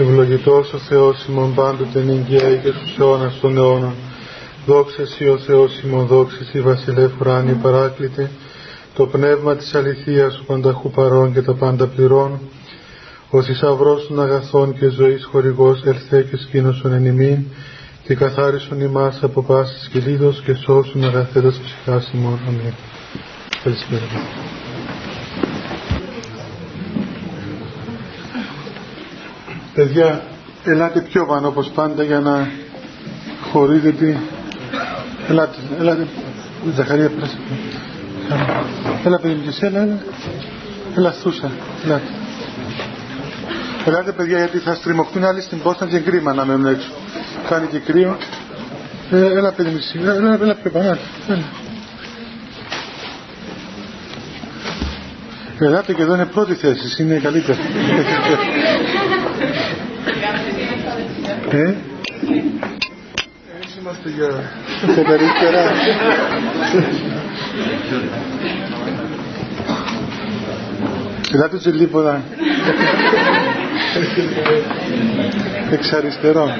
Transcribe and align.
Ευλογητός 0.00 0.72
ο 0.72 0.78
Θεός 0.78 1.26
ημών 1.28 1.54
πάντοτε 1.54 2.00
νυγκαίη 2.00 2.60
και 2.62 2.70
στους 2.70 2.98
αιώνας 2.98 3.38
των 3.40 3.56
αιώνων. 3.56 3.94
Δόξα 4.66 5.06
Σύ 5.06 5.28
ο 5.28 5.38
Θεός 5.38 5.80
ημών 5.84 6.06
δόξα 6.06 6.44
Σύ 6.44 6.60
βασιλεύ 6.60 7.10
ουράνιε 7.20 7.54
παράκλητε, 7.62 8.30
το 8.94 9.06
πνεύμα 9.06 9.56
της 9.56 9.74
αληθείας 9.74 10.38
ο 10.38 10.44
πανταχού 10.46 10.90
παρών 10.90 11.32
και 11.32 11.42
τα 11.42 11.54
πάντα 11.54 11.86
πληρών, 11.86 12.40
ο 13.30 13.42
θησαυρός 13.42 14.06
των 14.06 14.22
αγαθών 14.22 14.78
και 14.78 14.88
ζωής 14.88 15.24
χορηγός 15.24 15.82
ελθέ 15.84 16.22
και 16.22 16.36
σκήνωσον 16.36 16.92
εν 16.92 17.04
ημίν, 17.04 17.44
και 18.04 18.14
καθάρισον 18.14 18.80
ημάς 18.80 19.18
από 19.22 19.42
πάσης 19.42 19.88
και 19.92 19.98
λίδος 19.98 20.42
και 20.44 20.54
σώσουν 20.54 21.04
αγαθέτας 21.04 21.60
ψυχάς 21.64 22.10
ημών. 22.14 22.38
Αμήν. 22.48 22.74
Καλησπέρα. 23.62 24.04
Παιδιά, 29.78 30.22
ελάτε 30.64 31.00
πιο 31.00 31.26
πάνω 31.26 31.48
όπως 31.48 31.70
πάντα 31.74 32.02
για 32.02 32.20
να 32.20 32.48
χωρίζετε. 33.50 34.20
Ελάτε, 35.28 35.56
ελάτε. 35.78 36.06
Ζαχαρία 36.74 37.10
πράσινη. 37.10 37.42
Έλα 39.04 39.18
παιδί 39.18 39.34
μου 39.34 39.42
και 39.42 39.66
έλα, 39.66 39.80
έλα. 39.80 39.98
Έλα 40.96 41.12
Θούσα, 41.12 41.50
ελάτε. 41.84 42.08
Ελάτε 43.86 44.12
παιδιά 44.12 44.38
γιατί 44.38 44.58
θα 44.58 44.74
στριμωχτούν 44.74 45.24
άλλοι 45.24 45.40
στην 45.40 45.62
πόστα 45.62 45.86
και 45.86 45.98
κρίμα 45.98 46.34
να 46.34 46.44
μένουν 46.44 46.66
έξω. 46.66 46.90
Κάνει 47.48 47.66
και 47.66 47.78
κρύο. 47.78 48.18
Ε, 49.10 49.24
έλα 49.24 49.52
παιδί 49.52 49.70
μου, 49.70 49.78
έλα, 50.02 50.14
έλα, 50.14 50.38
έλα 50.42 50.54
πιο 50.54 50.70
πάνω, 50.70 50.88
έλα. 51.28 51.44
Ελάτε 55.58 55.92
και 55.92 56.02
εδώ 56.02 56.14
είναι 56.14 56.26
πρώτη 56.26 56.54
θέση, 56.54 57.02
είναι 57.02 57.18
καλύτερη. 57.18 57.58
ε; 61.50 61.74
Έτσι 63.60 63.78
είμαστε 63.80 64.08
για 64.08 64.28
τα 64.94 65.02
καλύτερα. 65.02 65.72
Ελάτε 71.32 71.56
τσιλίπορα. 71.56 72.22
Εξ 75.70 75.92
αριστερών. 75.92 76.50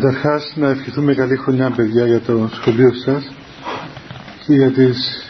Καταρχάς 0.00 0.52
να 0.56 0.68
ευχηθούμε 0.68 1.14
καλή 1.14 1.36
χρονιά 1.36 1.70
παιδιά 1.70 2.06
για 2.06 2.20
το 2.20 2.48
σχολείο 2.52 2.92
σας 3.04 3.32
και 4.46 4.52
για 4.54 4.70
τις 4.70 5.24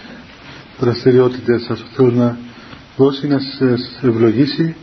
δραστηριότητες 0.79 1.63
σας. 1.63 1.85
Θέλω 1.95 2.11
να 2.11 2.39
δώσει 2.97 3.27
να 3.27 3.39
σας 3.39 3.99
ευλογήσει 4.03 4.75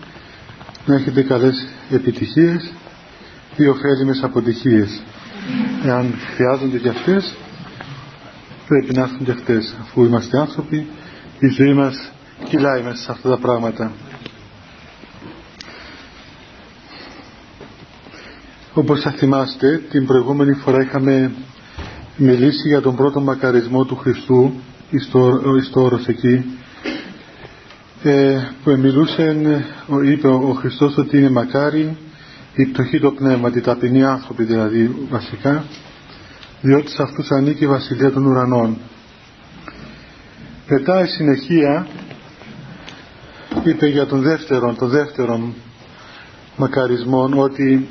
να 0.86 0.96
έχετε 0.96 1.22
καλές 1.24 1.68
επιτυχίες 1.90 2.72
ή 3.56 3.68
ωφέλιμες 3.68 4.24
αποτυχίες. 4.24 5.02
Εάν 5.86 6.14
χρειάζονται 6.36 6.78
και 6.78 6.90
αυτές 6.90 7.36
πρέπει 8.68 8.94
να 8.94 9.02
έρθουν 9.02 9.24
και 9.26 9.32
αυτές 9.32 9.76
αφού 9.82 10.04
είμαστε 10.04 10.38
άνθρωποι 10.40 10.88
η 11.40 11.48
ζωή 11.48 11.74
μας 11.74 12.12
κυλάει 12.50 12.82
μέσα 12.82 13.04
σε 13.04 13.12
αυτά 13.12 13.30
τα 13.30 13.38
πράγματα. 13.38 13.92
Όπως 18.78 19.02
θα 19.02 19.12
θυμάστε, 19.12 19.82
την 19.90 20.06
προηγούμενη 20.06 20.54
φορά 20.54 20.82
είχαμε 20.82 21.32
μιλήσει 22.18 22.68
για 22.68 22.82
τον 22.82 22.96
πρώτο 22.96 23.22
μακαρισμό 23.22 23.86
του 23.86 23.96
Χριστού 23.96 24.54
εις 24.90 25.10
το 25.72 25.82
όρος 25.82 26.08
εκεί 26.08 26.46
ε, 28.04 28.38
που 28.64 28.78
μιλούσε, 28.78 29.36
είπε 30.06 30.28
ο 30.28 30.54
Χριστός 30.60 30.98
ότι 30.98 31.18
είναι 31.18 31.30
μακάρι 31.30 31.98
η 32.54 32.66
πτωχή 32.66 33.00
το 33.00 33.12
πνεύμα, 33.12 33.52
οι 33.56 33.62
ταπεινοί 33.62 34.04
άνθρωποι 34.04 34.44
δηλαδή 34.44 35.08
βασικά 35.10 35.66
διότι 36.62 36.92
σε 36.92 37.02
αυτούς 37.02 37.32
ανήκει 37.32 37.64
η 37.64 37.68
βασιλεία 37.68 38.12
των 38.12 38.26
ουρανών. 38.26 38.78
Μετά 40.70 41.04
η 41.04 41.08
συνεχεία 41.08 41.88
είπε 43.64 43.88
για 43.88 44.06
τον 44.06 44.22
δεύτερον, 44.22 44.76
τον 44.76 44.90
δεύτερον 44.90 45.54
μακαρισμό 46.58 47.30
ότι 47.36 47.88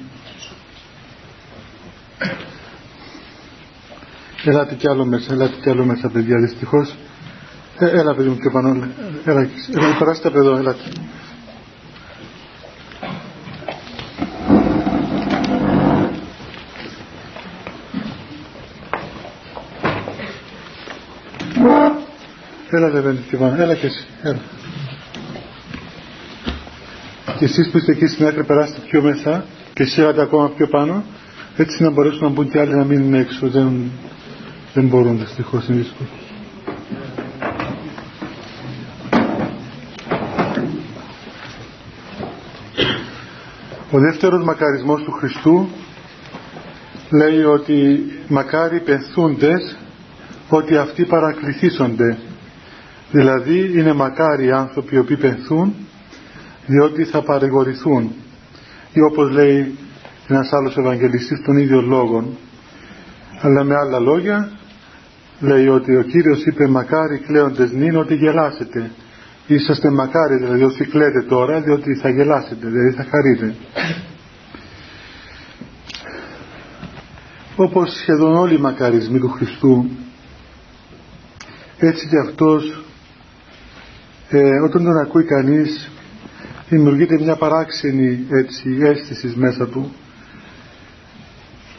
Ελάτε 4.48 4.74
κι 4.74 4.88
άλλο 4.88 5.04
μέσα, 5.04 5.32
ελάτε 5.32 5.54
κι 5.62 5.70
άλλο 5.70 5.84
μέσα 5.84 6.08
παιδιά 6.08 6.36
δυστυχώς. 6.38 6.94
Ε, 7.78 7.86
έλα 7.86 8.14
παιδί 8.14 8.28
μου 8.28 8.36
πιο 8.36 8.50
πάνω, 8.50 8.68
έλα, 9.24 9.48
έλα 9.76 9.96
περάστε 9.98 10.28
από 10.28 10.38
εδώ, 10.38 10.56
ελάτε. 10.56 10.80
Έλα 22.70 22.90
δε 22.90 23.00
παιδί 23.00 23.24
πιο 23.28 23.38
πάνω, 23.38 23.62
έλα 23.62 23.74
και 23.74 23.86
εσύ, 23.86 24.06
έλα. 24.22 24.40
Και 27.38 27.44
εσείς 27.44 27.70
που 27.70 27.78
είστε 27.78 27.92
εκεί 27.92 28.06
στην 28.06 28.26
άκρη 28.26 28.44
περάστε 28.44 28.80
πιο 28.88 29.02
μέσα 29.02 29.44
και 29.72 29.82
εσύ 29.82 30.00
έλατε 30.00 30.22
ακόμα 30.22 30.48
πιο 30.48 30.68
πάνω 30.68 31.04
έτσι 31.56 31.82
να 31.82 31.90
μπορέσουν 31.90 32.22
να 32.22 32.28
μπουν 32.28 32.48
και 32.50 32.60
άλλοι 32.60 32.74
να 32.74 32.84
μείνουν 32.84 33.14
έξω. 33.14 33.48
Δεν, 33.48 33.90
δεν 34.76 34.86
μπορούν 34.86 35.18
δυστυχώς, 35.18 35.68
είναι 35.68 35.78
δύσκολο. 35.78 36.08
Ο 43.90 43.98
δεύτερος 43.98 44.44
μακαρισμός 44.44 45.02
του 45.02 45.12
Χριστού 45.12 45.68
λέει 47.10 47.42
ότι 47.42 48.04
μακάρι 48.28 48.80
πενθούντες 48.80 49.76
ότι 50.48 50.76
αυτοί 50.76 51.04
παρακληθήσονται. 51.04 52.18
Δηλαδή 53.10 53.78
είναι 53.78 53.92
μακάρι 53.92 54.46
οι 54.46 54.52
άνθρωποι 54.52 54.94
οι 54.94 54.98
οποίοι 54.98 55.16
πενθούν 55.16 55.74
διότι 56.66 57.04
θα 57.04 57.22
παρηγορηθούν. 57.22 58.12
Ή 58.92 59.00
όπως 59.10 59.30
λέει 59.30 59.78
ένας 60.28 60.52
άλλος 60.52 60.76
Ευαγγελιστής 60.76 61.42
των 61.44 61.56
ίδιων 61.56 61.86
λόγων 61.88 62.36
αλλά 63.40 63.64
με 63.64 63.74
άλλα 63.74 63.98
λόγια 63.98 64.50
λέει 65.40 65.68
ότι 65.68 65.96
ο 65.96 66.02
Κύριος 66.02 66.44
είπε 66.44 66.66
μακάρι 66.68 67.18
κλαίοντες 67.18 67.70
νυν 67.72 67.96
ότι 67.96 68.14
γελάσετε 68.14 68.90
είσαστε 69.46 69.90
μακάρι 69.90 70.36
δηλαδή 70.36 70.62
όσοι 70.62 70.84
κλαίτε 70.84 71.22
τώρα 71.28 71.60
διότι 71.60 71.94
θα 71.94 72.08
γελάσετε 72.08 72.68
δηλαδή 72.68 72.90
θα 72.90 73.06
χαρείτε 73.10 73.54
όπως 77.56 77.92
σχεδόν 77.92 78.36
όλοι 78.36 78.54
οι 78.54 78.60
μακαρισμοί 78.60 79.18
του 79.18 79.28
Χριστού 79.28 79.90
έτσι 81.78 82.08
και 82.08 82.18
αυτός 82.18 82.84
ε, 84.28 84.60
όταν 84.64 84.84
τον 84.84 84.98
ακούει 84.98 85.24
κανείς 85.24 85.90
δημιουργείται 86.68 87.18
μια 87.20 87.36
παράξενη 87.36 88.26
έτσι, 88.30 88.78
αίσθηση 88.82 89.32
μέσα 89.36 89.68
του 89.68 89.92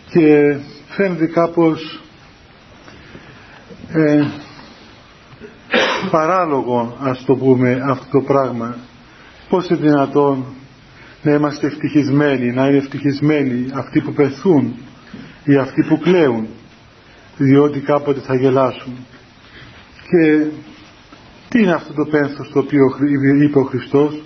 και 0.10 0.58
φαίνεται 0.88 1.26
κάπως 1.26 2.02
ε, 3.94 4.28
παράλογο 6.12 6.98
ας 7.02 7.24
το 7.26 7.36
πούμε 7.36 7.82
αυτό 7.86 8.20
το 8.20 8.26
πράγμα. 8.26 8.76
Πως 9.50 9.70
είναι 9.70 9.80
δυνατόν 9.80 10.46
να 11.22 11.32
είμαστε 11.32 11.68
ευτυχισμένοι 11.68 12.52
να 12.52 12.68
είναι 12.68 12.78
ευτυχισμένοι 12.78 13.66
αυτοί 13.74 14.02
που 14.02 14.14
πεθούν 14.14 14.76
ή 15.44 15.56
αυτοί 15.56 15.84
που 15.84 16.00
κλαίουν 16.00 16.48
διότι 17.38 17.80
κάποτε 17.80 18.20
θα 18.20 18.36
γελάσουν. 18.36 18.94
Και 20.10 20.46
τι 21.50 21.60
είναι 21.62 21.74
αυτό 21.74 21.94
το 21.94 22.06
πένθος 22.06 22.50
το 22.54 22.60
οποίο 22.60 22.86
είπε 23.44 23.60
ο 23.60 23.64
Χριστός; 23.64 24.22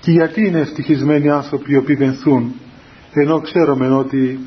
Και 0.00 0.10
γιατί 0.10 0.46
είναι 0.46 0.58
ευτυχισμένοι 0.58 1.30
άνθρωποι 1.30 1.72
οι 1.72 1.76
οποίοι 1.76 1.96
πενθούν 1.96 2.54
ενώ 3.12 3.40
ξέρουμε 3.40 3.88
ότι 3.88 4.40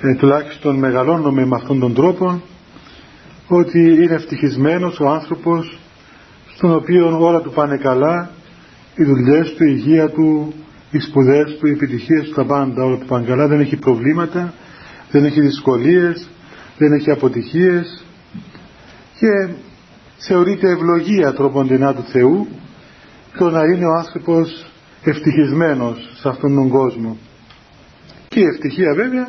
ε, 0.00 0.14
τουλάχιστον 0.14 0.76
μεγαλώνουμε 0.76 1.46
με 1.46 1.56
αυτόν 1.56 1.80
τον 1.80 1.94
τρόπο 1.94 2.42
ότι 3.56 3.78
είναι 3.78 4.14
ευτυχισμένος 4.14 5.00
ο 5.00 5.08
άνθρωπος 5.08 5.78
στον 6.54 6.74
οποίο 6.74 7.18
όλα 7.18 7.40
του 7.40 7.52
πάνε 7.52 7.76
καλά 7.76 8.30
οι 8.96 9.04
δουλειές 9.04 9.54
του, 9.54 9.64
η 9.64 9.72
υγεία 9.76 10.08
του, 10.08 10.54
οι 10.90 10.98
σπουδές 10.98 11.56
του, 11.58 11.66
οι 11.66 11.70
επιτυχίες 11.70 12.28
του, 12.28 12.34
τα 12.34 12.44
πάντα, 12.44 12.84
όλα 12.84 12.96
που 12.96 13.06
πάνε 13.06 13.26
καλά, 13.26 13.46
δεν 13.46 13.60
έχει 13.60 13.76
προβλήματα, 13.76 14.54
δεν 15.10 15.24
έχει 15.24 15.40
δυσκολίες, 15.40 16.28
δεν 16.78 16.92
έχει 16.92 17.10
αποτυχίες 17.10 18.04
και 19.18 19.54
θεωρείται 20.18 20.70
ευλογία 20.70 21.32
τροποντινά 21.32 21.94
του 21.94 22.04
Θεού 22.12 22.46
το 23.38 23.50
να 23.50 23.64
είναι 23.64 23.86
ο 23.86 23.92
άνθρωπος 23.92 24.66
ευτυχισμένος 25.04 26.10
σε 26.20 26.28
αυτόν 26.28 26.54
τον 26.54 26.68
κόσμο. 26.68 27.16
Και 28.28 28.40
η 28.40 28.44
ευτυχία 28.44 28.94
βέβαια 28.94 29.26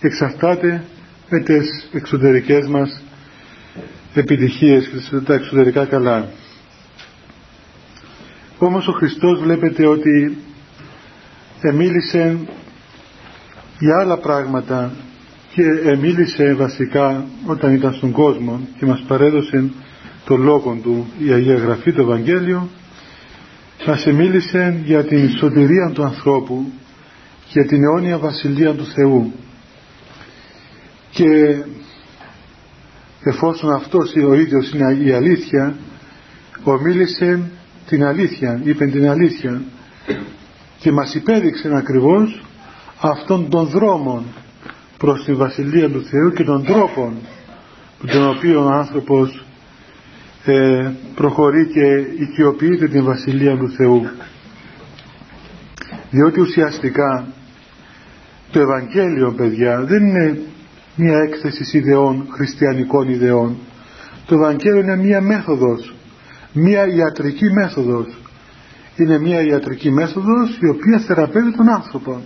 εξαρτάται 0.00 0.84
με 1.30 1.40
τις 1.40 1.88
εξωτερικές 1.92 2.66
μας 2.66 3.02
επιτυχίες 4.14 4.88
και 4.88 5.16
τα 5.16 5.34
εξωτερικά 5.34 5.84
καλά. 5.84 6.28
Όμως 8.58 8.88
ο 8.88 8.92
Χριστός 8.92 9.40
βλέπετε 9.40 9.86
ότι 9.86 10.38
εμίλησε 11.60 12.38
για 13.78 13.98
άλλα 14.00 14.18
πράγματα 14.18 14.92
και 15.54 15.62
εμίλησε 15.84 16.54
βασικά 16.54 17.24
όταν 17.46 17.74
ήταν 17.74 17.94
στον 17.94 18.10
κόσμο 18.10 18.60
και 18.78 18.86
μας 18.86 19.04
παρέδωσε 19.06 19.70
το 20.24 20.36
λόγο 20.36 20.78
του 20.82 21.06
η 21.18 21.32
Αγία 21.32 21.56
Γραφή, 21.56 21.92
το 21.92 22.02
Ευαγγέλιο 22.02 22.68
μας 23.88 24.06
εμίλησε 24.06 24.80
για 24.84 25.04
την 25.04 25.30
σωτηρία 25.38 25.90
του 25.94 26.04
ανθρώπου 26.04 26.72
για 27.48 27.66
την 27.66 27.82
αιώνια 27.82 28.18
βασιλεία 28.18 28.74
του 28.74 28.86
Θεού 28.86 29.32
και 31.10 31.24
εφόσον 33.22 33.72
αυτός 33.72 34.12
ο 34.28 34.34
ίδιος 34.34 34.70
είναι 34.72 34.98
η 35.04 35.12
αλήθεια 35.12 35.74
ομίλησε 36.62 37.50
την 37.86 38.04
αλήθεια, 38.04 38.60
είπε 38.64 38.86
την 38.86 39.08
αλήθεια 39.08 39.62
και 40.78 40.92
μας 40.92 41.14
υπέδειξε 41.14 41.70
ακριβώς 41.74 42.42
αυτόν 43.00 43.50
τον 43.50 43.66
δρόμο 43.66 44.24
προς 44.98 45.24
τη 45.24 45.32
Βασιλεία 45.32 45.90
του 45.90 46.04
Θεού 46.04 46.32
και 46.32 46.44
των 46.44 46.64
τρόπων 46.64 47.14
τον 48.06 48.28
οποίο 48.28 48.64
ο 48.64 48.68
άνθρωπος 48.68 49.44
ε, 50.44 50.90
προχωρεί 51.14 51.66
και 51.66 52.22
οικειοποιείται 52.22 52.88
την 52.88 53.04
Βασιλεία 53.04 53.56
του 53.56 53.70
Θεού. 53.70 54.08
Διότι 56.10 56.40
ουσιαστικά 56.40 57.26
το 58.50 58.60
Ευαγγέλιο 58.60 59.32
παιδιά 59.36 59.84
δεν 59.84 60.06
είναι 60.06 60.40
μια 60.98 61.18
έκθεση 61.18 61.78
ιδεών, 61.78 62.26
χριστιανικών 62.30 63.08
ιδεών. 63.08 63.56
Το 64.26 64.34
Ευαγγέλιο 64.34 64.80
είναι 64.80 64.96
μια 64.96 65.20
μέθοδος 65.20 65.92
μια 66.52 66.86
ιατρική 66.86 67.52
μέθοδος. 67.52 68.18
Είναι 68.96 69.18
μια 69.18 69.40
ιατρική 69.42 69.90
μέθοδος 69.90 70.58
η 70.60 70.68
οποία 70.68 70.98
θεραπεύει 70.98 71.56
τον 71.56 71.68
άνθρωπο 71.68 72.20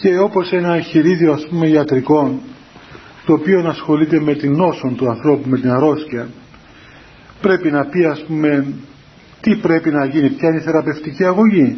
και 0.00 0.18
όπως 0.18 0.52
ένα 0.52 0.80
χειρίδιο 0.80 1.32
ας 1.32 1.46
πούμε 1.48 1.68
ιατρικών 1.68 2.40
το 3.26 3.32
οποίο 3.32 3.68
ασχολείται 3.68 4.20
με 4.20 4.34
την 4.34 4.52
νόσο 4.56 4.92
του 4.96 5.08
ανθρώπου, 5.08 5.48
με 5.48 5.58
την 5.58 5.70
αρρώστια 5.70 6.28
πρέπει 7.40 7.70
να 7.70 7.84
πει 7.84 8.04
ας 8.04 8.24
πούμε 8.26 8.66
τι 9.40 9.56
πρέπει 9.56 9.90
να 9.90 10.04
γίνει, 10.04 10.30
ποια 10.30 10.48
είναι 10.48 10.58
η 10.58 10.62
θεραπευτική 10.62 11.24
αγωγή. 11.24 11.76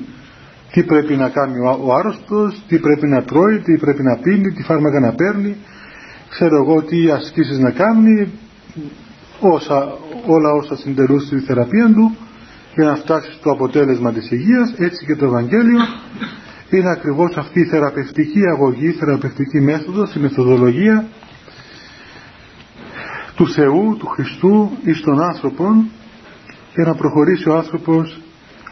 Τι 0.72 0.82
πρέπει 0.82 1.14
να 1.14 1.28
κάνει 1.28 1.58
ο, 1.58 1.78
ο 1.84 1.94
άρρωστος, 1.94 2.62
τι 2.68 2.78
πρέπει 2.78 3.06
να 3.06 3.22
τρώει, 3.22 3.58
τι 3.58 3.76
πρέπει 3.76 4.02
να 4.02 4.16
πίνει, 4.16 4.52
τι 4.52 4.62
φάρμακα 4.62 5.00
να 5.00 5.14
παίρνει 5.14 5.56
ξέρω 6.34 6.56
εγώ 6.62 6.82
τι 6.82 7.10
ασκήσεις 7.10 7.58
να 7.58 7.70
κάνει 7.70 8.32
όσα, 9.40 9.98
όλα 10.26 10.50
όσα 10.52 10.76
συντελούν 10.76 11.20
στη 11.20 11.38
θεραπεία 11.38 11.92
του 11.94 12.16
για 12.74 12.84
να 12.84 12.94
φτάσει 12.94 13.32
στο 13.32 13.50
αποτέλεσμα 13.50 14.12
της 14.12 14.30
υγείας 14.30 14.74
έτσι 14.78 15.06
και 15.06 15.16
το 15.16 15.24
Ευαγγέλιο. 15.24 15.78
Είναι 16.70 16.90
ακριβώς 16.90 17.36
αυτή 17.36 17.60
η 17.60 17.64
θεραπευτική 17.64 18.40
αγωγή, 18.54 18.86
η 18.86 18.92
θεραπευτική 18.92 19.60
μέθοδος, 19.60 20.14
η 20.14 20.18
μεθοδολογία 20.18 21.06
του 23.36 23.48
Θεού, 23.48 23.96
του 23.98 24.06
Χριστού 24.06 24.70
εις 24.84 25.00
τον 25.00 25.22
άνθρωπο 25.22 25.64
για 26.74 26.84
να 26.84 26.94
προχωρήσει 26.94 27.48
ο 27.48 27.56
άνθρωπος 27.56 28.20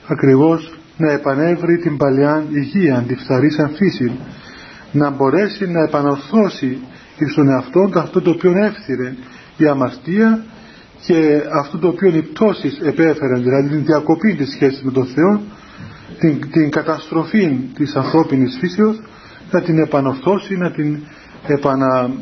ακριβώς 0.07 0.79
να 0.97 1.13
επανέβρει 1.13 1.79
την 1.79 1.97
παλιά 1.97 2.45
υγεία, 2.51 3.05
τη 3.07 3.15
φθαρή 3.15 3.49
φύση. 3.77 4.19
Να 4.93 5.11
μπορέσει 5.11 5.71
να 5.71 5.83
επανορθώσει 5.83 6.79
εις 7.19 7.35
τον 7.35 7.49
εαυτό 7.49 7.89
του 7.93 7.99
αυτό 7.99 8.21
το 8.21 8.31
οποίο 8.31 8.53
έφθυρε 8.57 9.15
η 9.57 9.67
αμαστία 9.67 10.45
και 11.07 11.43
αυτό 11.61 11.79
το 11.79 11.89
οποίο 11.89 12.17
οι 12.17 12.23
πτώσεις 12.23 12.79
επέφεραν 12.83 13.43
δηλαδή 13.43 13.69
την 13.69 13.85
διακοπή 13.85 14.35
της 14.35 14.51
σχέσης 14.51 14.83
με 14.83 14.93
τον 14.93 15.07
Θεό 15.07 15.41
την, 16.19 16.51
την 16.51 16.71
καταστροφή 16.71 17.59
της 17.75 17.95
ανθρώπινης 17.95 18.57
φύσεως 18.61 19.01
να 19.51 19.63
την 19.63 19.79
επανορθώσει, 19.79 20.57
να 20.57 20.71
την 20.71 20.99
επαναφέρει 21.47 22.13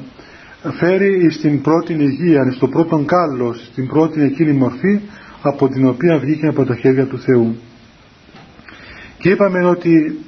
στην 1.31 1.61
πρώτη 1.61 1.93
υγεία, 1.93 2.53
στο 2.53 2.69
πρώτο 2.69 3.05
κάλος, 3.07 3.69
στην 3.73 3.87
πρώτη 3.87 4.23
εκείνη 4.23 4.53
μορφή 4.53 5.01
από 5.43 5.69
την 5.69 5.89
οποία 5.89 6.19
βγήκε 6.19 6.47
από 6.47 6.65
τα 6.65 6.77
χέρια 6.77 7.07
του 7.07 7.19
Θεού. 7.19 7.57
Και 9.19 9.31
είπαμε 9.31 9.65
ότι 9.65 10.19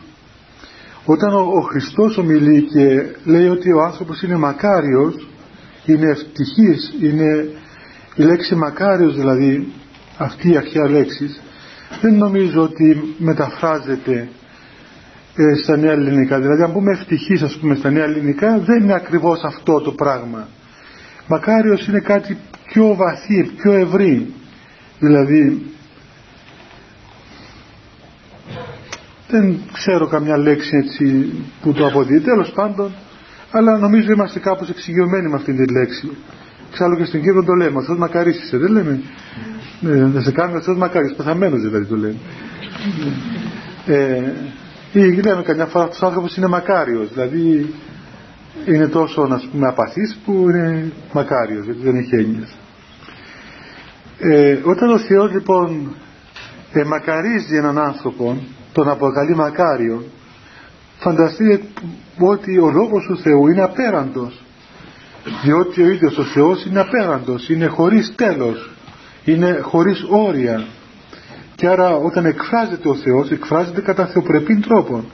όταν 1.04 1.34
ο, 1.34 1.40
ο 1.40 1.60
Χριστός 1.60 2.18
ομιλεί 2.18 2.62
και 2.62 3.02
λέει 3.24 3.48
ότι 3.48 3.72
ο 3.72 3.82
άνθρωπος 3.82 4.22
είναι 4.22 4.36
μακάριος, 4.36 5.28
είναι 5.86 6.10
ευτυχής, 6.10 6.94
είναι 7.02 7.48
η 8.14 8.22
λέξη 8.22 8.54
μακάριος 8.54 9.16
δηλαδή, 9.16 9.72
αυτή 10.18 10.50
η 10.50 10.56
αρχαία 10.56 10.90
λέξη, 10.90 11.28
δεν 12.00 12.14
νομίζω 12.14 12.62
ότι 12.62 13.14
μεταφράζεται 13.18 14.28
ε, 15.36 15.54
στα 15.62 15.76
νέα 15.76 15.92
ελληνικά. 15.92 16.40
Δηλαδή 16.40 16.62
αν 16.62 16.72
πούμε 16.72 16.90
ευτυχής 16.92 17.42
ας 17.42 17.58
πούμε 17.60 17.74
στα 17.74 17.90
νέα 17.90 18.04
ελληνικά 18.04 18.58
δεν 18.58 18.82
είναι 18.82 18.94
ακριβώς 18.94 19.42
αυτό 19.44 19.80
το 19.80 19.92
πράγμα. 19.92 20.48
Μακάριος 21.26 21.86
είναι 21.86 22.00
κάτι 22.00 22.36
πιο 22.66 22.94
βαθύ, 22.94 23.50
πιο 23.56 23.72
ευρύ. 23.72 24.32
Δηλαδή 24.98 25.71
δεν 29.32 29.58
ξέρω 29.72 30.06
καμιά 30.06 30.36
λέξη 30.38 30.76
έτσι 30.76 31.32
που 31.62 31.72
το 31.72 31.86
αποδίδει. 31.86 32.20
Τέλος 32.20 32.50
πάντων, 32.50 32.92
αλλά 33.50 33.78
νομίζω 33.78 34.12
είμαστε 34.12 34.38
κάπως 34.38 34.68
εξοικειωμένοι 34.68 35.28
με 35.28 35.34
αυτή 35.34 35.52
τη 35.54 35.72
λέξη. 35.72 36.10
Ξάλλου 36.72 36.96
και 36.96 37.04
στην 37.04 37.22
Κύπρο 37.22 37.44
το 37.44 37.52
λέμε, 37.52 37.78
ο 37.78 37.82
Θεός 37.82 37.98
μακαρίσισε, 37.98 38.56
δεν 38.56 38.72
λέμε. 38.72 39.02
Ναι, 39.80 40.06
να 40.06 40.20
σε 40.20 40.32
κάνουμε 40.32 40.58
ο 40.58 40.60
Θεός 40.60 40.76
μακάρις, 40.76 41.14
πεθαμένος 41.14 41.60
δηλαδή 41.60 41.84
το 41.84 41.96
λέμε. 41.96 42.16
Ε, 43.86 44.32
ή 44.92 45.20
λέμε 45.22 45.42
καμιά 45.42 45.66
φορά 45.66 45.84
αυτός 45.84 46.02
ο 46.02 46.06
άνθρωπος 46.06 46.36
είναι 46.36 46.46
μακάριος, 46.46 47.12
δηλαδή 47.12 47.74
είναι 48.66 48.88
τόσο 48.88 49.26
να 49.26 49.42
πούμε 49.52 49.68
απαθής 49.68 50.18
που 50.24 50.32
είναι 50.32 50.92
μακάριος, 51.12 51.64
γιατί 51.64 51.80
δεν 51.82 51.96
έχει 51.96 52.14
έννοιες. 52.14 52.56
Ε, 54.18 54.58
όταν 54.64 54.90
ο 54.90 54.98
Θεός 54.98 55.32
λοιπόν 55.32 55.96
ε, 56.72 56.84
μακαρίζει 56.84 57.56
έναν 57.56 57.78
άνθρωπο, 57.78 58.36
τον 58.72 58.88
αποκαλεί 58.88 59.36
μακάριο, 59.36 60.04
φανταστείτε 60.98 61.62
ότι 62.18 62.58
ο 62.58 62.70
λόγος 62.70 63.04
του 63.06 63.18
Θεού 63.18 63.48
είναι 63.48 63.62
απέραντος. 63.62 64.42
Διότι 65.44 65.82
ο 65.82 65.88
ίδιος 65.88 66.18
ο 66.18 66.24
Θεός 66.24 66.64
είναι 66.64 66.80
απέραντος 66.80 67.48
είναι 67.48 67.66
χωρίς 67.66 68.14
τέλος 68.16 68.70
είναι 69.24 69.58
χωρίς 69.62 70.04
όρια. 70.08 70.66
Και 71.54 71.68
άρα 71.68 71.96
όταν 71.96 72.24
εκφράζεται 72.24 72.88
ο 72.88 72.94
Θεός 72.94 73.30
εκφράζεται 73.30 73.80
κατά 73.80 74.06
θεοπρεπήν 74.06 74.62
τρόπο 74.62 75.04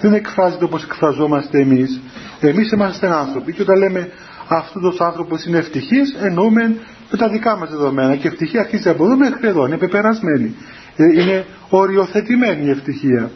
δεν 0.00 0.12
εκφράζεται 0.12 0.64
όπως 0.64 0.82
εκφραζόμαστε 0.82 1.60
εμείς. 1.60 2.00
Εμείς 2.40 2.70
είμαστε 2.72 3.06
άνθρωποι 3.14 3.52
και 3.52 3.62
όταν 3.62 3.78
λέμε 3.78 4.08
αυτός 4.48 5.00
ο 5.00 5.04
άνθρωπος 5.04 5.44
είναι 5.44 5.58
ευτυχής 5.58 6.16
εννοούμε 6.20 6.76
με 7.10 7.18
τα 7.18 7.28
δικά 7.28 7.56
μας 7.56 7.70
δεδομένα 7.70 8.16
και 8.16 8.28
ευτυχία 8.28 8.60
αρχίζει 8.60 8.88
από 8.88 9.04
εδώ 9.04 9.16
μέχρι 9.16 9.46
εδώ 9.46 9.66
είναι 9.66 9.78
πεπερασμένη 9.78 10.46
ε, 10.46 10.77
είναι 11.04 11.46
οριοθετημένη 11.68 12.66
η 12.66 12.70
ευτυχία 12.70 13.30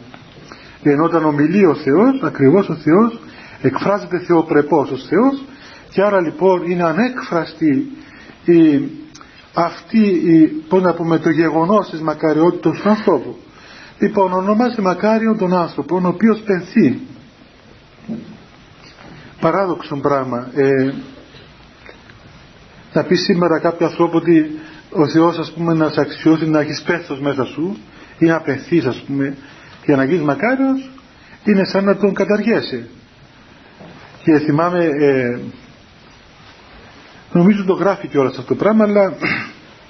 ενώ 0.83 1.03
όταν 1.03 1.25
ομιλεί 1.25 1.65
ο 1.65 1.75
Θεός 1.75 2.21
ακριβώς 2.23 2.69
ο 2.69 2.75
Θεός 2.75 3.19
εκφράζεται 3.61 4.19
θεοπρεπός 4.19 4.91
ο 4.91 4.97
Θεός 4.97 5.43
και 5.89 6.01
άρα 6.01 6.21
λοιπόν 6.21 6.71
είναι 6.71 6.83
ανέκφραστη 6.83 7.91
η, 8.45 8.89
αυτή 9.53 10.07
η, 10.07 10.47
πώς 10.47 10.81
να 10.81 10.93
πούμε, 10.93 11.19
το 11.19 11.29
γεγονός 11.29 11.89
της 11.89 12.01
μακαριότητας 12.01 12.81
του 12.81 12.89
ανθρώπου. 12.89 13.37
Λοιπόν, 13.99 14.33
ονομάζει 14.33 14.81
μακάριον 14.81 15.37
τον 15.37 15.53
άνθρωπο, 15.53 16.01
ο 16.03 16.07
οποίος 16.07 16.39
πενθεί. 16.39 16.99
Παράδοξο 19.39 19.95
πράγμα. 19.95 20.47
Ε, 20.53 20.93
να 22.93 23.03
πει 23.03 23.15
σήμερα 23.15 23.59
κάποιος 23.59 23.89
ανθρώπου 23.89 24.15
ότι 24.15 24.59
ο 24.93 25.07
Θεός 25.07 25.37
ας 25.37 25.51
πούμε 25.51 25.73
να 25.73 25.89
σε 25.89 26.01
αξιώσει 26.01 26.49
να 26.49 26.59
έχεις 26.59 26.81
πέθος 26.81 27.19
μέσα 27.19 27.45
σου 27.45 27.77
ή 28.17 28.25
να 28.25 28.41
πεθείς 28.41 28.85
ας 28.85 29.03
πούμε 29.07 29.37
για 29.85 29.95
να 29.95 30.03
γίνεις 30.03 30.23
μακάριος 30.23 30.89
είναι 31.43 31.65
σαν 31.65 31.83
να 31.83 31.95
τον 31.95 32.13
καταργέσει. 32.13 32.89
Και 34.23 34.39
θυμάμαι 34.39 34.85
ε, 34.85 35.39
Νομίζω 37.33 37.63
το 37.65 37.73
γράφει 37.73 38.07
και 38.07 38.17
όλα 38.17 38.29
αυτό 38.29 38.41
το 38.41 38.55
πράγμα, 38.55 38.83
αλλά 38.83 39.13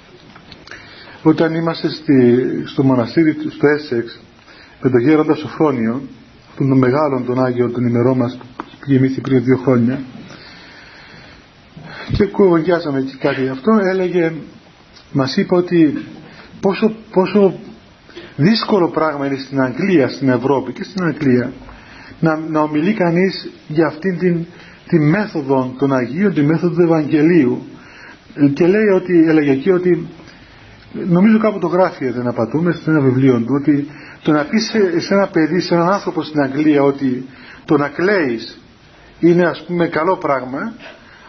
όταν 1.30 1.54
είμαστε 1.54 1.88
στη, 1.88 2.46
στο 2.66 2.82
μοναστήρι 2.82 3.36
στο 3.56 3.66
Έσεξ, 3.66 4.20
με 4.82 4.90
τον 4.90 5.00
γέροντα 5.00 5.34
Σοφρόνιο, 5.34 6.02
τον 6.56 6.78
μεγάλο 6.78 7.22
τον 7.26 7.44
Άγιο 7.44 7.70
τον 7.70 7.86
ημερό 7.86 8.14
μας 8.14 8.38
που 8.56 8.64
γεννήθη 8.86 9.20
πριν 9.20 9.44
δύο 9.44 9.56
χρόνια 9.56 10.00
και 12.16 12.24
κουβεντιάσαμε 12.24 13.00
και 13.00 13.16
κάτι 13.20 13.42
γι' 13.42 13.48
αυτό 13.48 13.70
έλεγε 13.90 14.32
μας 15.14 15.36
είπε 15.36 15.54
ότι 15.54 16.04
πόσο, 16.60 16.94
πόσο 17.10 17.58
δύσκολο 18.36 18.88
πράγμα 18.88 19.26
είναι 19.26 19.38
στην 19.38 19.60
Αγγλία, 19.60 20.08
στην 20.08 20.28
Ευρώπη 20.28 20.72
και 20.72 20.84
στην 20.84 21.04
Αγγλία 21.04 21.52
να, 22.20 22.36
να 22.36 22.60
ομιλεί 22.60 22.94
κανείς 22.94 23.50
για 23.68 23.86
αυτήν 23.86 24.18
την, 24.18 24.44
τη 24.88 24.98
μέθοδο 24.98 25.74
των 25.78 25.94
Αγίων, 25.94 26.34
τη 26.34 26.42
μέθοδο 26.42 26.74
του 26.74 26.82
Ευαγγελίου. 26.82 27.62
Και 28.54 28.66
λέει 28.66 28.88
ότι, 28.94 29.24
έλεγε 29.28 29.50
εκεί 29.50 29.70
ότι 29.70 30.08
νομίζω 30.92 31.38
κάπου 31.38 31.58
το 31.58 31.66
γράφει 31.66 32.10
δεν 32.10 32.26
απατούμε 32.26 32.72
σε 32.72 32.90
ένα 32.90 33.00
βιβλίο 33.00 33.38
του 33.38 33.58
ότι 33.60 33.86
το 34.22 34.32
να 34.32 34.44
πεις 34.44 34.64
σε, 34.64 35.00
σε 35.00 35.14
ένα 35.14 35.26
παιδί, 35.26 35.60
σε 35.60 35.74
έναν 35.74 35.92
άνθρωπο 35.92 36.22
στην 36.22 36.40
Αγγλία 36.40 36.82
ότι 36.82 37.26
το 37.64 37.76
να 37.76 37.88
κλαίεις 37.88 38.58
είναι 39.20 39.42
ας 39.42 39.64
πούμε 39.66 39.86
καλό 39.86 40.16
πράγμα 40.16 40.74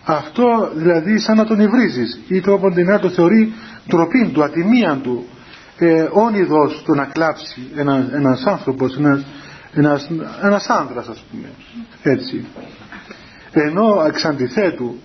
αυτό 0.06 0.72
δηλαδή 0.76 1.20
σαν 1.20 1.38
να 1.38 1.46
τον 1.46 1.60
υβρίζεις 1.60 2.22
ή 2.28 2.42
το 2.42 2.60
να 2.86 3.00
το 3.00 3.10
θεωρεί 3.10 3.54
τροπή 3.88 4.30
του, 4.34 4.44
ατιμία 4.44 5.00
του. 5.04 5.26
Ε, 5.78 6.08
όνειδος 6.12 6.84
το 6.86 6.94
να 6.94 7.06
κλάψει 7.06 7.62
ένα, 7.76 8.10
ένας 8.14 8.46
άνθρωπος 8.46 8.98
ένας, 8.98 9.26
ένας, 9.74 10.10
ένας 10.44 10.68
άνδρας 10.70 11.08
ας 11.08 11.24
πούμε. 11.32 11.48
Έτσι. 12.04 12.46
Ενώ 13.52 14.04
εξ 14.08 14.26
αντιθέτου 14.26 14.96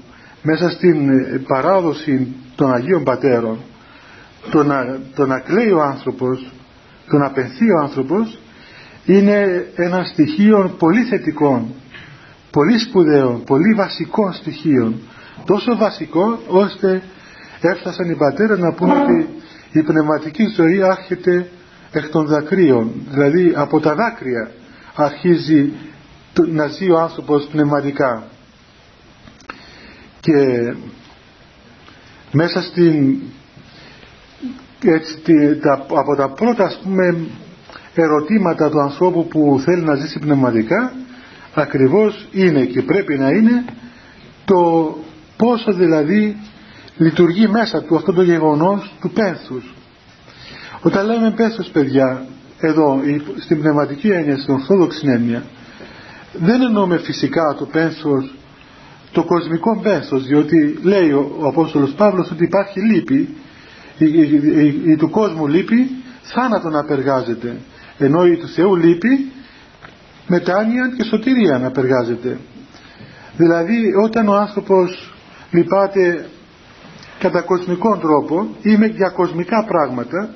μέσα 0.42 0.70
στην 0.70 1.08
ε, 1.08 1.42
παράδοση 1.46 2.34
των 2.54 2.74
Αγίων 2.74 3.04
Πατέρων 3.04 3.58
το 4.50 4.64
να, 4.64 4.98
το 5.14 5.26
να 5.26 5.38
κλαίει 5.38 5.70
ο 5.70 5.82
άνθρωπος 5.82 6.52
το 7.10 7.16
να 7.16 7.30
πενθεί 7.30 7.70
ο 7.70 7.78
άνθρωπος 7.82 8.38
είναι 9.04 9.66
ένα 9.74 10.04
στοιχείο 10.04 10.74
πολύ 10.78 11.02
θετικό 11.02 11.74
πολύ 12.50 12.78
σπουδαίο, 12.78 13.42
πολύ 13.46 13.74
βασικό 13.74 14.32
στοιχείο 14.32 14.94
τόσο 15.44 15.76
βασικό 15.76 16.38
ώστε 16.48 17.02
έφτασαν 17.60 18.10
οι 18.10 18.16
πατέρες 18.16 18.58
να 18.58 18.72
πούνε 18.72 18.92
ότι 18.92 19.28
η 19.72 19.82
πνευματική 19.82 20.46
ζωή 20.46 20.82
άρχεται 20.82 21.50
εκ 21.92 22.08
των 22.08 22.26
δακρύων. 22.26 22.92
Δηλαδή 23.10 23.52
από 23.56 23.80
τα 23.80 23.94
δάκρυα 23.94 24.50
αρχίζει 24.94 25.72
να 26.46 26.66
ζει 26.66 26.90
ο 26.90 26.98
άνθρωπος 26.98 27.48
πνευματικά. 27.52 28.22
Και 30.20 30.34
μέσα 32.32 32.62
στην 32.62 33.18
έτσι, 34.82 35.22
τα, 35.60 35.86
από 35.88 36.16
τα 36.16 36.28
πρώτα 36.28 36.64
ας 36.64 36.80
πούμε 36.82 37.16
ερωτήματα 37.94 38.70
του 38.70 38.80
ανθρώπου 38.80 39.26
που 39.28 39.60
θέλει 39.64 39.82
να 39.82 39.94
ζήσει 39.94 40.18
πνευματικά 40.18 40.92
ακριβώς 41.54 42.28
είναι 42.32 42.64
και 42.64 42.82
πρέπει 42.82 43.18
να 43.18 43.28
είναι 43.28 43.64
το 44.44 44.94
πόσο 45.36 45.72
δηλαδή 45.72 46.36
λειτουργεί 46.96 47.48
μέσα 47.48 47.82
του 47.82 47.96
αυτό 47.96 48.12
το 48.12 48.22
γεγονός 48.22 48.92
του 49.00 49.10
πένθους. 49.10 49.74
Όταν 50.82 51.06
λέμε 51.06 51.30
πένθους 51.30 51.68
παιδιά 51.68 52.26
εδώ 52.60 53.00
στην 53.38 53.60
πνευματική 53.60 54.08
έννοια 54.08 54.38
στην 54.38 54.54
ορθόδοξη 54.54 55.06
έννοια 55.06 55.42
δεν 56.32 56.62
εννοούμε 56.62 56.98
φυσικά 56.98 57.54
το 57.58 57.64
πένθος 57.64 58.34
το 59.12 59.24
κοσμικό 59.24 59.80
πένθος 59.82 60.26
διότι 60.26 60.78
λέει 60.82 61.10
ο, 61.10 61.36
ο 61.38 61.46
Απόστολος 61.46 61.90
Παύλος 61.90 62.30
ότι 62.30 62.44
υπάρχει 62.44 62.80
λύπη. 62.80 63.28
Η, 63.98 64.04
η, 64.04 64.82
η, 64.84 64.96
του 64.96 65.10
κόσμου 65.10 65.46
λύπη 65.46 65.90
θάνατο 66.22 66.68
να 66.68 66.80
απεργάζεται. 66.80 67.56
Ενώ 67.98 68.26
η 68.26 68.36
του 68.36 68.48
Θεού 68.48 68.76
λύπη 68.76 69.32
μετάνοια 70.30 70.84
και 70.96 71.04
σωτηρία 71.04 71.58
να 71.58 71.66
απεργάζεται 71.66 72.38
δηλαδή 73.36 73.78
όταν 74.04 74.28
ο 74.28 74.34
άνθρωπος 74.34 75.12
λυπάται 75.50 76.28
κατά 77.18 77.40
κοσμικό 77.40 77.96
τρόπο 77.96 78.48
ή 78.62 78.76
με 78.76 78.86
για 78.86 79.08
κοσμικά 79.08 79.64
πράγματα 79.64 80.28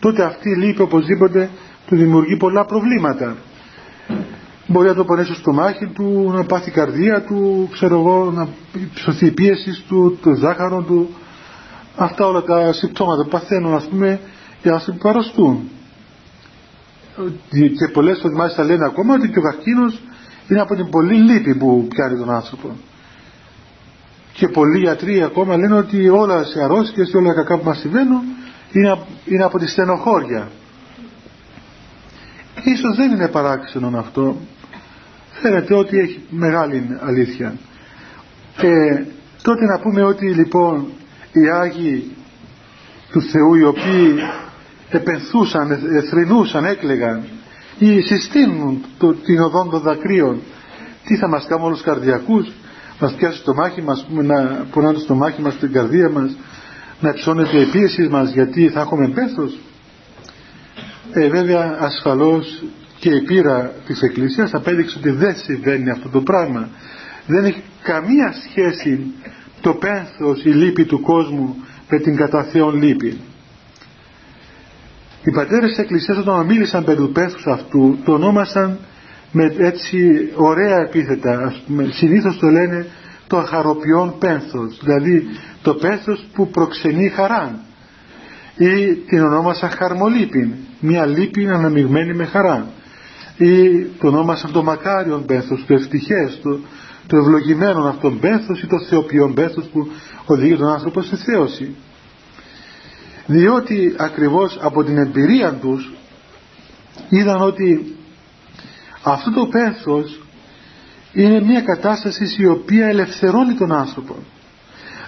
τότε 0.00 0.22
αυτή 0.22 0.48
η 0.50 0.56
λύπη 0.56 0.82
οπωσδήποτε 0.82 1.50
του 1.86 1.96
δημιουργεί 1.96 2.36
πολλά 2.36 2.64
προβλήματα. 2.64 3.36
Μπορεί 4.66 4.88
να 4.88 4.94
το 4.94 5.04
πονέσει 5.04 5.34
στο 5.34 5.52
μάχη 5.52 5.86
του 5.86 6.30
να 6.34 6.44
πάθει 6.44 6.68
η 6.68 6.72
καρδία 6.72 7.22
του 7.22 7.68
ξέρω 7.72 7.98
εγώ 7.98 8.30
να 8.34 8.48
ψωθεί 8.94 9.26
η 9.26 9.30
πίεση 9.30 9.84
του 9.88 10.18
το 10.22 10.34
ζάχαρο 10.34 10.82
του. 10.82 11.08
Αυτά 11.96 12.26
όλα 12.26 12.42
τα 12.42 12.72
συμπτώματα 12.72 13.22
που 13.22 13.28
παθαίνουν 13.28 13.74
ας 13.74 13.88
πούμε 13.88 14.20
οι 14.62 14.68
άνθρωποι 14.68 14.98
που 14.98 15.08
αρρωστούν 15.08 15.68
και 17.50 17.92
πολλές 17.92 18.18
φορές 18.20 18.36
μάλιστα 18.36 18.64
λένε 18.64 18.84
ακόμα 18.84 19.14
ότι 19.14 19.28
και 19.28 19.38
ο 19.38 19.42
καρκίνος 19.42 20.02
είναι 20.48 20.60
από 20.60 20.74
την 20.74 20.90
πολύ 20.90 21.14
λύπη 21.14 21.54
που 21.54 21.86
πιάνει 21.88 22.18
τον 22.18 22.30
άνθρωπο. 22.30 22.76
Και 24.32 24.48
πολλοί 24.48 24.78
γιατροί 24.78 25.22
ακόμα 25.22 25.56
λένε 25.56 25.76
ότι 25.76 26.08
όλα 26.08 26.44
σε 26.44 26.62
αρρώστιες 26.62 27.10
και 27.10 27.16
όλα 27.16 27.34
κακά 27.34 27.58
που 27.58 27.64
μας 27.64 27.78
συμβαίνουν 27.78 28.22
είναι, 28.72 28.98
είναι 29.24 29.44
από 29.44 29.58
τη 29.58 29.66
στενοχώρια. 29.68 30.48
Ίσως 32.64 32.96
δεν 32.96 33.10
είναι 33.10 33.28
παράξενο 33.28 33.98
αυτό. 33.98 34.36
Φαίνεται 35.30 35.74
ότι 35.74 35.98
έχει 35.98 36.22
μεγάλη 36.30 36.98
αλήθεια. 37.00 37.54
Και 38.56 38.70
τότε 39.42 39.64
να 39.64 39.78
πούμε 39.80 40.02
ότι 40.02 40.34
λοιπόν 40.34 40.86
οι 41.32 41.50
Άγιοι 41.50 42.16
του 43.10 43.22
Θεού 43.22 43.54
οι 43.54 43.64
οποίοι 43.64 44.14
επενθούσαν, 44.90 45.70
εθρινούσαν, 45.70 46.64
έκλεγαν 46.64 47.24
ή 47.78 48.00
συστήνουν 48.00 48.84
το, 48.98 49.14
την 49.14 49.40
οδόν 49.40 49.70
των 49.70 49.80
δακρύων. 49.80 50.40
Τι 51.04 51.16
θα 51.16 51.28
μας 51.28 51.46
κάνουν 51.46 51.64
όλους 51.64 51.82
καρδιακούς; 51.82 52.52
Μας 53.00 53.14
πιάσει 53.14 53.42
το 53.42 53.54
μάχη 53.54 53.82
μας 53.82 54.06
να 54.10 54.66
πονάνε 54.70 54.98
το 54.98 55.14
μάχη 55.14 55.42
μας 55.42 55.54
στην 55.54 55.72
καρδία 55.72 56.10
μας 56.10 56.36
να 57.00 57.12
ψώνεται 57.12 57.60
η 57.60 57.66
πίεση 57.66 58.08
μας 58.08 58.32
γιατί 58.32 58.68
θα 58.68 58.80
έχουμε 58.80 59.08
πέθος. 59.08 59.58
Ε, 61.12 61.28
βέβαια 61.28 61.76
ασφαλώς 61.78 62.64
και 62.98 63.10
η 63.10 63.20
πείρα 63.20 63.72
της 63.86 64.00
Εκκλησίας 64.00 64.54
απέδειξε 64.54 64.98
ότι 64.98 65.10
δεν 65.10 65.34
συμβαίνει 65.36 65.90
αυτό 65.90 66.08
το 66.08 66.20
πράγμα. 66.20 66.68
Δεν 67.26 67.44
έχει 67.44 67.62
καμία 67.82 68.34
σχέση 68.48 69.14
το 69.60 69.74
πένθος, 69.74 70.44
η 70.44 70.48
λύπη 70.48 70.84
του 70.84 71.00
κόσμου 71.00 71.56
με 71.90 71.98
την 71.98 72.16
κατά 72.16 72.44
Θεόν 72.44 72.82
λύπη 72.82 73.20
οι 75.24 75.30
πατέρες 75.30 75.68
της 75.68 75.78
Εκκλησίας 75.78 76.18
όταν 76.18 76.46
μίλησαν 76.46 76.84
περί 76.84 76.96
του 76.96 77.12
πένθους 77.12 77.46
αυτού 77.46 77.98
το 78.04 78.12
ονόμασαν 78.12 78.78
με 79.32 79.54
έτσι 79.58 80.30
ωραία 80.34 80.76
επίθετα. 80.80 81.38
Ας 81.46 81.62
πούμε, 81.66 81.88
συνήθως 81.92 82.38
το 82.38 82.46
λένε 82.46 82.86
το 83.30 83.38
αχαροποιών 83.38 84.18
πένθος 84.18 84.80
δηλαδή 84.82 85.26
το 85.62 85.74
πένθος 85.74 86.26
που 86.32 86.48
προξενεί 86.48 87.08
χαρά 87.08 87.60
ή 88.56 88.94
την 88.94 89.20
ονόμασαν 89.22 89.70
χαρμολύπη 89.70 90.54
μια 90.80 91.06
λύπη 91.06 91.48
αναμειγμένη 91.48 92.14
με 92.14 92.24
χαρά 92.24 92.66
ή 93.36 93.84
το 93.84 94.08
ονόμασαν 94.08 94.52
το 94.52 94.62
μακάριον 94.62 95.24
πένθος 95.24 95.64
το 95.66 95.74
ευτυχές 95.74 96.40
το, 96.42 96.58
το 97.06 97.16
ευλογημένο 97.16 97.84
αυτόν 97.84 98.18
πένθος 98.18 98.62
ή 98.62 98.66
το 98.66 98.84
θεοποιόν 98.88 99.34
πένθος 99.34 99.64
που 99.72 99.90
οδηγεί 100.24 100.56
τον 100.56 100.68
άνθρωπο 100.68 101.02
στη 101.02 101.16
θέωση 101.16 101.74
διότι 103.30 103.94
ακριβώς 103.98 104.58
από 104.60 104.84
την 104.84 104.98
εμπειρία 104.98 105.52
τους 105.52 105.92
είδαν 107.08 107.40
ότι 107.40 107.96
αυτό 109.02 109.32
το 109.32 109.46
πένθος 109.46 110.22
είναι 111.12 111.40
μια 111.40 111.60
κατάσταση 111.60 112.24
η 112.38 112.46
οποία 112.46 112.86
ελευθερώνει 112.86 113.54
τον 113.54 113.72
άνθρωπο. 113.72 114.16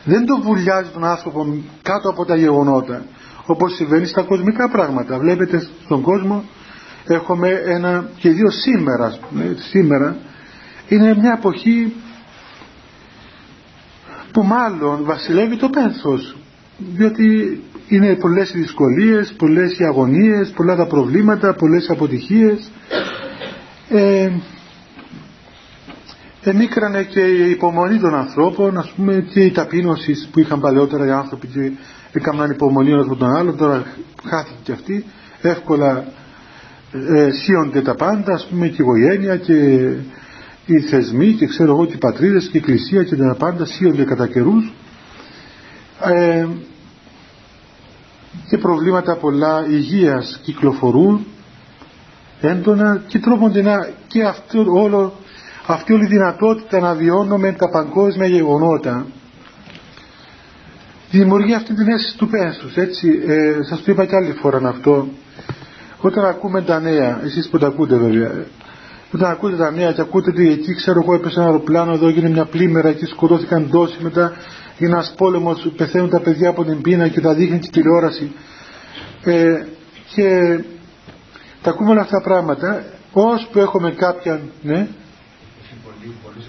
Δεν 0.04 0.26
το 0.26 0.40
βουλιάζει 0.40 0.90
τον 0.90 1.04
άνθρωπο 1.04 1.62
κάτω 1.82 2.08
από 2.08 2.24
τα 2.24 2.36
γεγονότα 2.36 3.04
όπως 3.46 3.74
συμβαίνει 3.74 4.06
στα 4.06 4.22
κοσμικά 4.22 4.68
πράγματα. 4.70 5.18
Βλέπετε 5.18 5.68
στον 5.84 6.02
κόσμο 6.02 6.44
έχουμε 7.06 7.48
ένα 7.64 8.10
και 8.16 8.30
δύο 8.30 8.50
σήμερα 8.50 9.18
σήμερα 9.70 10.16
είναι 10.88 11.14
μια 11.14 11.34
εποχή 11.38 11.92
που 14.32 14.42
μάλλον 14.42 15.04
βασιλεύει 15.04 15.56
το 15.56 15.68
πένθος 15.68 16.36
διότι 16.78 17.60
είναι 17.88 18.14
πολλές 18.14 18.54
οι 18.54 18.58
δυσκολίες, 18.58 19.34
πολλές 19.38 19.78
οι 19.78 19.84
αγωνίες, 19.84 20.50
πολλά 20.56 20.76
τα 20.76 20.86
προβλήματα, 20.86 21.54
πολλές 21.54 21.86
οι 21.86 21.92
αποτυχίες. 21.92 22.70
Ε, 23.88 24.30
ενίκρανε 26.42 27.02
και 27.02 27.20
η 27.20 27.50
υπομονή 27.50 27.98
των 27.98 28.14
ανθρώπων 28.14 28.78
ας 28.78 28.92
πούμε 28.96 29.26
και 29.32 29.40
η 29.40 29.50
ταπείνωση 29.50 30.28
που 30.32 30.40
είχαν 30.40 30.60
παλαιότερα 30.60 31.06
οι 31.06 31.10
άνθρωποι 31.10 31.46
και 31.46 31.72
έκαναν 32.12 32.50
υπομονή 32.50 32.90
ένας 32.90 33.04
από 33.04 33.16
τον 33.16 33.36
άλλο 33.36 33.52
τώρα 33.52 33.84
χάθηκε 34.24 34.58
και 34.62 34.72
αυτή. 34.72 35.04
Εύκολα 35.42 36.04
ε, 36.92 37.30
σύονται 37.30 37.80
τα 37.80 37.94
πάντα 37.94 38.32
ας 38.32 38.46
πούμε 38.50 38.66
και 38.66 38.82
η 38.82 38.84
οικογένεια 38.84 39.36
και 39.36 39.54
οι 40.66 40.80
θεσμοί 40.80 41.32
και 41.32 41.46
ξέρω 41.46 41.72
εγώ 41.72 41.86
και 41.86 41.94
οι 41.94 41.98
πατρίδες 41.98 42.44
και 42.44 42.56
η 42.56 42.60
εκκλησία 42.60 43.02
και 43.04 43.16
τα 43.16 43.36
πάντα 43.38 43.64
σύονται 43.64 44.04
κατά 44.04 44.26
καιρούς. 44.26 44.72
Ε, 46.04 46.46
και 48.48 48.58
προβλήματα 48.58 49.16
πολλά 49.16 49.66
υγείας 49.68 50.40
κυκλοφορούν 50.42 51.26
έντονα 52.40 53.02
και 53.06 53.18
τρόποντινά 53.18 53.88
και 54.06 54.22
αυτό 54.22 54.64
όλο, 54.68 55.12
αυτή 55.66 55.92
όλη 55.92 56.04
η 56.04 56.06
δυνατότητα 56.06 56.80
να 56.80 56.94
βιώνουμε 56.94 57.52
τα 57.52 57.70
παγκόσμια 57.70 58.26
γεγονότα. 58.26 59.06
Δημιουργεί 61.10 61.54
αυτή 61.54 61.74
την 61.74 61.88
αίσθηση 61.88 62.16
του 62.16 62.28
πένθους 62.28 62.76
έτσι. 62.76 63.22
Ε, 63.26 63.58
σας 63.68 63.82
το 63.82 63.92
είπα 63.92 64.04
και 64.04 64.16
άλλη 64.16 64.32
φορά 64.32 64.68
αυτό. 64.68 65.08
Όταν 66.00 66.24
ακούμε 66.24 66.62
τα 66.62 66.80
νέα 66.80 67.20
εσείς 67.24 67.48
που 67.48 67.58
τα 67.58 67.66
ακούτε 67.66 67.96
βέβαια 67.96 68.46
όταν 69.14 69.30
ακούτε 69.30 69.56
τα 69.56 69.70
νέα 69.70 69.92
και 69.92 70.00
ακούτε 70.00 70.30
ότι 70.30 70.50
εκεί 70.50 70.74
ξέρω 70.74 71.00
εγώ 71.02 71.14
έπεσε 71.14 71.40
ένα 71.40 71.48
αεροπλάνο 71.48 71.92
εδώ 71.92 72.08
έγινε 72.08 72.28
μια 72.28 72.44
πλήμερα 72.44 72.92
και 72.92 73.06
σκοτώθηκαν 73.06 73.70
τόσοι 73.70 73.96
μετά. 74.00 74.32
Είναι 74.78 74.90
ένας 74.90 75.14
πόλεμος 75.16 75.72
πεθαίνουν 75.76 76.10
τα 76.10 76.20
παιδιά 76.20 76.48
από 76.48 76.64
την 76.64 76.80
πείνα 76.80 77.08
και 77.08 77.20
τα 77.20 77.34
δείχνει 77.34 77.58
και 77.58 77.68
τηλεόραση. 77.72 78.32
Ε, 79.24 79.64
και 80.14 80.58
τα 81.62 81.70
ακούμε 81.70 81.90
όλα 81.90 82.00
αυτά 82.00 82.16
τα 82.16 82.22
πράγματα. 82.22 82.84
Ώσπου 83.12 83.58
έχουμε 83.58 83.90
κάποια 83.90 84.40
ναι. 84.62 84.88
Πολύ, 85.84 86.14
πολύ 86.24 86.44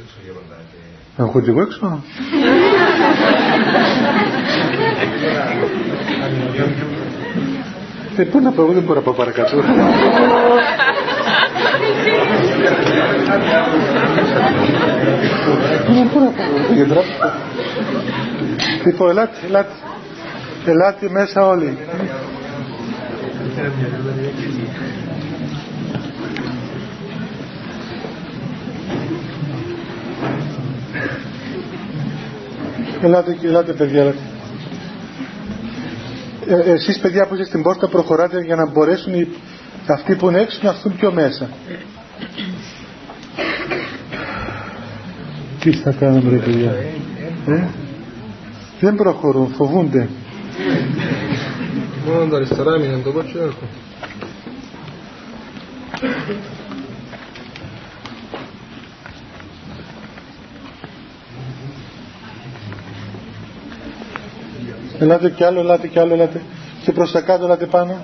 να 1.18 1.26
έχω 1.26 1.42
και 1.42 1.50
εγώ 1.50 1.62
έξω. 1.62 2.04
Ε, 8.18 8.24
πού 8.24 8.40
να 8.40 8.52
πάω, 8.52 8.66
δεν 8.66 8.84
μπορώ 8.84 9.00
να 9.00 9.06
πάω 9.06 9.14
παρακάτω. 9.14 9.58
Δεν 15.94 16.10
μπορώ 16.14 16.26
να 16.26 16.32
πάω, 16.32 16.74
για 16.74 16.86
τράπεζα. 16.86 17.36
Λοιπόν, 18.86 19.10
ελάτε, 19.10 19.38
ελάτε. 19.48 19.72
Ελάτε 20.66 21.10
μέσα 21.10 21.48
όλοι. 21.48 21.78
Ελάτε, 33.02 33.38
ελάτε 33.44 33.74
παιδιά, 33.74 34.02
ελάτε. 34.02 34.18
Ε, 36.48 36.72
εσείς 36.72 37.00
παιδιά 37.00 37.28
που 37.28 37.34
είστε 37.34 37.46
στην 37.46 37.62
πόρτα 37.64 37.88
προχωράτε 37.88 38.42
για 38.42 38.56
να 38.56 38.66
μπορέσουν 38.72 39.14
οι, 39.14 39.28
αυτοί 39.88 40.16
που 40.16 40.30
είναι 40.30 40.40
έξω 40.40 40.60
να 40.62 40.70
έρθουν 40.70 40.96
πιο 40.96 41.12
μέσα. 41.12 41.50
Τι 45.60 45.72
θα 45.72 45.92
κάνουμε 45.92 46.30
ρε 46.30 46.38
παιδιά; 46.38 46.72
Ε; 47.48 47.68
Δεν 48.80 48.96
προχωρούν, 48.96 49.54
φοβούνται. 49.54 50.10
Μόνο 52.06 52.26
τα 52.26 52.36
αριστερά 52.36 52.74
έμειναν 52.74 53.04
το 53.04 53.12
κότσο 53.12 53.54
Ελάτε 65.00 65.30
κι 65.30 65.44
άλλο, 65.44 65.60
ελάτε 65.60 65.88
κι 65.88 66.00
άλλο, 66.00 66.14
ελάτε. 66.14 66.42
Και 66.84 66.92
προς 66.92 67.12
τα 67.12 67.22
κάτω, 67.22 67.46
ελάτε 67.46 67.66
πάνω. 67.66 68.02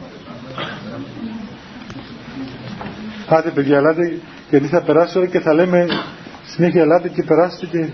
Άντε 3.32 3.50
παιδιά, 3.50 3.78
ελάτε, 3.78 4.20
γιατί 4.50 4.68
θα 4.68 4.82
περάσει 4.82 5.18
ώρα 5.18 5.28
και 5.28 5.40
θα 5.40 5.54
λέμε 5.54 5.88
συνέχεια 6.46 6.82
ελάτε 6.82 7.10
και 7.10 7.24
περάστε 7.24 7.66
και... 7.66 7.90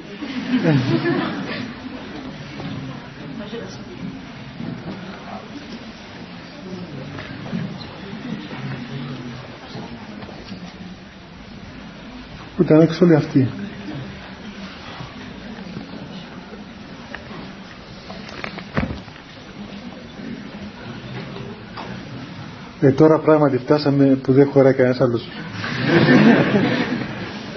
Που 12.56 12.62
ήταν 12.64 12.82
έξω 12.82 13.06
όλοι 13.06 13.16
αυτοί. 13.16 13.48
Ε, 22.86 22.92
τώρα 22.92 23.20
πράγματι 23.20 23.58
φτάσαμε 23.58 24.06
που 24.06 24.34
δεν 24.34 24.50
χωράει 24.52 24.74
κανένας 24.74 25.02
άλλος. 25.02 25.30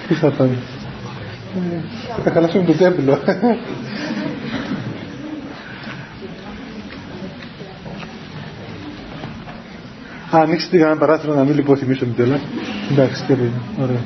Τι 0.07 0.13
θα 0.13 0.29
πάμε. 0.29 0.57
Θα 2.23 2.31
χαλάσουμε 2.31 2.63
το 2.63 2.73
τέμπλο. 2.73 3.13
Α, 10.35 10.39
ανοίξτε 10.41 10.77
για 10.77 10.85
ένα 10.85 10.97
παράθυρο 10.97 11.33
να 11.33 11.43
μην 11.43 11.55
λιποθυμίσω 11.55 12.05
με 12.05 12.13
τέλα. 12.13 12.39
Εντάξει, 12.91 13.23
τι 13.25 13.33
είναι. 13.33 13.51
Ωραία. 13.81 14.01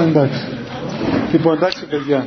Α, 0.00 0.06
εντάξει. 0.06 0.44
Λοιπόν, 1.32 1.56
εντάξει 1.56 1.86
παιδιά. 1.86 2.26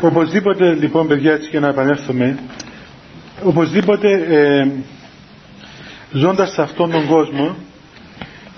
Οπωσδήποτε 0.00 0.72
λοιπόν 0.74 1.06
παιδιά 1.06 1.32
έτσι 1.32 1.48
και 1.50 1.60
να 1.60 1.68
επανέλθουμε 1.68 2.38
οπωσδήποτε 3.42 4.08
ε, 4.28 4.68
ζώντας 6.12 6.52
σε 6.52 6.62
αυτόν 6.62 6.90
τον 6.90 7.06
κόσμο 7.06 7.56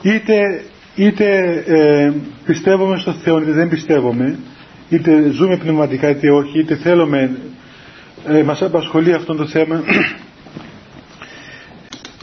είτε, 0.03 0.62
είτε 0.94 1.26
ε, 1.66 2.12
πιστεύουμε 2.46 2.98
στο 2.98 3.12
Θεό 3.12 3.38
είτε 3.40 3.50
δεν 3.50 3.68
πιστεύουμε 3.68 4.38
είτε 4.88 5.31
ζούμε 5.31 5.57
πνευματικά 5.57 6.09
είτε 6.09 6.31
όχι 6.31 6.59
είτε 6.59 6.76
θέλουμε 6.76 7.31
ε, 8.26 8.42
μας 8.42 8.62
απασχολεί 8.62 9.12
αυτό 9.12 9.35
το 9.35 9.46
θέμα 9.46 9.83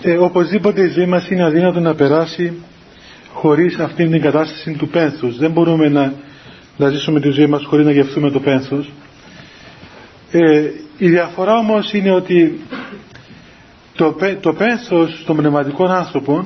ε, 0.02 0.18
οπωσδήποτε 0.18 0.82
η 0.82 0.88
ζωή 0.90 1.06
μας 1.06 1.30
είναι 1.30 1.44
αδύνατο 1.44 1.80
να 1.80 1.96
περάσει 1.96 2.54
χωρίς 3.34 3.78
αυτήν 3.80 4.12
την 4.12 4.22
κατάσταση 4.22 4.72
του 4.72 4.88
πένθους. 4.88 5.38
Δεν 5.38 5.52
μπορούμε 5.52 5.90
να, 5.90 6.14
να 6.78 6.90
ζήσουμε 6.90 7.20
τη 7.20 7.30
ζωή 7.30 7.46
μας 7.48 7.64
χωρίς 7.66 7.86
να 7.86 7.92
γευτούμε 7.92 8.32
το 8.32 8.40
πένθος 8.40 8.92
ε, 10.32 10.70
η 10.98 11.10
διαφορά 11.10 11.58
όμως 11.58 11.94
είναι 11.94 12.12
ότι 12.12 12.60
το, 13.96 14.16
το 14.42 14.54
πένθος 14.54 15.24
των 15.26 15.36
πνευματικών 15.36 15.92
άνθρωπων 15.92 16.46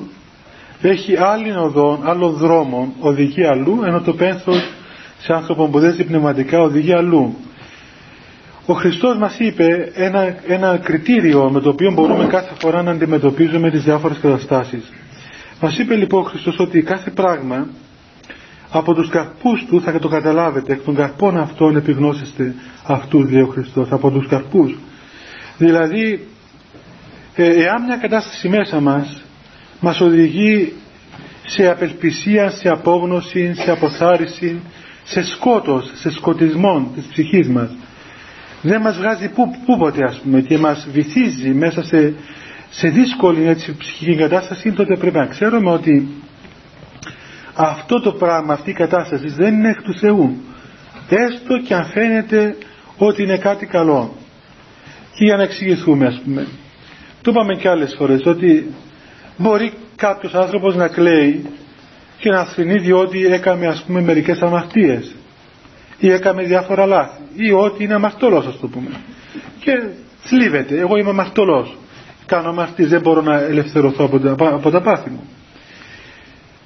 έχει 0.81 1.15
άλλη 1.17 1.51
οδό, 1.51 1.99
άλλο 2.03 2.29
δρόμο, 2.29 2.93
οδηγεί 2.99 3.43
αλλού, 3.45 3.79
ενώ 3.85 4.01
το 4.01 4.13
πένθος 4.13 4.69
σε 5.19 5.33
άνθρωπο 5.33 5.67
που 5.67 5.79
δεν 5.79 6.05
πνευματικά 6.05 6.59
οδηγεί 6.61 6.93
αλλού. 6.93 7.35
Ο 8.65 8.73
Χριστός 8.73 9.17
μας 9.17 9.39
είπε 9.39 9.91
ένα, 9.95 10.35
ένα 10.47 10.77
κριτήριο 10.77 11.49
με 11.49 11.59
το 11.61 11.69
οποίο 11.69 11.91
μπορούμε 11.91 12.25
κάθε 12.25 12.53
φορά 12.59 12.81
να 12.81 12.91
αντιμετωπίζουμε 12.91 13.69
τις 13.71 13.83
διάφορες 13.83 14.17
καταστάσεις. 14.21 14.91
Μας 15.61 15.77
είπε 15.77 15.95
λοιπόν 15.95 16.21
ο 16.21 16.23
Χριστός 16.23 16.59
ότι 16.59 16.81
κάθε 16.81 17.09
πράγμα 17.11 17.67
από 18.71 18.93
τους 18.93 19.09
καρπούς 19.09 19.65
του 19.67 19.81
θα 19.81 19.99
το 19.99 20.07
καταλάβετε. 20.07 20.73
Εκ 20.73 20.81
των 20.83 20.95
καρπών 20.95 21.37
αυτών 21.37 21.75
επιγνώσεστε 21.75 22.55
αυτού 22.85 23.23
λέει 23.23 23.41
ο 23.41 23.47
Χριστός. 23.47 23.91
Από 23.91 24.11
τους 24.11 24.27
καρπούς. 24.27 24.77
Δηλαδή 25.57 26.27
ε, 27.35 27.63
εάν 27.63 27.83
μια 27.83 27.95
κατάσταση 27.97 28.49
μέσα 28.49 28.79
μας 28.79 29.21
μας 29.79 29.99
οδηγεί 30.01 30.73
σε 31.45 31.69
απελπισία, 31.69 32.49
σε 32.49 32.69
απόγνωση, 32.69 33.53
σε 33.53 33.71
αποθάριση 33.71 34.61
σε 35.03 35.23
σκότος, 35.25 35.91
σε 35.93 36.11
σκοτισμό 36.11 36.91
της 36.95 37.05
ψυχής 37.05 37.47
μας 37.47 37.69
δεν 38.61 38.81
μας 38.81 38.97
βγάζει 38.97 39.29
πού, 39.29 39.51
πού 39.65 39.77
ποτέ 39.77 40.03
ας 40.03 40.19
πούμε 40.23 40.41
και 40.41 40.57
μας 40.57 40.87
βυθίζει 40.91 41.49
μέσα 41.49 41.83
σε, 41.83 42.13
σε 42.69 42.87
δύσκολη 42.89 43.47
έτσι, 43.47 43.77
ψυχική 43.77 44.15
κατάσταση 44.15 44.71
τότε 44.71 44.97
πρέπει 44.97 45.17
να 45.17 45.25
ξέρουμε 45.25 45.71
ότι 45.71 46.07
αυτό 47.55 48.01
το 48.01 48.11
πράγμα, 48.11 48.53
αυτή 48.53 48.69
η 48.69 48.73
κατάσταση 48.73 49.27
δεν 49.27 49.53
είναι 49.53 49.69
εκ 49.69 49.81
του 49.81 49.93
Θεού. 49.93 50.37
Έστω 51.09 51.57
και 51.57 51.73
αν 51.73 51.85
φαίνεται 51.85 52.57
ότι 52.97 53.23
είναι 53.23 53.37
κάτι 53.37 53.65
καλό. 53.65 54.15
Και 55.15 55.23
για 55.23 55.35
να 55.37 55.43
εξηγηθούμε 55.43 56.05
ας 56.05 56.21
πούμε. 56.23 56.47
Το 57.21 57.31
είπαμε 57.31 57.55
και 57.55 57.69
άλλες 57.69 57.95
φορές 57.97 58.25
ότι 58.25 58.73
μπορεί 59.37 59.73
κάποιος 59.95 60.33
άνθρωπος 60.33 60.75
να 60.75 60.87
κλαίει 60.87 61.45
και 62.17 62.29
να 62.29 62.45
θρυνεί 62.45 62.79
διότι 62.79 63.25
έκαμε 63.25 63.67
ας 63.67 63.83
πούμε 63.87 64.01
μερικές 64.01 64.41
αμαρτίες 64.41 65.15
ή 65.99 66.11
έκαμε 66.11 66.43
διάφορα 66.43 66.85
λάθη 66.85 67.21
ή 67.35 67.51
ότι 67.51 67.83
είναι 67.83 67.93
αμαρτωλός 67.93 68.45
ας 68.45 68.59
το 68.59 68.67
πούμε. 68.67 68.89
Και 69.59 69.71
θλίβεται. 70.23 70.77
Εγώ 70.79 70.97
είμαι 70.97 71.09
αμαρτωλός. 71.09 71.77
Κάνω 72.25 72.49
αμαρτίες 72.49 72.89
δεν 72.89 73.01
μπορώ 73.01 73.21
να 73.21 73.39
ελευθερωθώ 73.39 74.05
από 74.05 74.19
τα, 74.19 74.35
από 74.47 74.69
τα 74.69 74.81
πάθη 74.81 75.09
μου 75.09 75.23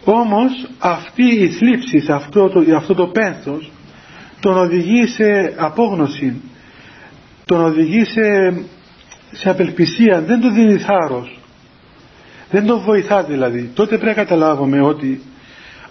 όμως 0.06 0.68
αυτή 0.80 1.24
η 1.24 1.50
θλίψη, 1.50 2.06
αυτό 2.12 2.50
το, 2.50 2.76
αυτό 2.76 2.94
το 2.94 3.08
πένθος 3.08 3.72
τον 4.40 4.58
οδηγεί 4.58 5.08
σε 5.08 5.54
απόγνωση, 5.58 6.42
τον 7.46 7.66
οδηγεί 7.66 8.06
σε, 8.06 8.22
σε 9.32 9.50
απελπισία, 9.50 10.22
δεν 10.22 10.40
του 10.40 10.50
δίνει 10.50 10.78
θάρρος. 10.78 11.40
δεν 12.52 12.66
το 12.66 12.80
βοηθά 12.80 13.24
δηλαδή. 13.24 13.72
Τότε 13.74 13.98
πρέπει 13.98 14.18
να 14.18 14.24
καταλάβουμε 14.24 14.82
ότι 14.82 15.22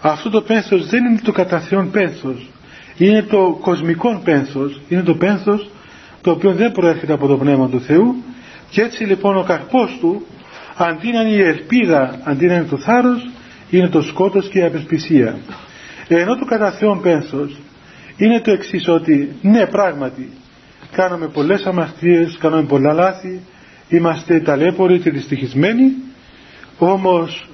αυτό 0.00 0.30
το 0.30 0.40
πένθος 0.40 0.86
δεν 0.86 1.04
είναι 1.04 1.20
το 1.22 1.32
κατά 1.32 1.60
Θεόν 1.60 1.90
πένθος. 1.90 2.48
Είναι 2.96 3.22
το 3.22 3.58
κοσμικό 3.60 4.20
πένθος. 4.24 4.80
Είναι 4.88 5.02
το 5.02 5.14
πένθος 5.14 5.70
το 6.20 6.30
οποίο 6.30 6.52
δεν 6.52 6.72
προέρχεται 6.72 7.12
από 7.12 7.26
το 7.26 7.36
Πνεύμα 7.36 7.68
του 7.68 7.80
Θεού. 7.80 8.14
Και 8.70 8.80
έτσι 8.80 9.04
λοιπόν 9.04 9.36
ο 9.36 9.42
καρπός 9.42 9.96
του 10.00 10.26
αντί 10.76 11.12
να 11.12 11.20
είναι 11.20 11.30
η 11.30 11.42
ελπίδα 11.42 12.20
αντί 12.24 12.46
να 12.46 12.54
είναι 12.54 12.64
το 12.64 12.76
θάρρος 12.76 13.28
είναι 13.76 13.88
το 13.88 14.02
σκότος 14.02 14.48
και 14.48 14.58
η 14.58 14.62
απεσπισία 14.64 15.38
ενώ 16.08 16.38
το 16.38 16.44
κατά 16.44 16.72
Θεόν 16.72 17.00
πένθος 17.00 17.56
είναι 18.16 18.40
το 18.40 18.50
εξής 18.50 18.88
ότι 18.88 19.32
ναι 19.42 19.66
πράγματι 19.66 20.30
κάναμε 20.92 21.26
πολλές 21.26 21.64
αμαρτίες, 21.66 22.36
κάναμε 22.40 22.62
πολλά 22.62 22.92
λάθη 22.92 23.40
είμαστε 23.88 24.40
ταλέποροι 24.40 24.98
και 24.98 25.10
δυστυχισμένοι 25.10 25.92
όμως 26.78 27.48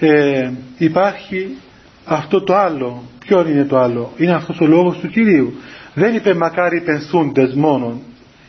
ε, 0.00 0.50
υπάρχει 0.78 1.56
αυτό 2.04 2.42
το 2.42 2.56
άλλο. 2.56 3.02
Ποιο 3.18 3.48
είναι 3.48 3.64
το 3.64 3.78
άλλο; 3.78 4.12
Είναι 4.16 4.32
αυτός 4.32 4.60
ο 4.60 4.66
λόγος 4.66 4.98
του 4.98 5.08
Κυρίου. 5.08 5.52
Δεν 5.94 6.14
είπε 6.14 6.34
μακάρι 6.34 6.80
πενθούντες 6.80 7.54
μόνον 7.54 8.00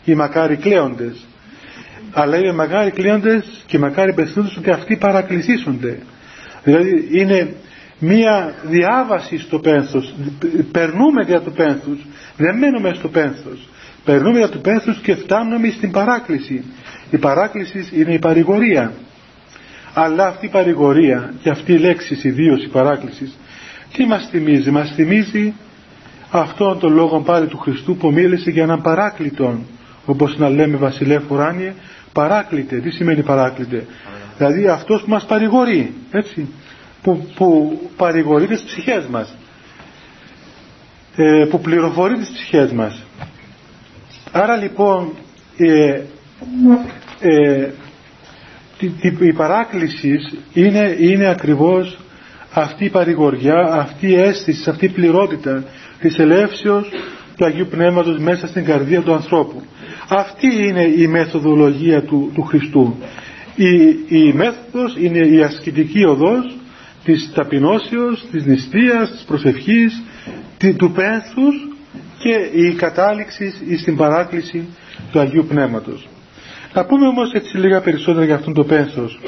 ή 0.05 0.13
μακάρι 0.15 0.55
κλαίοντες 0.55 1.25
αλλά 2.11 2.37
είπε 2.37 2.51
μακάρι 2.51 2.91
κλαίοντες 2.91 3.63
και 3.65 3.79
μακάρι 3.79 4.13
πενθούντες 4.13 4.57
ότι 4.57 4.69
αυτοί 4.71 4.95
παρακλησίσονται 4.97 5.97
δηλαδή 6.63 7.07
είναι 7.11 7.53
μία 7.99 8.53
διάβαση 8.63 9.39
στο 9.39 9.59
πένθος. 9.59 10.13
Περνούμε 10.71 11.23
για 11.23 11.41
το 11.41 11.49
πένθος 11.51 11.97
δεν 12.37 12.57
μένουμε 12.57 12.93
στο 12.93 13.07
πένθος. 13.07 13.67
Περνούμε 14.05 14.37
για 14.37 14.49
το 14.49 14.57
πένθος 14.57 14.99
και 15.03 15.15
φτάνουμε 15.15 15.69
στην 15.69 15.91
παράκληση. 15.91 16.63
Η 17.11 17.17
παράκληση 17.17 17.87
είναι 17.93 18.13
η 18.13 18.19
παρηγορία. 18.19 18.91
Αλλά 19.93 20.27
αυτή 20.27 20.45
η 20.45 20.49
παρηγορία 20.49 21.33
και 21.41 21.49
αυτή 21.49 21.73
η 21.73 21.77
λέξη 21.77 22.19
ιδίως 22.23 22.63
η 22.63 22.67
παράκλησης 22.67 23.37
τι 23.93 24.05
μας 24.05 24.27
θυμίζει; 24.31 24.71
Μας 24.71 24.91
θυμίζει 24.95 25.53
αυτόν 26.31 26.79
τον 26.79 26.93
λόγο 26.93 27.19
πάλι 27.19 27.47
του 27.47 27.57
Χριστού 27.57 27.97
που 27.97 28.11
μίλησε 28.11 28.49
για 28.49 28.63
έναν 28.63 28.81
παράκλητον 28.81 29.65
όπως 30.05 30.37
να 30.37 30.49
λέμε 30.49 30.77
βασιλεύ 30.77 31.23
ουράνιε 31.29 31.73
παράκλητε, 32.13 32.75
τι 32.79 32.89
σημαίνει 32.91 33.23
παράκλητε; 33.23 33.85
Δηλαδή 34.37 34.67
αυτός 34.67 35.01
που 35.01 35.09
μας 35.09 35.25
παρηγορεί 35.25 35.93
έτσι 36.11 36.47
που, 37.01 37.27
που 37.35 37.79
παρηγορεί 37.97 38.47
τις 38.47 38.61
ψυχές 38.61 39.05
μας 39.05 39.35
ε, 41.15 41.45
που 41.49 41.59
πληροφορεί 41.61 42.17
τις 42.17 42.29
ψυχές 42.29 42.71
μας 42.71 43.03
άρα 44.31 44.55
λοιπόν 44.55 45.13
ε, 45.57 46.01
ε, 47.19 47.69
η 49.19 49.33
παράκληση 49.33 50.19
είναι, 50.53 50.95
είναι 50.99 51.27
ακριβώς 51.27 51.97
αυτή 52.53 52.85
η 52.85 52.89
παρηγοριά, 52.89 53.55
αυτή 53.71 54.07
η 54.07 54.15
αίσθηση, 54.15 54.69
αυτή 54.69 54.85
η 54.85 54.89
πληρότητα 54.89 55.63
της 55.99 56.17
ελεύσεως 56.17 56.89
του 57.37 57.45
Αγίου 57.45 57.67
Πνεύματος 57.69 58.17
μέσα 58.19 58.47
στην 58.47 58.65
καρδία 58.65 59.01
του 59.01 59.13
ανθρώπου. 59.13 59.61
Αυτή 60.07 60.67
είναι 60.67 60.83
η 60.83 61.07
μεθοδολογία 61.07 62.01
του, 62.03 62.31
του 62.33 62.41
Χριστού. 62.43 62.95
Η, 63.55 63.75
η 64.07 64.33
μέθοδος 64.33 64.95
είναι 64.99 65.27
η 65.27 65.41
ασκητική 65.43 66.03
οδός 66.05 66.57
της 67.03 67.31
ταπεινώσεως, 67.33 68.25
της 68.31 68.45
νηστείας, 68.45 69.11
της 69.11 69.21
προσευχής, 69.21 70.01
του 70.77 70.91
πένθους 70.91 71.67
και 72.19 72.59
η 72.61 72.73
κατάληξης 72.73 73.61
στην 73.81 73.95
παράκληση 73.95 74.67
του 75.11 75.19
Αγίου 75.19 75.45
Πνεύματος. 75.49 76.07
Θα 76.71 76.85
πούμε 76.85 77.07
όμως 77.07 77.31
έτσι 77.33 77.57
λίγα 77.57 77.81
περισσότερα 77.81 78.25
για 78.25 78.35
αυτόν 78.35 78.53
το 78.53 78.63
πένθος. 78.63 79.19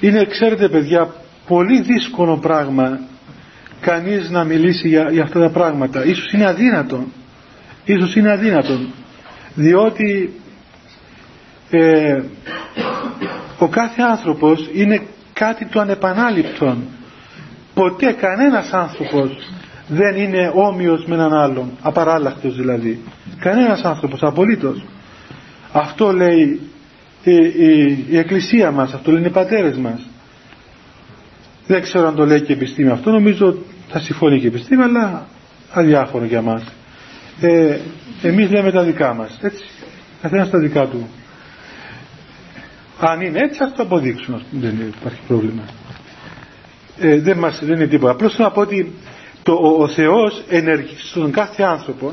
Είναι, 0.00 0.24
ξέρετε 0.24 0.68
παιδιά, 0.68 1.14
πολύ 1.48 1.80
δύσκολο 1.80 2.38
πράγμα 2.38 3.00
κανείς 3.80 4.30
να 4.30 4.44
μιλήσει 4.44 4.88
για, 4.88 5.10
για 5.10 5.22
αυτά 5.22 5.40
τα 5.40 5.50
πράγματα. 5.50 6.04
Ίσως 6.04 6.32
είναι 6.32 6.46
αδύνατο. 6.46 7.04
Ίσως 7.84 8.14
είναι 8.16 8.32
αδύνατο. 8.32 8.78
Διότι 9.54 10.32
ε, 11.76 12.24
ο 13.58 13.68
κάθε 13.68 14.02
άνθρωπος 14.02 14.68
είναι 14.72 15.02
κάτι 15.32 15.66
το 15.66 15.80
ανεπανάληπτο. 15.80 16.76
Ποτέ 17.74 18.12
κανένας 18.12 18.72
άνθρωπος 18.72 19.50
δεν 19.88 20.16
είναι 20.16 20.52
όμοιος 20.54 21.04
με 21.06 21.14
έναν 21.14 21.32
άλλον, 21.32 21.70
απαράλλαχτος 21.82 22.56
δηλαδή. 22.56 23.00
Κανένας 23.38 23.82
άνθρωπος, 23.82 24.22
απολύτως. 24.22 24.84
Αυτό 25.72 26.12
λέει 26.12 26.60
η, 27.22 27.34
η, 27.34 28.04
η 28.10 28.18
Εκκλησία 28.18 28.70
μας, 28.70 28.92
αυτό 28.92 29.12
λένε 29.12 29.26
οι 29.26 29.30
πατέρες 29.30 29.76
μας. 29.76 30.08
Δεν 31.66 31.82
ξέρω 31.82 32.08
αν 32.08 32.14
το 32.14 32.26
λέει 32.26 32.40
και 32.40 32.52
η 32.52 32.54
επιστήμη 32.54 32.90
αυτό, 32.90 33.10
νομίζω 33.10 33.58
θα 33.88 33.98
συμφωνεί 34.00 34.38
και 34.38 34.44
η 34.44 34.48
επιστήμη, 34.48 34.82
αλλά 34.82 35.26
αδιάφορο 35.72 36.24
για 36.24 36.42
μας. 36.42 36.62
Ε, 37.40 37.78
εμείς 38.22 38.50
λέμε 38.50 38.70
τα 38.70 38.82
δικά 38.82 39.14
μας, 39.14 39.38
έτσι, 39.40 39.64
καθένας 40.22 40.50
τα 40.50 40.58
δικά 40.58 40.86
του. 40.86 41.08
Αν 43.06 43.20
είναι 43.20 43.38
έτσι, 43.38 43.62
ας 43.62 43.72
το 43.74 43.82
αποδείξουμε, 43.82 44.40
δεν 44.50 44.92
υπάρχει 44.96 45.20
πρόβλημα. 45.28 45.62
Ε, 46.98 47.20
δεν, 47.20 47.38
μας, 47.38 47.58
δεν 47.64 47.76
είναι 47.76 47.86
τίποτα. 47.86 48.12
Απλώς 48.12 48.38
να 48.38 48.50
πω 48.50 48.60
ότι 48.60 48.92
το, 49.42 49.52
ο, 49.52 49.82
ο 49.82 49.88
Θεός 49.88 50.42
ενεργεί 50.48 50.96
στον 50.98 51.30
κάθε 51.30 51.62
άνθρωπο 51.62 52.12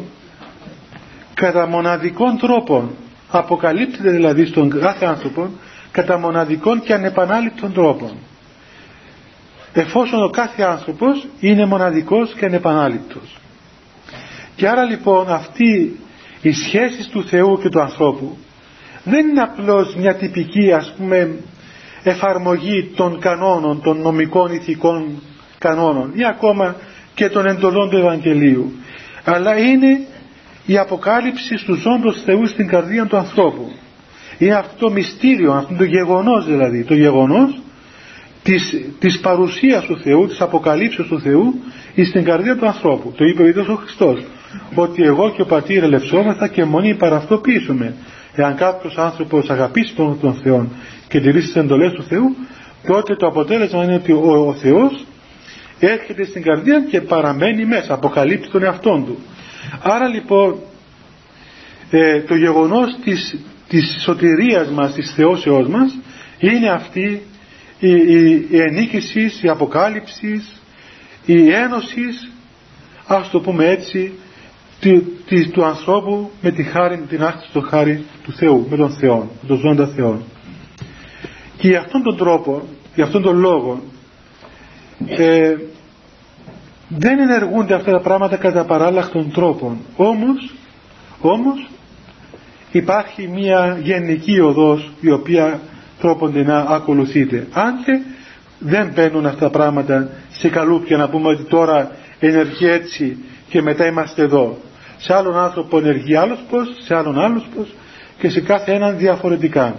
κατά 1.34 1.67
μοναδικών 1.67 2.38
τρόπων 2.38 2.91
αποκαλύπτεται 3.30 4.10
δηλαδή 4.10 4.45
στον 4.45 4.69
κάθε 4.69 5.06
άνθρωπο 5.06 5.49
κατά 5.91 6.17
μοναδικών 6.17 6.82
και 6.82 6.93
ανεπανάληπτων 6.93 7.73
τρόπων 7.73 8.12
εφόσον 9.73 10.23
ο 10.23 10.30
κάθε 10.30 10.63
άνθρωπος 10.63 11.27
είναι 11.39 11.65
μοναδικός 11.65 12.34
και 12.34 12.45
ανεπανάληπτος 12.45 13.38
και 14.56 14.67
άρα 14.67 14.84
λοιπόν 14.84 15.30
αυτή 15.30 15.99
η 16.41 16.51
σχέση 16.51 17.10
του 17.10 17.27
Θεού 17.27 17.60
και 17.62 17.69
του 17.69 17.82
ανθρώπου 17.82 18.38
δεν 19.03 19.27
είναι 19.27 19.41
απλώς 19.41 19.95
μια 19.95 20.15
τυπική 20.15 20.71
ας 20.71 20.93
πούμε 20.97 21.35
εφαρμογή 22.03 22.91
των 22.95 23.19
κανόνων 23.19 23.81
των 23.81 24.01
νομικών 24.01 24.51
ηθικών 24.51 25.21
κανόνων 25.57 26.11
ή 26.15 26.25
ακόμα 26.25 26.75
και 27.13 27.29
των 27.29 27.45
εντολών 27.45 27.89
του 27.89 27.97
Ευαγγελίου 27.97 28.71
αλλά 29.23 29.57
είναι 29.57 29.99
η 30.65 30.77
αποκάλυψη 30.77 31.65
του 31.65 31.73
ζώντος 31.73 32.21
Θεούς 32.25 32.49
στην 32.49 32.67
καρδία 32.67 33.05
του 33.05 33.17
ανθρώπου. 33.17 33.71
Είναι 34.37 34.53
αυτό 34.53 34.85
το 34.85 34.91
μυστήριο 34.91 35.53
αυτό 35.53 35.75
το 35.75 35.83
γεγονός 35.83 36.45
δηλαδή 36.45 36.83
το 36.83 36.93
γεγονός 36.93 37.61
της, 38.43 38.85
της 38.99 39.19
παρουσίας 39.19 39.83
του 39.83 39.97
Θεού 39.97 40.27
της 40.27 40.41
αποκαλύψεως 40.41 41.07
του 41.07 41.19
Θεού 41.19 41.53
στην 42.05 42.23
καρδία 42.23 42.57
του 42.57 42.65
ανθρώπου. 42.65 43.13
Το 43.17 43.25
είπε 43.25 43.41
ο 43.41 43.47
ίδιος 43.47 43.67
ο 43.67 43.75
Χριστός 43.75 44.23
ότι 44.75 45.03
εγώ 45.03 45.29
και 45.29 45.41
ο 45.41 45.45
πατήρ 45.45 45.83
ελευσόμεθα 45.83 46.47
και 46.47 46.63
μονή 46.63 46.95
παραυτοποιήσουμε 46.95 47.93
εάν 48.36 48.56
κάποιος 48.56 48.98
άνθρωπος 48.98 49.50
αγαπήσει 49.50 49.94
τον, 49.96 50.20
τον 50.20 50.34
Θεό 50.34 50.67
και 51.08 51.20
τηρήσει 51.20 51.48
τις 51.48 51.56
εντολές 51.56 51.91
του 51.91 52.04
Θεού 52.04 52.36
τότε 52.88 53.15
το 53.15 53.28
αποτέλεσμα 53.28 53.84
είναι 53.84 53.96
ότι 53.96 54.12
ο, 54.12 54.48
ο 54.48 54.54
Θεός 54.54 55.06
έρχεται 55.80 56.26
στην 56.26 56.41
καρδία 56.41 56.80
και 56.89 57.02
παραμένει 57.02 57.65
μέσα, 57.65 57.94
αποκαλύπτει 57.94 58.50
τον 58.50 58.63
εαυτόν 58.63 59.06
του. 59.06 59.17
Άρα 59.82 60.08
λοιπόν 60.08 60.60
ε, 61.89 62.22
το 62.22 62.36
γεγονός 62.36 62.98
της, 63.04 63.36
της 63.67 64.02
σωτηρίας 64.04 64.70
μας, 64.70 64.94
της 64.94 65.13
θεώσεώς 65.15 65.67
μας 65.67 65.98
είναι 66.39 66.70
αυτή 66.70 67.22
η, 67.80 67.89
η, 67.89 68.48
η 68.50 68.60
ενίκησης, 68.62 69.44
η 69.44 69.48
αποκάλυψης, 69.50 70.62
η 71.26 71.52
ένωσης, 71.52 72.32
ας 73.08 73.30
το 73.30 73.39
πούμε 73.39 73.65
έτσι, 73.65 74.13
του 74.80 75.20
ανθρώπου 75.65 76.30
με 76.41 76.52
τη 76.52 76.63
χάρη, 76.63 76.98
την 77.10 77.24
άχτη 77.24 77.46
στο 77.50 77.62
χάρη 77.62 78.06
του 78.24 78.32
Θεού, 78.32 78.67
με 78.70 78.78
τον 78.78 78.89
Θεό, 78.89 79.17
με 79.17 79.48
τον 79.48 79.58
ζώντα 79.58 79.88
Θεό. 79.88 80.22
Και 81.58 81.67
για 81.67 81.80
αυτόν 81.80 82.04
τον 82.04 82.17
τρόπο, 82.17 82.62
για 82.96 83.04
αυτόν 83.04 83.22
τον 83.22 83.38
λόγο, 83.38 83.82
ε, 85.08 85.56
δεν 86.88 87.20
ενεργούνται 87.20 87.74
αυτά 87.74 87.91
τα 87.91 88.00
πράγματα 88.00 88.36
κατά 88.36 88.65
παράλλαχτων 88.65 89.32
τρόπων 89.32 89.78
όμως, 89.96 90.54
όμως 91.22 91.70
υπάρχει 92.72 93.28
μια 93.28 93.80
γενική 93.82 94.39
οδός 94.39 94.91
η 95.02 95.12
οποία 95.12 95.60
τρόπονται 96.00 96.44
να 96.44 96.60
ακολουθείτε. 96.60 97.48
Αν 97.54 97.84
και 97.86 98.02
δεν 98.60 98.91
μπαίνουν 98.94 99.26
αυτά 99.26 99.39
τα 99.39 99.50
πράγματα 99.50 100.10
σε 100.32 100.50
καλούπια 100.50 100.98
να 100.98 101.10
πούμε 101.10 101.28
ότι 101.28 101.44
τώρα 101.44 101.91
ενεργεί 102.20 102.67
έτσι 102.67 103.17
και 103.50 103.62
μετά 103.62 103.86
είμαστε 103.86 104.22
εδώ 104.22 104.58
σε 105.01 105.13
άλλον 105.13 105.37
άνθρωπο 105.37 105.77
ενεργεί 105.77 106.15
άλλος 106.15 106.39
πως 106.49 106.67
σε 106.85 106.95
άλλον 106.95 107.19
άλλος 107.19 107.47
πως 107.55 107.73
και 108.19 108.29
σε 108.29 108.41
κάθε 108.41 108.73
έναν 108.73 108.97
διαφορετικά. 108.97 109.75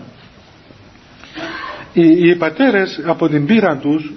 Οι, 1.92 2.28
οι 2.28 2.37
πατέρες 2.37 3.00
από 3.06 3.28
την 3.28 3.46
πείρα 3.46 3.76
τους 3.76 4.12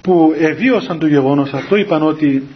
που 0.00 0.34
εβίωσαν 0.38 0.98
το 0.98 1.06
γεγονός 1.06 1.52
αυτό 1.52 1.76
είπαν 1.76 2.02
ότι 2.02 2.48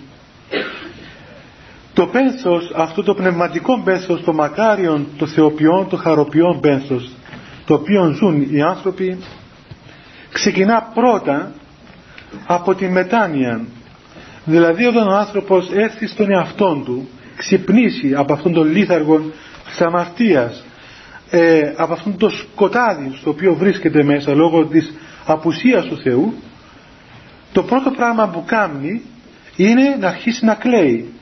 το 1.95 2.07
πένθος, 2.07 2.73
αυτό 2.75 3.03
το 3.03 3.15
πνευματικό 3.15 3.81
πένθος, 3.85 4.23
το 4.25 4.33
μακάριον, 4.33 5.07
το 5.19 5.27
θεοποιόν, 5.27 5.89
το 5.89 5.97
χαροποιόν 5.97 6.61
πένθος, 6.61 7.11
το 7.67 7.75
οποίο 7.75 8.11
ζουν 8.11 8.47
οι 8.55 8.63
άνθρωποι 8.63 9.19
ξεκινά 10.33 10.91
πρώτα 10.95 11.53
από 12.47 12.75
τη 12.75 12.89
μετάνοια. 12.89 13.65
Δηλαδή 14.45 14.85
όταν 14.85 15.09
ο 15.09 15.15
άνθρωπος 15.15 15.71
έρθει 15.73 16.07
στον 16.07 16.31
εαυτό 16.31 16.83
του 16.85 17.09
ξυπνήσει 17.37 18.15
από 18.15 18.33
αυτόν 18.33 18.53
τον 18.53 18.71
λίθαργο 18.71 19.21
της 19.69 19.81
αμαρτίας 19.81 20.65
ε, 21.31 21.61
από 21.77 21.93
αυτόν 21.93 22.17
το 22.17 22.29
σκοτάδι 22.29 23.13
στο 23.17 23.31
οποίο 23.31 23.55
βρίσκεται 23.55 24.03
μέσα 24.03 24.35
λόγω 24.35 24.65
της 24.65 24.95
απουσίας 25.25 25.85
του 25.85 25.99
Θεού 25.99 26.35
το 27.53 27.63
πρώτο 27.63 27.91
πράγμα 27.91 28.29
που 28.29 28.43
κάνει 28.47 29.03
είναι 29.57 29.97
να 30.01 30.09
αρχίσει 30.09 30.45
να 30.45 30.55
κλαίει. 30.55 31.13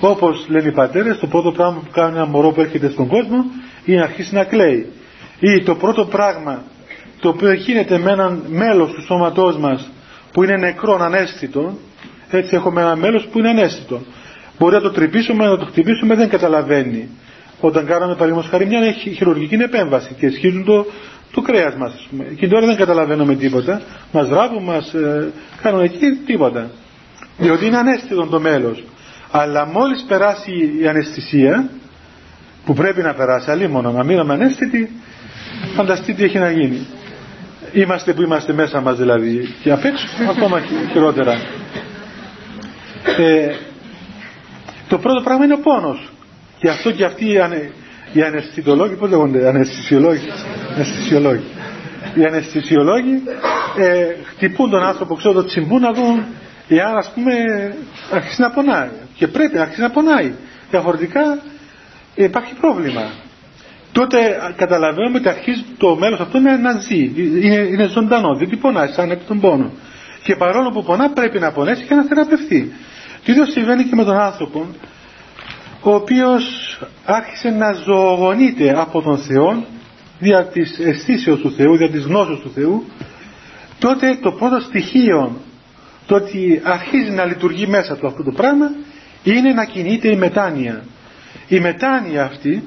Όπως 0.00 0.46
λένε 0.48 0.68
οι 0.68 0.72
πατέρες 0.72 1.18
το 1.18 1.26
πρώτο 1.26 1.52
πράγμα 1.52 1.80
που 1.80 1.90
κάνει 1.92 2.16
ένα 2.16 2.26
μωρό 2.26 2.50
που 2.50 2.60
έρχεται 2.60 2.90
στον 2.90 3.06
κόσμο 3.06 3.44
είναι 3.84 3.98
να 3.98 4.04
αρχίσει 4.04 4.34
να 4.34 4.44
κλαίει. 4.44 4.92
Ή 5.40 5.62
το 5.62 5.74
πρώτο 5.74 6.04
πράγμα 6.04 6.62
το 7.20 7.28
οποίο 7.28 7.52
γίνεται 7.52 7.98
με 7.98 8.10
έναν 8.10 8.44
μέλος 8.48 8.92
του 8.92 9.02
σώματός 9.02 9.56
μας 9.58 9.90
που 10.32 10.42
είναι 10.42 10.56
νεκρό, 10.56 10.98
ανέστητο 11.00 11.78
έτσι 12.30 12.54
έχουμε 12.54 12.80
ένα 12.80 12.96
μέλος 12.96 13.26
που 13.26 13.38
είναι 13.38 13.48
ανέστητο 13.48 14.00
μπορεί 14.58 14.74
να 14.74 14.80
το 14.80 14.90
τρυπήσουμε, 14.90 15.46
να 15.46 15.56
το 15.58 15.64
χτυπήσουμε 15.64 16.14
δεν 16.14 16.28
καταλαβαίνει. 16.28 17.08
Όταν 17.60 17.86
κάναμε 17.86 18.12
παραδείγματος 18.12 18.50
χάρη 18.50 18.66
μια 18.66 18.92
χειρουργική 18.92 19.54
επέμβαση 19.54 20.14
και 20.18 20.28
σχίζουν 20.30 20.64
το, 20.64 20.86
το 21.32 21.40
κρέας 21.40 21.74
μας 21.74 22.08
και 22.36 22.48
τώρα 22.48 22.66
δεν 22.66 22.76
καταλαβαίνουμε 22.76 23.34
τίποτα. 23.34 23.80
Μας 24.12 24.28
ράβουν, 24.28 24.62
μας 24.62 24.94
ε, 24.94 25.32
κάνουν 25.62 25.80
εκεί 25.80 26.06
τίποτα. 26.26 26.70
Διότι 27.38 27.66
είναι 27.66 27.76
ανέστητο 27.76 28.26
το 28.26 28.40
μέλος. 28.40 28.84
Αλλά 29.30 29.66
μόλις 29.66 30.04
περάσει 30.08 30.50
η 30.80 30.88
αναισθησία 30.88 31.68
που 32.64 32.72
πρέπει 32.74 33.02
να 33.02 33.14
περάσει 33.14 33.50
αλλήμον 33.50 33.94
να 33.94 34.04
μείνουμε 34.04 34.32
ανέστητοι 34.32 34.90
φανταστείτε 35.74 36.12
τι 36.12 36.24
έχει 36.24 36.38
να 36.38 36.50
γίνει. 36.50 36.86
Είμαστε 37.72 38.12
που 38.12 38.22
είμαστε 38.22 38.52
μέσα 38.52 38.80
μας 38.80 38.96
δηλαδή. 38.96 39.54
Και 39.62 39.70
απ' 39.72 39.84
έξω 39.84 40.06
ακόμα 40.30 40.60
χειρότερα. 40.92 41.32
Ε, 43.18 43.54
το 44.94 45.00
πρώτο 45.00 45.20
πράγμα 45.22 45.44
είναι 45.44 45.54
ο 45.54 45.58
πόνος. 45.58 46.08
Και 46.58 46.68
αυτό 46.68 46.90
και 46.90 47.04
αυτοί 47.04 47.32
οι, 47.32 47.38
ανε, 47.38 47.70
οι 48.12 48.22
αναισθητολόγοι 48.22 48.94
πώς 48.94 49.10
λέγονται 49.10 49.48
αναισθησιολόγοι 49.48 50.28
αναισθησιολόγοι. 50.74 51.44
Οι 52.14 52.24
αναισθησιολόγοι 52.24 53.22
ε, 53.78 54.06
χτυπούν 54.24 54.70
τον 54.70 54.82
άνθρωπο 54.82 55.14
ξέρω 55.14 55.34
το 55.34 55.44
τσιμπούν 55.44 55.80
να 55.80 55.92
δουν 55.92 56.24
εάν 56.68 56.96
ας 56.96 57.10
πούμε 57.14 57.32
αρχίσει 58.12 58.40
να 58.40 58.50
πονάει. 58.50 58.88
Και 59.14 59.26
πρέπει 59.28 59.54
να 59.56 59.62
αρχίσει 59.62 59.80
να 59.80 59.90
πονάει. 59.90 60.32
Διαφορετικά 60.70 61.38
υπάρχει 62.14 62.54
πρόβλημα. 62.60 63.02
Τότε 63.92 64.16
καταλαβαίνουμε 64.56 65.18
ότι 65.18 65.28
αρχίζει 65.28 65.64
το 65.78 65.96
μέλος 65.96 66.20
αυτό 66.20 66.38
να, 66.38 66.58
να 66.58 66.72
ζει 66.72 67.12
είναι, 67.42 67.54
είναι 67.54 67.86
ζωντανό, 67.86 68.36
δεν 68.36 68.58
πονάει 68.60 68.88
σαν 68.88 69.10
επί 69.10 69.24
τον 69.26 69.40
πόνο. 69.40 69.70
Και 70.22 70.36
παρόλο 70.36 70.70
που 70.70 70.82
πονά 70.84 71.10
πρέπει 71.10 71.38
να 71.38 71.50
πονέσει 71.52 71.84
και 71.84 71.94
να 71.94 72.02
θεραπευτεί 72.04 72.72
το 73.24 73.32
ίδιο 73.32 73.46
συμβαίνει 73.46 73.84
και 73.84 73.94
με 73.94 74.04
τον 74.04 74.18
άνθρωπο 74.20 74.66
ο 75.80 75.94
οποίος 75.94 76.44
άρχισε 77.04 77.50
να 77.50 77.72
ζωογονείται 77.72 78.80
από 78.80 79.02
τον 79.02 79.18
Θεό 79.18 79.64
δια 80.18 80.44
της 80.44 80.78
αισθήσεως 80.78 81.40
του 81.40 81.52
Θεού, 81.52 81.76
δια 81.76 81.90
της 81.90 82.04
γνώσεως 82.04 82.40
του 82.40 82.50
Θεού. 82.54 82.84
Τότε 83.78 84.18
το 84.22 84.32
πρώτο 84.32 84.60
στοιχείο 84.60 85.40
το 86.06 86.14
ότι 86.14 86.60
αρχίζει 86.64 87.10
να 87.10 87.24
λειτουργεί 87.24 87.66
μέσα 87.66 87.96
του 87.96 88.06
αυτό 88.06 88.22
το 88.22 88.30
πράγμα 88.30 88.70
είναι 89.22 89.52
να 89.52 89.64
κινείται 89.64 90.08
η 90.08 90.16
μετάνοια. 90.16 90.84
Η 91.48 91.60
μετάνοια 91.60 92.24
αυτή 92.24 92.64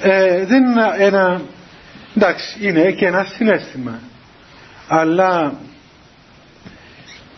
ε, 0.00 0.44
δεν 0.44 0.64
είναι 0.64 0.82
ένα 0.98 1.40
εντάξει 2.14 2.58
είναι 2.60 2.90
και 2.90 3.06
ένα 3.06 3.24
συνέστημα. 3.24 4.00
Αλλά 4.88 5.54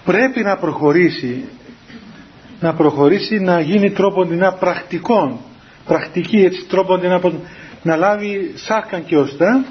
πρέπει 0.04 0.40
να 0.42 0.56
προχωρήσει 0.56 1.44
να 2.60 2.74
προχωρήσει 2.74 3.38
να 3.38 3.60
γίνει 3.60 3.90
τρόπον 3.90 4.28
πρακτικών 4.58 5.38
πρακτική 5.86 6.36
έτσι 6.44 6.64
τρόπον 6.68 7.00
να 7.82 7.96
λάβει 7.96 8.52
σάρκαν 8.54 9.04
και 9.04 9.16
ωστά 9.16 9.64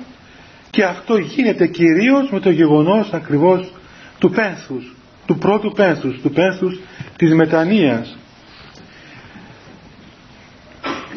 και 0.69 0.83
αυτό 0.83 1.17
γίνεται 1.17 1.67
κυρίως 1.67 2.29
με 2.31 2.39
το 2.39 2.49
γεγονός 2.49 3.13
ακριβώς 3.13 3.73
του 4.19 4.29
πένθους 4.29 4.95
του 5.25 5.37
πρώτου 5.37 5.71
πένθους 5.71 6.21
του 6.21 6.31
πένθους 6.31 6.79
της 7.17 7.33
μετανοίας. 7.33 8.17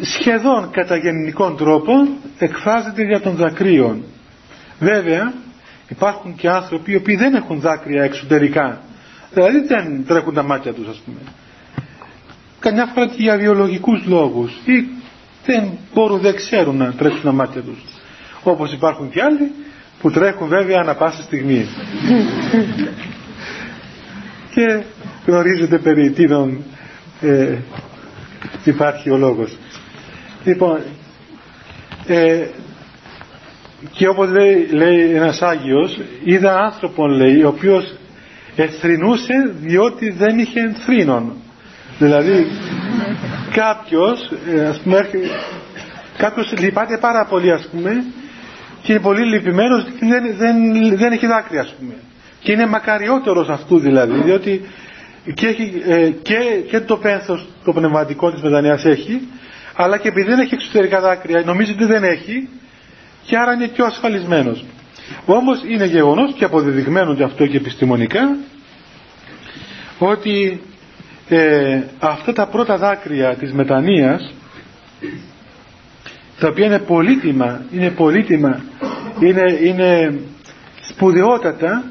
Σχεδόν 0.01 0.71
κατά 0.71 0.97
γενικών 0.97 1.57
τρόπων 1.57 2.09
εκφράζεται 2.39 3.03
για 3.03 3.21
των 3.21 3.35
δακρύων 3.35 4.05
βέβαια 4.79 5.33
υπάρχουν 5.89 6.35
και 6.35 6.49
άνθρωποι 6.49 6.93
οι 6.93 6.97
οποίοι 6.97 7.17
δεν 7.17 7.35
έχουν 7.35 7.61
δάκρυα 7.61 8.03
εξωτερικά. 8.03 8.81
Δηλαδή 9.33 9.59
δεν 9.67 10.05
τρέχουν 10.07 10.35
τα 10.35 10.43
μάτια 10.43 10.73
τους 10.73 10.89
ας 10.89 11.03
πούμε 11.05 11.19
καμιά 12.63 12.87
φορά 12.95 13.07
και 13.07 13.23
για 13.23 13.37
βιολογικούς 13.37 14.05
λόγους 14.07 14.53
ή 14.65 14.87
δεν 15.47 15.71
μπορούν, 15.95 16.21
δεν 16.21 16.35
ξέρουν 16.35 16.77
να 16.77 16.93
τρέξουν 16.93 17.23
τα 17.23 17.33
μάτια 17.33 17.61
τους. 17.61 17.79
Όπως 18.43 18.73
υπάρχουν 18.73 19.11
και 19.11 19.23
άλλοι 19.23 19.53
που 20.01 20.11
τρέχουν 20.11 20.49
βέβαια 20.49 20.79
ανα 20.81 20.95
πάσα 20.95 21.23
στιγμή. 21.23 21.67
Και 24.55 24.83
γνωρίζετε 25.27 25.79
περί 25.79 26.11
τίνων 26.11 26.65
ε, 27.21 27.57
υπάρχει 28.65 29.11
ο 29.11 29.17
λόγος. 29.17 29.59
Λοιπόν 30.45 30.81
ε, 32.07 32.47
και 33.91 34.09
όπως 34.09 34.31
λέει, 34.31 34.69
λέει 34.71 35.15
ένας 35.15 35.43
Άγιος 35.43 36.01
είδα 36.25 36.59
άνθρωπον 36.59 37.11
λέει 37.11 37.43
ο 37.43 37.49
οποίος 37.49 37.95
εθρινούσε 38.57 39.55
διότι 39.61 40.11
δεν 40.11 40.39
είχε 40.39 40.61
ενθρίνων 40.61 41.33
δηλαδή 41.99 42.47
κάποιος 43.53 44.31
ε, 44.55 44.67
ας 44.67 44.79
πούμε 44.81 45.11
κάποιος 46.17 46.55
λυπάται 46.59 46.99
πάρα 46.99 47.25
πολύ 47.25 47.53
ας 47.53 47.69
πούμε 47.73 48.05
και 48.83 48.93
είναι 48.93 49.01
πολύ 49.01 49.25
λυπημένος 49.27 49.83
και 49.85 50.07
δεν, 50.07 50.37
δεν, 50.37 50.57
δεν 50.97 51.13
έχει 51.13 51.27
δάκρυα 51.27 51.61
ας 51.61 51.75
πούμε. 51.79 51.95
Και 52.41 52.53
είναι 52.53 52.67
μακαριότερος 52.67 53.49
αυτού 53.49 53.79
δηλαδή 53.79 54.21
διότι 54.23 54.61
και, 55.35 55.47
έχει, 55.47 55.83
ε, 55.87 56.09
και, 56.11 56.35
και 56.71 56.81
το 56.81 56.97
πένθος 56.97 57.47
το 57.65 57.73
πνευματικό 57.73 58.33
της 58.33 58.43
μετανοίας 58.43 58.85
έχει 58.85 59.29
αλλά 59.77 59.99
και 59.99 60.09
επειδή 60.09 60.29
δεν 60.29 60.39
έχει 60.39 60.55
εξωτερικά 60.55 61.01
δάκρυα 61.01 61.43
νομίζει 61.45 61.71
ότι 61.73 61.85
δεν 61.85 62.05
έχει 62.05 62.49
και 63.25 63.37
άρα 63.37 63.53
είναι 63.53 63.69
πιο 63.69 63.85
ασφαλισμένος. 63.85 64.65
Όμως 65.27 65.63
είναι 65.69 65.85
γεγονός 65.87 66.33
και 66.35 66.45
αποδεδειγμένο 66.45 67.15
και 67.15 67.23
αυτό 67.23 67.47
και 67.47 67.57
επιστημονικά 67.57 68.37
ότι 69.99 70.63
ε, 71.37 71.83
αυτά 71.99 72.33
τα 72.33 72.47
πρώτα 72.47 72.77
δάκρυα 72.77 73.35
της 73.37 73.53
μετανοίας 73.53 74.35
τα 76.39 76.49
οποία 76.49 76.67
είναι 76.67 76.79
πολύτιμα 76.79 77.61
είναι 77.73 77.91
πολύτιμα 77.91 78.61
είναι, 79.21 79.59
είναι 79.63 80.19
σπουδαιότατα 80.81 81.85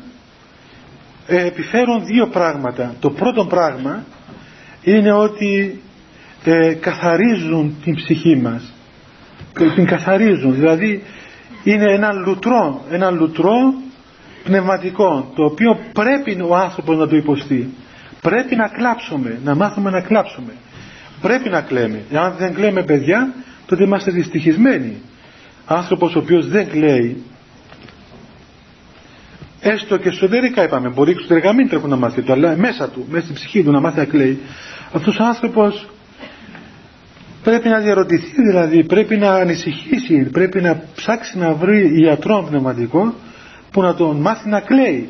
ε, 1.27 1.45
επιφέρουν 1.45 2.06
δύο 2.06 2.27
πράγματα. 2.27 2.95
Το 2.99 3.10
πρώτο 3.10 3.45
πράγμα 3.45 4.04
είναι 4.84 5.12
ότι 5.13 5.82
ε, 6.43 6.73
καθαρίζουν 6.73 7.75
την 7.84 7.95
ψυχή 7.95 8.36
μας. 8.36 8.73
Την 9.75 9.86
καθαρίζουν. 9.86 10.54
Δηλαδή 10.56 11.04
είναι 11.63 11.93
ένα 11.93 12.12
λουτρό 12.13 12.86
ένα 12.91 13.10
λουτρό 13.10 13.73
πνευματικό 14.43 15.32
το 15.36 15.43
οποίο 15.43 15.80
πρέπει 15.93 16.41
ο 16.41 16.56
άνθρωπος 16.56 16.97
να 16.97 17.08
το 17.08 17.15
υποστεί 17.15 17.73
πρέπει 18.21 18.55
να 18.55 18.67
κλάψουμε 18.67 19.39
να 19.43 19.55
μάθουμε 19.55 19.89
να 19.89 20.01
κλάψουμε. 20.01 20.53
Πρέπει 21.21 21.49
να 21.49 21.62
κλαίμε. 21.62 22.01
Αν 22.13 22.34
δεν 22.38 22.53
κλαίμε 22.53 22.84
παιδιά 22.84 23.34
τότε 23.65 23.84
είμαστε 23.84 24.12
δυστυχισμένοι. 24.12 25.01
Άνθρωπος 25.65 26.15
ο 26.15 26.19
οποίος 26.19 26.47
δεν 26.47 26.69
κλαίει 26.69 27.23
έστω 29.62 29.97
και 29.97 30.07
εσωτερικά 30.10 30.63
είπαμε 30.63 30.89
μπορεί 30.89 31.12
εξωτερικά 31.12 31.53
μην 31.53 31.69
τρέχουν 31.69 31.89
να 31.89 31.95
μάθει 31.95 32.21
το 32.21 32.34
αλλά 32.34 32.55
μέσα 32.57 32.89
του, 32.89 33.05
μέσα 33.10 33.23
στην 33.23 33.36
ψυχή 33.36 33.63
του 33.63 33.71
να 33.71 33.79
μάθει 33.79 33.97
να 33.97 34.05
κλαίει. 34.05 34.39
Αυτός 34.93 35.19
ο 35.19 35.23
άνθρωπος 35.23 35.89
πρέπει 37.43 37.69
να 37.69 37.79
διαρωτηθεί 37.79 38.41
δηλαδή 38.41 38.84
πρέπει 38.84 39.17
να 39.17 39.34
ανησυχήσει 39.34 40.29
πρέπει 40.31 40.62
να 40.62 40.84
ψάξει 40.95 41.38
να 41.38 41.53
βρει 41.53 42.01
ιατρό 42.01 42.45
πνευματικό 42.49 43.13
που 43.71 43.81
να 43.81 43.93
τον 43.95 44.15
μάθει 44.17 44.49
να 44.49 44.60
κλαίει 44.60 45.10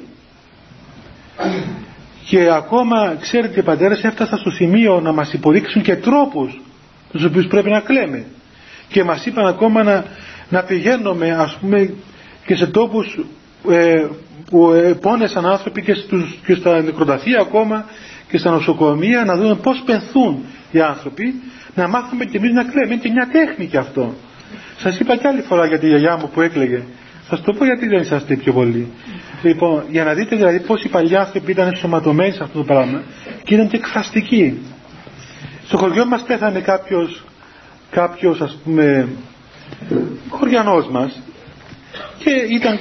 και 2.25 2.49
ακόμα 2.51 3.15
ξέρετε 3.19 3.59
οι 3.59 3.63
πατέρες 3.63 4.03
έφτασαν 4.03 4.37
στο 4.39 4.49
σημείο 4.49 4.99
να 4.99 5.11
μας 5.11 5.33
υποδείξουν 5.33 5.81
και 5.81 5.95
τρόπους 5.95 6.61
τους 7.11 7.23
οποίους 7.23 7.47
πρέπει 7.47 7.69
να 7.69 7.79
κλαίμε. 7.79 8.25
Και 8.87 9.03
μας 9.03 9.25
είπαν 9.25 9.45
ακόμα 9.47 9.83
να, 9.83 10.05
να 10.49 10.63
πηγαίνουμε 10.63 11.31
ας 11.31 11.57
πούμε 11.61 11.93
και 12.45 12.55
σε 12.55 12.67
τόπους 12.67 13.19
ε, 13.69 14.05
που 14.49 14.71
ε, 14.71 14.93
πόνεσαν 14.93 15.45
άνθρωποι 15.45 15.81
και, 15.81 15.93
στους, 15.93 16.39
και 16.45 16.53
στα 16.55 16.81
νεκροταφεία 16.81 17.39
ακόμα 17.39 17.85
και 18.29 18.37
στα 18.37 18.51
νοσοκομεία 18.51 19.25
να 19.25 19.35
δούμε 19.35 19.55
πώς 19.55 19.81
πενθούν 19.85 20.43
οι 20.71 20.81
άνθρωποι 20.81 21.33
να 21.75 21.87
μάθουμε 21.87 22.25
και 22.25 22.37
εμείς 22.37 22.51
να 22.51 22.63
κλαίμε. 22.63 22.95
Και 22.95 23.09
μια 23.09 23.27
τέχνη 23.31 23.65
και 23.67 23.77
αυτό. 23.77 24.13
Σας 24.77 24.99
είπα 24.99 25.15
κι 25.17 25.27
άλλη 25.27 25.41
φορά 25.41 25.65
για 25.65 25.79
τη 25.79 25.87
γιαγιά 25.87 26.17
μου 26.17 26.29
που 26.33 26.41
έκλαιγε. 26.41 26.83
Σας 27.31 27.41
το 27.41 27.53
πω 27.53 27.65
γιατί 27.65 27.87
δεν 27.87 28.01
είσαστε 28.01 28.35
πιο 28.35 28.53
πολύ. 28.53 28.91
Λοιπόν, 29.41 29.83
για 29.89 30.03
να 30.03 30.13
δείτε 30.13 30.35
δηλαδή 30.35 30.59
πώς 30.59 30.83
οι 30.83 30.89
παλιοί 30.89 31.15
άνθρωποι 31.15 31.51
ήταν 31.51 31.67
ενσωματωμένοι 31.67 32.31
σε 32.31 32.43
αυτό 32.43 32.57
το 32.57 32.63
πράγμα 32.63 33.01
και 33.43 33.53
ήταν 33.53 33.67
και 33.67 33.75
εκφραστικοί. 33.75 34.61
Στο 35.65 35.77
χωριό 35.77 36.05
μας 36.05 36.21
πέθανε 36.21 36.59
κάποιος, 36.59 37.23
κάποιος 37.91 38.41
ας 38.41 38.57
πούμε, 38.63 39.07
χωριανός 40.29 40.87
μας 40.89 41.21
και 42.17 42.29
ήταν 42.29 42.79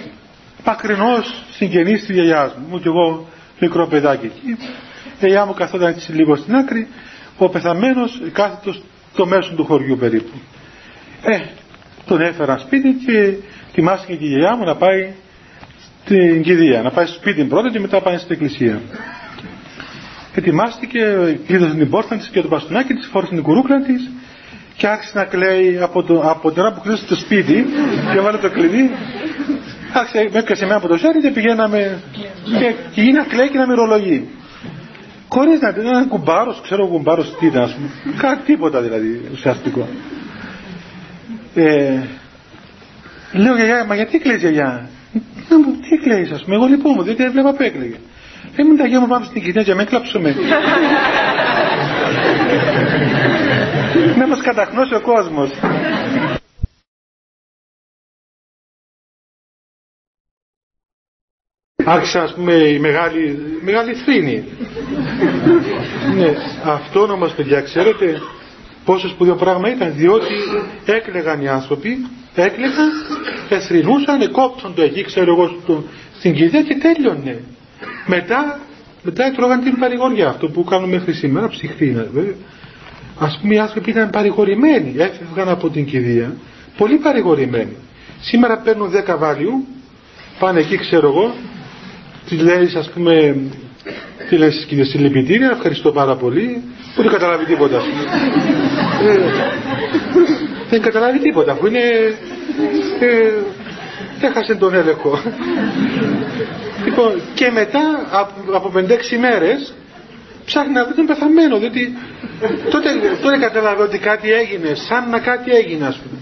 πακρινός 0.65 1.45
συγγενής 1.51 2.01
της 2.01 2.15
γιαγιάς 2.15 2.55
μου, 2.55 2.67
μου 2.71 2.79
και 2.81 2.89
εγώ 2.89 3.27
μικρό 3.61 3.87
παιδάκι 3.87 4.27
εκεί. 4.27 4.51
Η 4.51 4.57
γιαγιά 5.19 5.45
μου 5.47 5.55
καθόταν 5.55 5.89
έτσι 5.89 6.13
λίγο 6.13 6.37
στην 6.37 6.55
άκρη, 6.55 6.89
ο 7.39 7.49
πεθαμένος 7.49 8.21
κάθετος 8.33 8.83
στο 9.13 9.27
μέσο 9.27 9.55
του 9.55 9.65
χωριού 9.65 9.97
περίπου. 9.97 10.39
Ε, 11.23 11.39
τον 12.07 12.21
έφερα 12.21 12.59
σπίτι 12.59 12.93
και 13.07 13.35
ετοιμάστηκε 13.71 14.15
και 14.15 14.25
η 14.25 14.29
γιαγιά 14.29 14.57
μου 14.57 14.65
να 14.65 14.77
πάει 14.77 15.09
στην 16.05 16.43
κηδεία, 16.43 16.83
να 16.83 16.91
πάει 16.91 17.07
στο 17.07 17.15
σπίτι 17.15 17.45
πρώτα 17.45 17.71
και 17.71 17.81
μετά 17.81 18.01
πάει 18.01 18.17
στην 18.17 18.33
εκκλησία. 18.33 18.81
Ετοιμάστηκε, 20.35 21.01
κλείδωσε 21.47 21.75
την 21.75 21.91
πόρτα 21.91 22.17
της 22.17 22.29
και 22.29 22.41
το 22.41 22.49
μπαστούνάκι 22.49 22.95
της, 22.95 23.09
φόρησε 23.13 23.33
την 23.35 23.43
κουρούκλα 23.43 23.83
της 23.83 24.11
και 24.77 24.87
άρχισε 24.87 25.13
να 25.15 25.25
κλαίει 25.25 25.79
από, 25.81 26.03
το, 26.03 26.21
από 26.21 26.51
την 26.53 26.63
ώρα 26.63 26.73
που 26.73 26.81
κλείσει 26.81 27.05
το 27.05 27.15
σπίτι 27.15 27.67
και 28.13 28.21
βάλε 28.21 28.39
το 28.39 28.51
κλειδί. 28.51 28.91
Άρχισε, 29.93 30.29
με 30.33 30.39
έπιασε 30.39 30.63
εμένα 30.65 30.79
από 30.79 30.89
το 30.89 30.97
χέρι 30.97 31.21
και 31.21 31.31
πηγαίναμε 31.31 31.99
και, 32.59 32.75
και 32.95 33.01
γίνει 33.01 33.13
να 33.13 33.25
κλαίει 33.25 33.49
και 33.51 33.59
να 33.59 33.67
μυρολογεί. 33.67 34.29
Χωρίς 35.29 35.61
να 35.61 35.69
ήταν 35.69 35.87
ένα 35.87 36.05
κουμπάρο, 36.05 36.57
ξέρω 36.63 36.87
κουμπάρο 36.87 37.23
τι 37.23 37.47
ήταν, 37.47 37.63
ας 37.63 37.75
πούμε. 37.75 37.89
Κάτι 38.21 38.43
τίποτα 38.45 38.81
δηλαδή 38.81 39.21
ουσιαστικό. 39.33 39.89
Ε, 41.55 42.01
λέω 43.33 43.55
γιαγιά, 43.55 43.85
μα 43.85 43.95
γιατί 43.95 44.19
κλαίει 44.19 44.37
γιαγιά; 44.37 44.89
Να 45.49 45.59
μου, 45.59 45.77
τι 45.81 45.97
κλαίει, 45.97 46.31
ας 46.33 46.43
πούμε. 46.43 46.55
Εγώ 46.57 46.67
λυπούμαι, 46.67 47.03
διότι 47.03 47.25
έβλεπα 47.25 47.53
που 47.53 47.63
έκλαιγε. 47.63 47.97
Δεν 48.55 48.67
μου 48.71 48.77
τα 48.77 48.83
γιαγιά 48.83 49.01
μου 49.01 49.07
πάμε 49.07 49.25
στην 49.25 49.41
κοινωνία 49.41 49.63
για 49.63 49.75
με 49.75 49.85
κλάψουμε. 49.85 50.35
να 54.17 54.27
μας 54.27 54.41
καταχνώσει 54.41 54.95
ο 54.95 55.01
κόσμος. 55.01 55.51
Άρχισε 61.85 62.19
ας 62.19 62.35
πούμε 62.35 62.53
η 62.55 62.79
μεγάλη, 62.79 63.39
μεγάλη 63.63 63.95
θρήνη. 63.95 64.45
ναι, 66.19 66.35
αυτό 66.65 67.01
όμως 67.03 67.35
παιδιά 67.35 67.61
ξέρετε 67.61 68.21
πόσο 68.85 69.09
σπουδαίο 69.09 69.35
πράγμα 69.35 69.71
ήταν 69.71 69.93
διότι 69.97 70.35
έκλεγαν 70.85 71.41
οι 71.41 71.49
άνθρωποι, 71.49 72.07
έκλεγαν, 72.35 72.89
εθρινούσαν, 73.49 74.21
εκόπτουν 74.21 74.75
το 74.75 74.83
εκεί 74.83 75.03
ξέρω 75.05 75.33
εγώ 75.33 75.59
στο, 75.63 75.85
στην 76.19 76.35
κηδεία 76.35 76.63
και 76.63 76.75
τέλειωνε. 76.75 77.41
Μετά, 78.07 78.61
μετά 79.03 79.33
τρώγαν 79.37 79.61
την 79.63 79.79
παρηγοριά 79.79 80.29
αυτό 80.29 80.49
που 80.49 80.65
κάνουμε 80.65 80.93
μέχρι 80.97 81.13
σήμερα, 81.13 81.49
ψυχτήνα 81.49 82.07
βέβαια 82.13 82.35
ας 83.21 83.39
πούμε 83.41 83.55
οι 83.55 83.59
άνθρωποι 83.59 83.91
ήταν 83.91 84.11
παρηγορημένοι, 84.11 84.95
έφευγαν 84.99 85.49
από 85.49 85.69
την 85.71 85.85
κηδεία, 85.85 86.37
πολύ 86.77 86.97
παρηγορημένοι. 86.97 87.77
Σήμερα 88.21 88.59
παίρνουν 88.59 88.91
10 89.07 89.17
βάλιου, 89.19 89.67
πάνε 90.39 90.61
εκεί 90.61 90.77
ξέρω 90.77 91.09
εγώ, 91.09 91.35
τη 92.29 92.37
λέει 92.37 92.71
ας 92.77 92.91
πούμε, 92.91 93.37
τι 94.29 94.37
λέει 94.37 94.51
στις 94.51 94.65
κηδείες, 94.65 94.89
συλληπιτήρια, 94.89 95.51
ευχαριστώ 95.51 95.93
πάρα 95.93 96.17
πολύ, 96.17 96.63
που 96.95 97.03
δεν 97.03 97.11
καταλάβει 97.11 97.45
τίποτα. 97.45 97.77
ε, 99.07 99.19
δεν 100.71 100.81
καταλάβει 100.81 101.19
τίποτα, 101.19 101.53
αφού 101.53 101.67
είναι, 101.67 101.81
ε, 103.01 104.27
έχασε 104.27 104.55
τον 104.55 104.75
έλεγχο. 104.75 105.21
λοιπόν, 106.85 107.21
και 107.35 107.51
μετά 107.51 108.07
από, 108.11 108.57
από 108.57 108.73
5-6 108.75 109.17
μέρες 109.21 109.75
ψάχνει 110.45 110.73
να 110.73 110.85
βρει 110.85 110.95
τον 110.95 111.07
πεθαμένο, 111.07 111.59
διότι 111.59 111.97
τότε, 112.71 112.89
τότε 113.23 113.37
κατάλαβε 113.39 113.83
ότι 113.83 113.99
κάτι 113.99 114.33
έγινε, 114.33 114.75
σαν 114.75 115.11
να 115.11 115.19
κάτι 115.19 115.51
έγινε 115.51 115.87
ας 115.87 115.97
πούμε. 115.97 116.21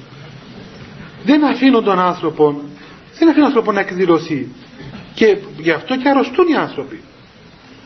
Δεν 1.25 1.45
αφήνουν 1.45 1.85
τον 1.85 1.99
άνθρωπο, 1.99 2.63
δεν 3.19 3.29
αφήνουν 3.29 3.35
τον 3.35 3.45
άνθρωπο 3.45 3.73
να 3.73 3.81
εκδηλωθεί. 3.81 4.49
Και 5.15 5.37
γι' 5.59 5.71
αυτό 5.71 5.97
και 5.97 6.09
αρρωστούν 6.09 6.47
οι 6.49 6.55
άνθρωποι. 6.57 7.01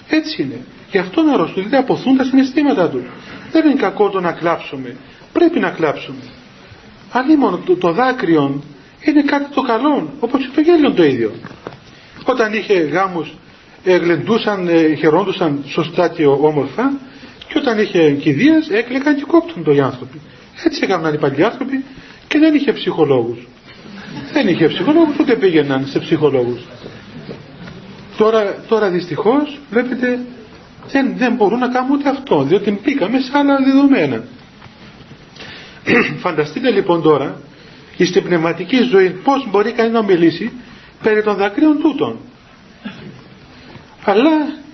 Έτσι 0.08 0.42
είναι. 0.42 0.58
Γι' 0.90 0.98
αυτό 0.98 1.22
να 1.22 1.32
αρρωστούν, 1.32 1.62
δηλαδή 1.62 1.76
αποθούν 1.82 2.16
τα 2.16 2.24
συναισθήματα 2.24 2.88
τους. 2.88 3.02
Δεν 3.52 3.64
είναι 3.64 3.80
κακό 3.80 4.08
το 4.08 4.20
να 4.20 4.32
κλάψουμε. 4.32 4.96
Πρέπει 5.32 5.58
να 5.58 5.70
κλάψουμε. 5.70 6.22
Αν 7.12 7.38
μόνο 7.38 7.56
το, 7.66 7.76
το 7.76 7.92
δάκρυο 7.92 8.62
είναι 9.04 9.22
κάτι 9.22 9.54
το 9.54 9.62
καλό, 9.62 10.12
όπως 10.20 10.40
και 10.40 10.50
το 10.54 10.60
γέλιο 10.60 10.92
το 10.92 11.04
ίδιο. 11.04 11.32
Όταν 12.24 12.52
είχε 12.52 12.74
γάμους 12.74 13.34
εγλεντούσαν, 13.84 14.68
ε, 14.68 14.94
χαιρόντουσαν 14.94 15.64
σωστά 15.66 16.08
και 16.08 16.26
όμορφα 16.26 16.92
και 17.48 17.58
όταν 17.58 17.78
είχε 17.78 18.10
κηδείες 18.10 18.68
έκλαιγαν 18.70 19.16
και 19.16 19.24
κόπτουν 19.26 19.64
το 19.64 19.72
οι 19.72 19.80
άνθρωποι. 19.80 20.20
Έτσι 20.64 20.80
έκαναν 20.82 21.14
οι 21.14 21.18
παλιοί 21.18 21.42
άνθρωποι 21.42 21.84
και 22.28 22.38
δεν 22.38 22.54
είχε 22.54 22.72
ψυχολόγους. 22.72 23.46
Δεν 24.32 24.48
είχε 24.48 24.68
ψυχολόγους 24.68 25.18
ούτε 25.20 25.34
πήγαιναν 25.36 25.86
σε 25.86 25.98
ψυχολόγους. 25.98 26.60
Τώρα, 28.16 28.55
τώρα 28.68 28.88
δυστυχώς 28.90 29.59
βλέπετε 29.70 30.20
δεν, 30.88 31.12
δεν 31.16 31.35
μπορούν 31.35 31.59
να 31.59 31.68
κάνουν 31.68 31.90
ούτε 31.90 32.09
αυτό 32.09 32.42
διότι 32.42 32.81
μπήκαμε 32.83 33.18
σε 33.20 33.31
άλλα 33.38 33.57
δεδομένα. 33.64 34.22
Φανταστείτε 36.25 36.70
λοιπόν 36.70 37.03
τώρα 37.03 37.40
στην 37.98 38.22
πνευματική 38.22 38.77
ζωή 38.90 39.11
πώς 39.11 39.46
μπορεί 39.51 39.72
κανείς 39.72 39.92
να 39.92 40.03
μιλήσει 40.03 40.53
περί 41.03 41.22
των 41.22 41.37
δακρύων 41.37 41.79
τούτων. 41.81 42.16
Αλλά 44.05 44.31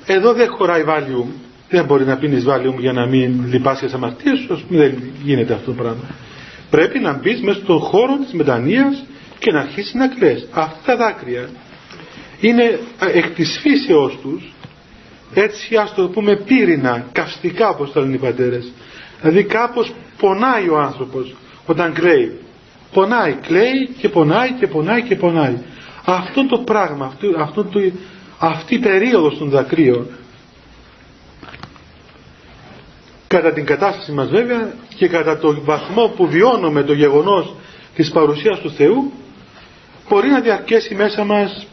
εδώ 0.07 0.33
δεν 0.33 0.49
χωράει 0.51 0.83
βάλιου. 0.83 1.33
Δεν 1.71 1.85
μπορεί 1.85 2.05
να 2.05 2.17
πίνεις 2.17 2.45
βάλιου 2.45 2.75
για 2.79 2.93
να 2.93 3.07
μην 3.07 3.45
λυπάσει 3.51 3.85
τις 3.85 3.95
αμαρτίες 3.95 4.39
σου. 4.39 4.61
Δεν 4.69 5.03
γίνεται 5.25 5.53
αυτό 5.53 5.71
το 5.71 5.83
πράγμα. 5.83 6.05
Πρέπει 6.71 6.99
να 6.99 7.13
μπεις 7.13 7.41
μέσα 7.43 7.59
στον 7.59 7.79
χώρο 7.79 8.17
της 8.17 8.33
μετανοίας 8.33 9.05
και 9.39 9.53
να 9.53 9.61
αρχίσεις 9.61 9.95
να 9.95 10.09
κλαις. 10.09 10.47
Αυτά 10.53 10.79
τα 10.85 10.97
δάκρυα 10.97 11.49
είναι 12.41 12.81
εκ 13.13 13.27
της 13.35 13.59
φύσεώς 13.63 14.19
τους 14.23 14.53
έτσι 15.35 15.77
ας 15.77 15.95
το 15.95 16.09
πούμε 16.09 16.37
πύρινα, 16.37 17.07
καυστικά 17.13 17.69
όπως 17.69 17.93
τα 17.93 18.01
λένε 18.01 18.15
οι 18.15 18.19
πατέρες. 18.19 18.73
Δηλαδή 19.21 19.45
κάπως 19.45 19.93
πονάει 20.19 20.69
ο 20.69 20.79
άνθρωπος 20.79 21.35
όταν 21.67 21.93
κλαίει. 21.93 22.39
Πονάει, 22.93 23.33
κλαίει 23.33 23.89
και 23.99 24.09
πονάει 24.09 24.53
και 24.53 24.67
πονάει 24.67 25.03
και 25.03 25.17
πονάει. 25.17 25.57
Αυτό 26.05 26.47
το 26.47 26.59
πράγμα, 26.59 27.07
αυτό, 27.07 27.27
αυτό 27.39 27.65
το, 27.65 27.81
αυτή 28.39 28.75
η 28.75 28.79
περίοδος 28.79 29.39
των 29.39 29.49
δακρύων 29.49 30.07
κατά 33.29 33.53
την 33.53 33.65
κατάσταση 33.65 34.13
μας 34.13 34.29
βέβαια 34.29 34.73
και 34.97 35.09
κατά 35.09 35.39
τον 35.39 35.61
βαθμό 35.65 36.13
που 36.17 36.27
βιώνουμε 36.27 36.83
το 36.83 36.93
γεγονός 36.93 37.55
της 37.95 38.11
παρουσίας 38.11 38.61
του 38.61 38.71
Θεού 38.71 39.13
μπορεί 40.09 40.29
να 40.29 40.41
διαρκέσει 40.41 40.95
μέσα 40.95 41.25
μας 41.25 41.67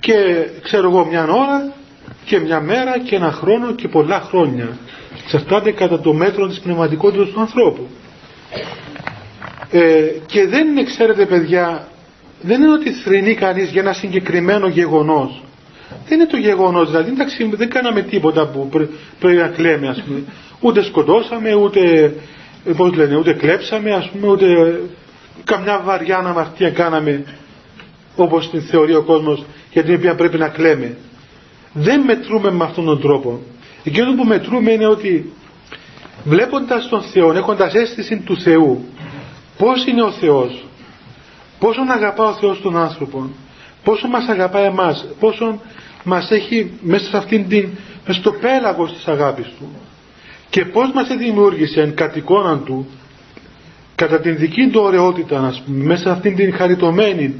και 0.00 0.46
ξέρω 0.62 0.88
εγώ 0.90 1.04
μια 1.04 1.22
ώρα 1.22 1.72
και 2.24 2.38
μια 2.38 2.60
μέρα 2.60 2.98
και 2.98 3.16
ένα 3.16 3.32
χρόνο 3.32 3.74
και 3.74 3.88
πολλά 3.88 4.20
χρόνια 4.20 4.78
εξαρτάται 5.24 5.70
κατά 5.72 6.00
το 6.00 6.12
μέτρο 6.12 6.46
της 6.46 6.60
πνευματικότητας 6.60 7.28
του 7.28 7.40
ανθρώπου 7.40 7.86
ε, 9.70 10.02
και 10.26 10.46
δεν 10.46 10.68
είναι 10.68 10.84
ξέρετε 10.84 11.26
παιδιά 11.26 11.88
δεν 12.40 12.62
είναι 12.62 12.72
ότι 12.72 12.92
θρυνεί 12.92 13.34
κανείς 13.34 13.70
για 13.70 13.80
ένα 13.80 13.92
συγκεκριμένο 13.92 14.66
γεγονός. 14.68 15.42
Δεν 16.08 16.18
είναι 16.20 16.28
το 16.28 16.36
γεγονός, 16.36 16.90
δηλαδή 16.90 17.10
εντάξει, 17.10 17.50
δεν 17.54 17.68
κάναμε 17.68 18.02
τίποτα 18.02 18.46
που 18.46 18.68
πρέπει 19.18 19.36
να 19.36 19.48
κλαίμε 19.48 19.88
ας 19.88 20.02
πούμε. 20.06 20.22
Ούτε 20.60 20.82
σκοτώσαμε, 20.82 21.54
ούτε, 21.54 22.12
πώς 22.76 22.94
λένε, 22.94 23.16
ούτε 23.16 23.32
κλέψαμε 23.32 23.90
ας 23.92 24.08
πούμε, 24.10 24.26
ούτε 24.28 24.46
καμιά 25.44 25.80
βαριά 25.84 26.16
αναμαρτία 26.18 26.70
κάναμε 26.70 27.24
όπως 28.16 28.50
την 28.50 28.62
θεωρεί 28.62 28.94
ο 28.94 29.02
κόσμος 29.02 29.44
για 29.76 29.84
την 29.84 29.94
οποία 29.94 30.14
πρέπει 30.14 30.38
να 30.38 30.48
κλαίμε. 30.48 30.96
Δεν 31.72 32.00
μετρούμε 32.00 32.50
με 32.50 32.64
αυτόν 32.64 32.84
τον 32.84 33.00
τρόπο. 33.00 33.40
Εκείνο 33.84 34.14
που 34.14 34.24
μετρούμε 34.24 34.70
είναι 34.70 34.86
ότι 34.86 35.32
βλέποντας 36.24 36.88
τον 36.88 37.02
Θεό, 37.02 37.32
έχοντας 37.32 37.74
αίσθηση 37.74 38.16
του 38.16 38.40
Θεού, 38.40 38.84
πώς 39.58 39.86
είναι 39.86 40.02
ο 40.02 40.10
Θεός, 40.10 40.66
πόσο 41.58 41.80
αγαπά 41.88 42.24
ο 42.24 42.32
Θεός 42.32 42.60
τον 42.60 42.76
άνθρωπο, 42.76 43.30
πόσο 43.84 44.08
μας 44.08 44.28
αγαπά 44.28 44.58
εμάς, 44.58 45.06
πόσο 45.20 45.60
μας 46.04 46.30
έχει 46.30 46.70
μέσα 46.80 47.04
σε 47.04 47.16
αυτήν 47.16 47.48
την, 47.48 47.68
μέσα 48.06 48.20
στο 48.20 48.32
πέλαγος 48.32 48.92
της 48.92 49.06
αγάπης 49.06 49.46
Του 49.58 49.70
και 50.50 50.64
πώς 50.64 50.90
μας 50.94 51.08
δημιούργησε 51.18 51.92
κατ' 51.94 52.16
εικόνα 52.16 52.58
Του 52.58 52.86
κατά 53.94 54.20
την 54.20 54.36
δική 54.36 54.68
Του 54.68 54.80
ωραιότητα 54.82 55.54
μέσα 55.66 56.02
σε 56.02 56.10
αυτήν 56.10 56.36
την 56.36 56.54
χαριτωμένη 56.54 57.34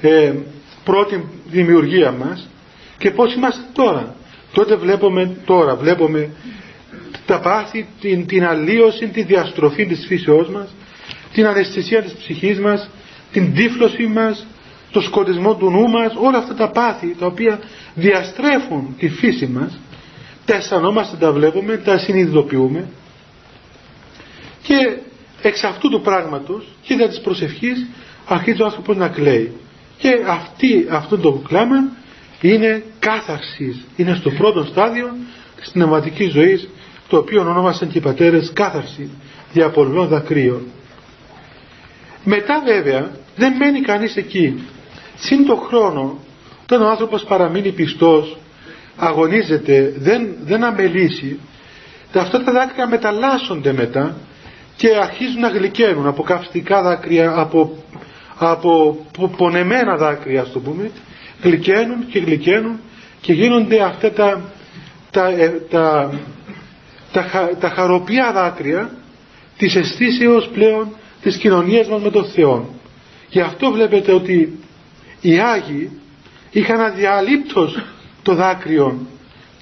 ε, 0.00 0.32
πρώτη 0.90 1.24
δημιουργία 1.50 2.10
μας 2.10 2.48
και 2.98 3.10
πώς 3.10 3.34
είμαστε 3.34 3.62
τώρα. 3.72 4.14
Τότε 4.52 4.76
βλέπουμε, 4.76 5.36
τώρα 5.44 5.76
βλέπουμε 5.76 6.30
τα 7.26 7.40
πάθη, 7.40 7.86
την, 8.00 8.26
την 8.26 8.44
αλλίωση, 8.44 9.06
τη 9.08 9.22
διαστροφή 9.22 9.86
της 9.86 10.04
φύσεώς 10.06 10.48
μας 10.48 10.68
την 11.32 11.46
αναισθησία 11.46 12.02
της 12.02 12.12
ψυχής 12.12 12.60
μας, 12.60 12.88
την 13.32 13.54
τύφλωση 13.54 14.06
μας, 14.06 14.46
το 14.90 15.00
σκοτισμό 15.00 15.54
του 15.56 15.70
νου 15.70 15.88
μας, 15.88 16.12
όλα 16.16 16.38
αυτά 16.38 16.54
τα 16.54 16.68
πάθη 16.70 17.16
τα 17.18 17.26
οποία 17.26 17.60
διαστρέφουν 17.94 18.94
τη 18.98 19.08
φύση 19.08 19.46
μας, 19.46 19.78
τα 20.44 20.54
αισθανόμαστε, 20.56 21.16
τα 21.16 21.32
βλέπουμε, 21.32 21.76
τα 21.76 21.98
συνειδητοποιούμε 21.98 22.88
και 24.62 24.96
εξ 25.42 25.64
αυτού 25.64 25.88
του 25.90 26.00
πράγματος 26.00 26.64
και 26.82 26.94
για 26.94 27.08
της 27.08 27.20
προσευχής 27.20 27.86
αρχίζει 28.26 28.62
ο 28.62 28.64
άνθρωπος 28.64 28.96
να 28.96 29.08
κλαίει. 29.08 29.52
Και 30.00 30.08
αυτή, 30.26 30.86
αυτό 30.90 31.18
το 31.18 31.32
κλάμα 31.32 31.76
είναι 32.40 32.82
κάθαρσης. 32.98 33.76
Είναι 33.96 34.14
στο 34.14 34.30
πρώτο 34.30 34.64
στάδιο 34.64 35.08
της 35.56 35.70
πνευματικής 35.70 36.32
ζωής 36.32 36.68
το 37.08 37.16
οποίο 37.16 37.40
ονόμασαν 37.40 37.88
και 37.88 37.98
οι 37.98 38.00
πατέρες 38.00 38.50
κάθαρσης 38.52 39.08
διαπολβών 39.52 40.08
δακρύων. 40.08 40.62
Μετά 42.24 42.62
βέβαια 42.64 43.10
δεν 43.36 43.56
μένει 43.56 43.80
κανείς 43.80 44.16
εκεί. 44.16 44.64
Συν 45.18 45.46
το 45.46 45.56
χρόνο 45.56 46.18
όταν 46.62 46.82
ο 46.82 46.88
άνθρωπος 46.88 47.24
παραμείνει 47.24 47.72
πιστός 47.72 48.36
αγωνίζεται, 48.96 49.92
δεν, 49.96 50.28
δεν 50.44 50.64
αμελήσει 50.64 51.38
αυτά 52.18 52.42
τα 52.44 52.52
δάκρυα 52.52 52.86
μεταλλάσσονται 52.88 53.72
μετά 53.72 54.16
και 54.76 54.88
αρχίζουν 55.02 55.40
να 55.40 55.48
γλυκαίνουν 55.48 56.06
από 56.06 56.22
καυστικά 56.22 56.82
δάκρυα, 56.82 57.32
από, 57.36 57.79
από 58.48 59.06
πονεμένα 59.36 59.96
δάκρυα 59.96 60.40
ας 60.42 60.52
το 60.52 60.60
πούμε 60.60 60.90
γλυκαίνουν 61.42 62.06
και 62.10 62.18
γλυκαίνουν 62.18 62.80
και 63.20 63.32
γίνονται 63.32 63.82
αυτά 63.82 64.12
τα, 64.12 64.40
τα, 65.10 65.28
ε, 65.28 65.48
τα, 65.70 66.12
τα, 67.12 67.50
τα 67.60 67.68
χαροπιά 67.68 68.32
δάκρυα 68.32 68.90
της 69.56 69.74
αισθήσεως 69.74 70.48
πλέον 70.48 70.88
της 71.22 71.36
κοινωνίας 71.36 71.88
μας 71.88 72.02
με 72.02 72.10
τον 72.10 72.24
Θεό. 72.24 72.74
Γι' 73.28 73.40
αυτό 73.40 73.70
βλέπετε 73.70 74.12
ότι 74.12 74.58
οι 75.20 75.38
Άγιοι 75.38 75.90
είχαν 76.50 76.80
αδιαλείπτως 76.80 77.84
το 78.22 78.34
δάκρυο, 78.34 79.06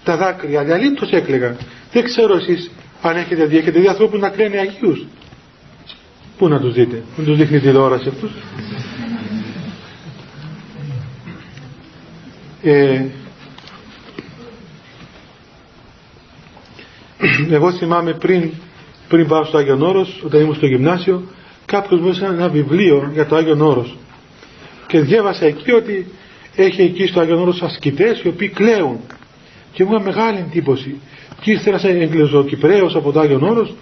τα 0.05 0.17
δάκρυα, 0.17 0.61
αδιαλείπτως 0.61 1.11
έκλαιγαν. 1.11 1.57
Δεν 1.93 2.05
ξέρω 2.05 2.35
εσείς 2.37 2.71
αν 3.03 3.17
έχετε 3.17 3.45
δει, 3.45 3.57
έχετε 3.57 3.81
δει 3.81 3.89
ανθρώπους 3.89 4.21
να 4.21 4.29
κλαίνουν 4.29 4.59
Αγίους. 4.59 5.07
Πού 6.39 6.49
να 6.49 6.61
τους 6.61 6.75
δείτε, 6.75 7.03
δεν 7.17 7.25
τους 7.25 7.37
δείχνει 7.37 7.61
τηλεόραση 7.61 8.09
αυτούς. 8.09 8.31
Ε, 12.63 13.05
εγώ 17.51 17.73
θυμάμαι 17.73 18.13
πριν, 18.13 18.51
πριν 19.09 19.27
πάω 19.27 19.45
στο 19.45 19.59
Άγιον 19.59 19.83
Όρος, 19.83 20.23
όταν 20.25 20.41
ήμουν 20.41 20.55
στο 20.55 20.67
γυμνάσιο, 20.67 21.23
κάποιος 21.67 22.01
μου 22.01 22.33
ένα 22.33 22.49
βιβλίο 22.49 23.11
για 23.13 23.27
το 23.27 23.37
Άγιον 23.37 23.61
Όρος. 23.61 23.97
Και 24.87 25.01
διάβασα 25.01 25.45
εκεί 25.47 25.73
ότι 25.73 26.07
έχει 26.57 26.83
εκεί 26.83 27.07
στο 27.07 27.21
Άγιον 27.21 27.39
Όρος 27.39 27.63
ασκητές 27.63 28.23
οι 28.23 28.29
οποίοι 28.29 28.49
κλαίουν. 28.49 29.01
Και 29.73 29.85
μου 29.85 29.95
έκανε 29.95 30.05
μεγάλη 30.11 30.39
εντύπωση. 30.39 31.01
Και 31.41 31.51
ήρθε 31.51 31.69
ένας 31.69 31.85
Εγγλεζοκυπρέος 31.85 32.95
από 32.95 33.13
το 33.13 33.21
Άγιον 33.21 33.43
Όρος, 33.43 33.75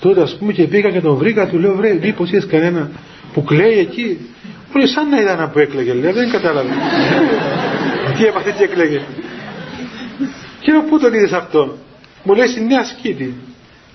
τότε 0.00 0.22
ας 0.22 0.36
πούμε 0.38 0.52
και 0.52 0.66
πήγα 0.66 0.90
και 0.90 1.00
τον 1.00 1.16
βρήκα, 1.16 1.48
του 1.48 1.58
λέω 1.58 1.74
βρε, 1.74 1.98
μήπως 2.02 2.28
είδες 2.30 2.46
κανένα 2.46 2.90
που 3.32 3.44
κλαίει 3.44 3.78
εκεί; 3.78 4.18
Μου 4.72 4.76
λέει 4.78 4.86
σαν 4.86 5.08
να 5.08 5.20
είδα 5.20 5.32
ένα 5.32 5.48
που 5.48 5.58
έκλαιγε, 5.58 5.92
λέει, 5.92 6.12
δεν 6.12 6.30
κατάλαβε. 6.30 6.70
Τι 8.16 8.24
έπαθε 8.24 8.54
και 8.58 8.64
έκλαιγε. 8.64 9.00
Και 10.60 10.72
λέω 10.72 10.82
πού 10.82 10.98
τον 10.98 11.12
είδες 11.12 11.32
αυτό. 11.32 11.76
Μου 12.22 12.34
λέει 12.34 12.46
στην 12.46 12.66
Νέα 12.66 12.84
Σκήτη. 12.84 13.34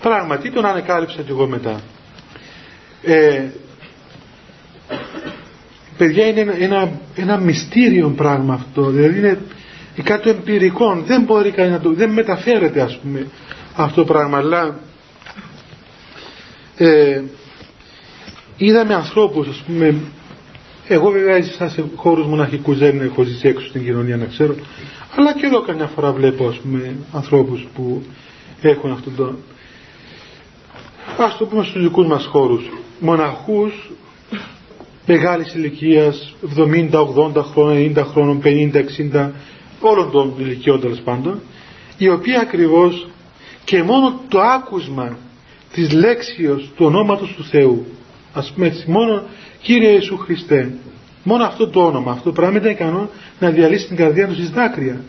Πράγματι 0.01 0.51
τον 0.51 0.65
ανεκάλυψα 0.65 1.21
κι 1.21 1.29
εγώ 1.29 1.47
μετά. 1.47 1.81
Ε, 3.01 3.43
παιδιά 5.97 6.27
είναι 6.27 6.39
ένα, 6.39 6.53
ένα, 6.59 6.91
ένα 7.15 7.37
μυστήριο 7.37 8.13
πράγμα 8.17 8.53
αυτό. 8.53 8.81
Δηλαδή 8.83 9.17
είναι 9.17 9.37
κάτι 10.03 10.29
εμπειρικό. 10.29 11.03
Δεν 11.05 11.21
μπορεί 11.21 11.51
κανεί 11.51 11.69
να 11.69 11.79
το. 11.79 11.93
δεν 11.93 12.09
μεταφέρεται 12.09 12.81
ας 12.81 12.99
πούμε 13.01 13.27
αυτό 13.75 14.03
το 14.05 14.13
πράγμα. 14.13 14.37
Αλλά 14.37 14.79
ε, 16.77 17.21
είδαμε 18.57 18.93
ανθρώπους 18.93 19.47
ας 19.47 19.63
πούμε 19.67 19.95
εγώ 20.87 21.09
βέβαια 21.09 21.35
έζησα 21.35 21.69
σε 21.69 21.83
χώρους 21.95 22.25
μοναχικούς 22.25 22.77
δεν 22.77 23.01
έχω 23.01 23.23
ζήσει 23.23 23.47
έξω 23.47 23.67
στην 23.67 23.83
κοινωνία 23.83 24.17
να 24.17 24.25
ξέρω 24.25 24.55
αλλά 25.15 25.33
και 25.33 25.45
εδώ 25.45 25.61
καμιά 25.61 25.87
φορά 25.87 26.11
βλέπω 26.11 26.47
ας 26.47 26.55
πούμε 26.57 26.95
ανθρώπους 27.13 27.67
που 27.75 28.03
έχουν 28.61 28.91
αυτό 28.91 29.09
το 29.09 29.35
ας 31.17 31.37
το 31.37 31.45
πούμε 31.45 31.63
στους 31.63 31.81
δικούς 31.81 32.07
μας 32.07 32.25
χώρους. 32.25 32.63
Μοναχούς 32.99 33.91
μεγάλης 35.05 35.53
ηλικίας 35.53 36.35
70, 36.57 36.99
80 36.99 37.43
χρόνων, 37.43 37.77
90 37.77 38.03
χρόνων, 38.03 38.41
50, 38.43 38.79
60 38.79 39.31
όλων 39.79 40.11
των 40.11 40.33
ηλικιών 40.37 40.79
τέλος 40.79 40.99
πάντων 40.99 41.39
οι 41.97 42.09
οποίοι 42.09 42.35
ακριβώς 42.35 43.07
και 43.63 43.83
μόνο 43.83 44.19
το 44.29 44.39
άκουσμα 44.39 45.17
της 45.73 45.91
λέξεως 45.91 46.71
του 46.75 46.85
ονόματος 46.85 47.33
του 47.35 47.43
Θεού. 47.43 47.85
Ας 48.33 48.51
πούμε 48.51 48.67
έτσι 48.67 48.89
μόνο 48.89 49.23
Κύριε 49.61 49.89
Ιησού 49.89 50.17
Χριστέ 50.17 50.71
μόνο 51.23 51.43
αυτό 51.43 51.67
το 51.67 51.85
όνομα 51.85 52.11
αυτό 52.11 52.23
το 52.23 52.31
πράγμα 52.31 52.57
ήταν 52.57 52.71
ικανό 52.71 53.09
να 53.39 53.49
διαλύσει 53.49 53.87
την 53.87 53.95
καρδιά 53.95 54.27
του 54.27 54.33
στις 54.33 54.49
δάκρυα. 54.49 55.01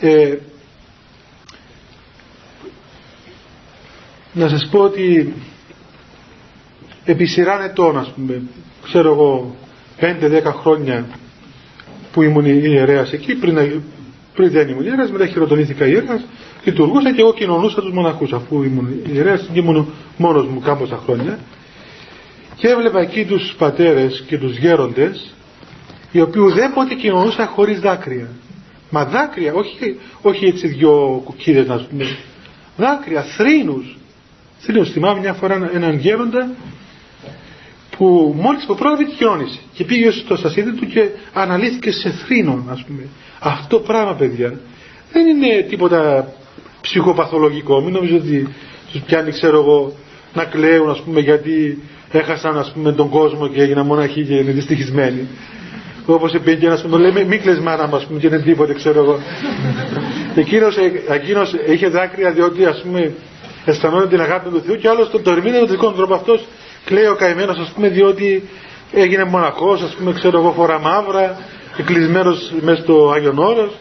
Ε, 0.00 0.36
να 4.32 4.48
σας 4.48 4.68
πω 4.70 4.78
ότι 4.78 5.34
επί 7.04 7.26
σειράν 7.26 7.62
ετών 7.62 7.98
ας 7.98 8.12
πούμε 8.14 8.42
ξέρω 8.82 9.12
εγώ 9.12 9.56
5-10 10.00 10.42
χρόνια 10.44 11.06
που 12.12 12.22
ήμουν 12.22 12.44
ιερέας 12.44 13.12
εκεί 13.12 13.34
πριν, 13.34 13.82
πριν 14.34 14.50
δεν 14.50 14.68
ήμουν 14.68 14.84
ιερέας 14.84 15.10
μετά 15.10 15.26
χειροτονήθηκα 15.26 15.86
ιερέας 15.86 16.24
λειτουργούσα 16.64 17.12
και 17.12 17.20
εγώ 17.20 17.32
κοινωνούσα 17.32 17.80
τους 17.80 17.92
μοναχούς 17.92 18.32
αφού 18.32 18.62
ήμουν 18.62 18.88
ιερέας 19.12 19.48
και 19.52 19.58
ήμουν 19.58 19.92
μόνος 20.16 20.46
μου 20.46 20.60
κάμποσα 20.60 21.00
χρόνια. 21.04 21.38
Και 22.56 22.68
έβλεπα 22.68 23.00
εκεί 23.00 23.24
τους 23.24 23.54
πατέρες 23.58 24.24
και 24.26 24.38
τους 24.38 24.56
γέροντες 24.56 25.34
οι 26.12 26.20
οποίοι 26.20 26.42
ουδέποτε 26.44 26.94
κοινωνούσαν 26.94 27.46
χωρίς 27.46 27.80
δάκρυα. 27.80 28.28
Μα 28.90 29.04
δάκρυα 29.04 29.54
όχι, 29.54 29.98
όχι 30.22 30.44
έτσι 30.44 30.66
δυο 30.66 31.22
κουκίδες 31.24 31.66
να 31.66 31.76
πούμε 31.76 32.16
δάκρυα, 32.76 33.22
θρήνους. 33.22 33.96
Θρήνους 34.58 34.90
θυμάμαι 34.90 35.20
μια 35.20 35.32
φορά 35.32 35.70
έναν 35.74 35.98
γέροντα 35.98 36.50
που 37.96 38.34
μόλις 38.38 38.64
που 38.64 38.74
πρόλαβε 38.74 39.04
και 39.04 39.14
κοινώνησε 39.18 39.58
και 39.72 39.84
πήγε 39.84 40.10
στο 40.10 40.36
σασίδι 40.36 40.72
του 40.72 40.86
και 40.86 41.08
αναλύθηκε 41.32 41.92
σε 41.92 42.10
θρήνων 42.10 42.68
ας 42.70 42.84
πούμε. 42.84 43.06
Αυτό 43.38 43.78
πράγμα 43.78 44.14
παιδιά 44.14 44.60
δεν 45.12 45.26
είναι 45.26 45.62
τίποτα 45.68 46.32
ψυχοπαθολογικό. 46.80 47.80
Μην 47.80 47.92
νομίζω 47.92 48.16
ότι 48.16 48.48
τους 48.92 49.00
πιάνει 49.00 49.30
ξέρω 49.30 49.58
εγώ 49.58 49.92
να 50.34 50.44
κλαίουν 50.44 50.90
ας 50.90 51.00
πούμε 51.00 51.20
γιατί 51.20 51.82
έχασαν 52.10 52.58
ας 52.58 52.72
πούμε 52.74 52.92
τον 52.92 53.08
κόσμο 53.08 53.48
και 53.48 53.62
έγιναν 53.62 53.86
μοναχοί 53.86 54.24
και 54.24 54.34
είναι 54.34 54.50
δυστυχισμένοι. 54.50 55.28
Όπως 56.06 56.32
είπε 56.32 56.58
ένας 56.62 56.82
που 56.82 56.96
λέει 56.96 57.24
μη 57.24 57.38
κλαις 57.38 57.58
μάνα 57.58 57.86
μου 57.86 57.96
ας 57.96 58.06
πούμε 58.06 58.18
και 58.18 58.26
είναι 58.26 58.38
τίποτε 58.38 58.74
ξέρω 58.74 59.00
εγώ. 59.00 59.18
Εκείνος, 60.42 60.76
εκείνος 61.08 61.54
είχε 61.68 61.88
δάκρυα 61.88 62.32
διότι 62.32 62.64
ας 62.64 62.82
πούμε 62.82 63.12
αισθανόταν 63.64 64.08
την 64.08 64.20
αγάπη 64.20 64.50
του 64.50 64.62
Θεού 64.66 64.76
και 64.76 64.88
άλλος 64.88 65.10
τον 65.10 65.22
το 65.22 65.30
ερμήνευε 65.30 65.60
με 65.60 65.66
τον 65.66 65.76
δικό 65.76 65.92
τρόπο. 65.92 66.14
Αυτός 66.14 66.46
κλαίει 66.84 67.06
ο 67.06 67.14
καημένος 67.14 67.58
ας 67.58 67.72
πούμε 67.74 67.88
διότι 67.88 68.48
έγινε 68.92 69.24
μοναχός 69.24 69.82
ας 69.82 69.94
πούμε 69.94 70.12
ξέρω 70.12 70.38
εγώ 70.38 70.52
φορά 70.52 70.80
μαύρα 70.80 71.38
κλεισμένος 71.84 72.52
μέσα 72.60 72.82
στο 72.82 73.12
Άγιον 73.14 73.38
Όρος 73.38 73.72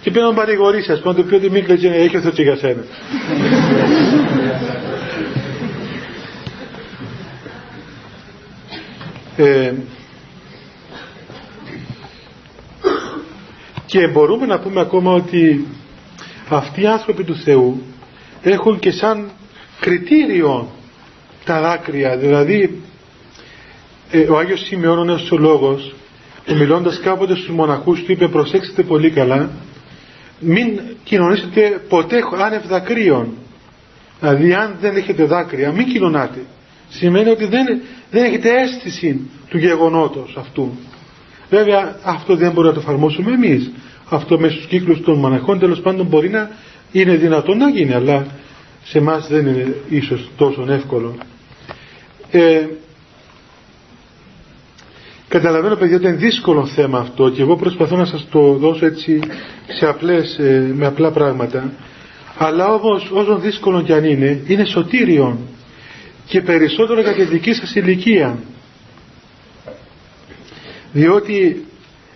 και 0.00 0.10
πήγαινε 0.10 0.30
να 0.30 0.36
παρηγορήσει 0.36 0.92
ας 0.92 1.00
πούμε 1.00 1.14
το 1.14 1.22
πει 1.22 1.34
ότι 1.34 1.50
μην 1.50 1.64
κλαις 1.64 1.84
έχει 1.84 2.16
ο 2.16 2.20
Θεός 2.20 2.38
για 2.38 2.56
σένα. 2.56 2.84
Ε, 9.36 9.72
και 13.86 14.08
μπορούμε 14.08 14.46
να 14.46 14.58
πούμε 14.58 14.80
ακόμα 14.80 15.12
ότι 15.12 15.66
αυτοί 16.48 16.82
οι 16.82 16.86
άνθρωποι 16.86 17.24
του 17.24 17.36
Θεού 17.36 17.82
έχουν 18.42 18.78
και 18.78 18.90
σαν 18.90 19.30
κριτήριο 19.80 20.70
τα 21.44 21.60
δάκρυα. 21.60 22.16
Δηλαδή 22.16 22.82
ε, 24.10 24.20
ο 24.20 24.38
Άγιος 24.38 24.60
Σημειών 24.60 24.98
ο 24.98 25.04
Νεοσολόγος 25.04 25.94
μιλώντας 26.46 27.00
κάποτε 27.00 27.34
στους 27.34 27.48
μοναχούς 27.48 28.02
του 28.02 28.12
είπε 28.12 28.28
προσέξτε 28.28 28.82
πολύ 28.82 29.10
καλά 29.10 29.50
μην 30.40 30.80
κοινωνήσετε 31.04 31.82
ποτέ 31.88 32.22
άνευ 32.44 32.66
δακρύων 32.66 33.28
δηλαδή 34.20 34.52
αν 34.54 34.76
δεν 34.80 34.96
έχετε 34.96 35.24
δάκρυα 35.24 35.72
μην 35.72 35.86
κοινωνάτε. 35.86 36.38
Σημαίνει 36.88 37.30
ότι 37.30 37.44
δεν, 37.44 37.80
δεν 38.10 38.24
έχετε 38.24 38.48
αίσθηση 38.60 39.20
του 39.48 39.58
γεγονότος 39.58 40.36
αυτού. 40.38 40.70
Βέβαια 41.50 41.96
αυτό 42.02 42.36
δεν 42.36 42.52
μπορεί 42.52 42.66
να 42.66 42.72
το 42.74 42.80
εφαρμόσουμε 42.80 43.32
εμείς. 43.32 43.70
Αυτό 44.08 44.38
μέσα 44.38 44.54
στους 44.54 44.66
κύκλους 44.66 45.00
των 45.02 45.18
μοναχών 45.18 45.58
τέλος 45.58 45.80
πάντων 45.80 46.06
μπορεί 46.06 46.28
να 46.28 46.50
είναι 46.92 47.14
δυνατόν 47.16 47.56
να 47.58 47.68
γίνει 47.68 47.92
αλλά 47.94 48.26
σε 48.84 48.98
εμάς 48.98 49.26
δεν 49.28 49.46
είναι 49.46 49.74
ίσως 49.88 50.30
τόσο 50.36 50.66
εύκολο. 50.68 51.14
Ε, 52.30 52.66
Καταλαβαίνω 55.30 55.76
παιδιά 55.76 55.96
ότι 55.96 56.06
είναι 56.06 56.16
δύσκολο 56.16 56.66
θέμα 56.66 56.98
αυτό 56.98 57.30
και 57.30 57.42
εγώ 57.42 57.56
προσπαθώ 57.56 57.96
να 57.96 58.04
σας 58.04 58.26
το 58.30 58.52
δώσω 58.52 58.86
έτσι 58.86 59.20
σε 59.68 59.86
απλές, 59.86 60.38
ε, 60.38 60.72
με 60.74 60.86
απλά 60.86 61.10
πράγματα. 61.10 61.72
Αλλά 62.38 62.66
όμως 62.74 63.10
όσο 63.12 63.36
δύσκολο 63.38 63.82
κι 63.82 63.92
αν 63.92 64.04
είναι, 64.04 64.42
είναι 64.46 64.64
σωτήριον 64.64 65.38
και 66.26 66.40
περισσότερο 66.40 67.00
για 67.00 67.12
τη 67.14 67.24
δική 67.24 67.52
σας 67.52 67.74
ηλικία. 67.74 68.38
Διότι 70.92 71.64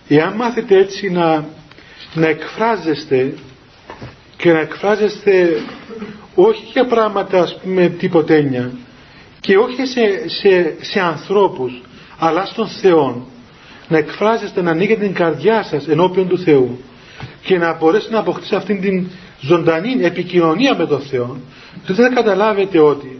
εάν 0.07 0.33
μάθετε 0.33 0.77
έτσι 0.77 1.09
να, 1.09 1.45
να 2.13 2.27
εκφράζεστε 2.27 3.33
και 4.37 4.51
να 4.51 4.59
εκφράζεστε 4.59 5.61
όχι 6.35 6.63
για 6.71 6.85
πράγματα 6.85 7.41
ας 7.41 7.57
πούμε 7.61 7.87
τυποτένια 7.89 8.71
και 9.39 9.57
όχι 9.57 9.85
σε, 9.85 10.29
σε, 10.29 10.75
σε 10.81 10.99
ανθρώπους 10.99 11.81
αλλά 12.17 12.45
στον 12.45 12.67
Θεό 12.67 13.27
να 13.87 13.97
εκφράζεστε 13.97 14.61
να 14.61 14.71
ανοίγετε 14.71 15.01
την 15.01 15.13
καρδιά 15.13 15.63
σας 15.63 15.87
ενώπιον 15.87 16.27
του 16.27 16.39
Θεού 16.39 16.79
και 17.41 17.57
να 17.57 17.73
μπορέσετε 17.73 18.13
να 18.13 18.19
αποκτήσετε 18.19 18.55
αυτήν 18.55 18.81
την 18.81 19.07
ζωντανή 19.39 19.95
επικοινωνία 20.01 20.75
με 20.75 20.85
τον 20.87 21.01
Θεό 21.01 21.37
τότε 21.87 22.01
θα 22.01 22.09
καταλάβετε 22.09 22.79
ότι 22.79 23.19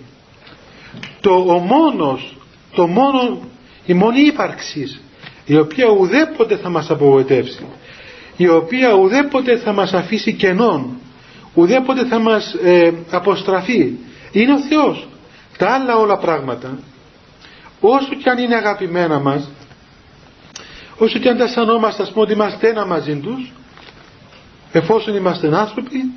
το 1.21 1.33
ο 1.33 1.57
μόνος, 1.57 2.37
το 2.75 2.87
μόνο, 2.87 3.39
η 3.85 3.93
μόνη 3.93 4.19
ύπαρξης 4.19 5.01
η 5.45 5.57
οποία 5.57 5.85
ουδέποτε 5.87 6.55
θα 6.55 6.69
μας 6.69 6.89
απογοητεύσει 6.89 7.65
η 8.37 8.47
οποία 8.47 8.93
ουδέποτε 8.93 9.57
θα 9.57 9.73
μας 9.73 9.93
αφήσει 9.93 10.33
κενών 10.33 10.97
ουδέποτε 11.53 12.05
θα 12.05 12.19
μας 12.19 12.53
ε, 12.63 12.91
αποστραφεί 13.09 13.93
είναι 14.31 14.53
ο 14.53 14.59
Θεός. 14.59 15.07
Τα 15.57 15.69
άλλα 15.69 15.95
όλα 15.95 16.17
πράγματα 16.17 16.79
όσο 17.87 18.15
και 18.23 18.29
αν 18.29 18.37
είναι 18.37 18.55
αγαπημένα 18.55 19.19
μας 19.19 19.49
όσο 20.97 21.19
και 21.19 21.29
αν 21.29 21.37
τα 21.37 21.43
αισθανόμαστε 21.43 22.03
ας 22.03 22.09
πούμε 22.11 22.21
ότι 22.23 22.33
είμαστε 22.33 22.67
ένα 22.69 22.85
μαζί 22.85 23.15
τους 23.15 23.51
εφόσον 24.71 25.15
είμαστε 25.15 25.57
άνθρωποι 25.57 26.13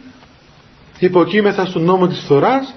υποκείμεθα 0.99 1.67
στον 1.67 1.83
νόμο 1.83 2.07
της 2.07 2.25
θωράς 2.27 2.75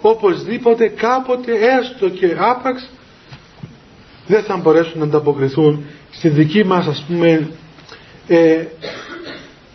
οπωσδήποτε 0.00 0.88
κάποτε 0.88 1.52
έστω 1.80 2.08
και 2.08 2.36
άπαξ 2.38 2.88
δεν 4.26 4.42
θα 4.42 4.56
μπορέσουν 4.56 4.98
να 4.98 5.04
ανταποκριθούν 5.04 5.84
στη 6.10 6.28
δική 6.28 6.64
μας 6.64 6.86
ας 6.86 7.04
πούμε 7.08 7.50
ε, 8.28 8.64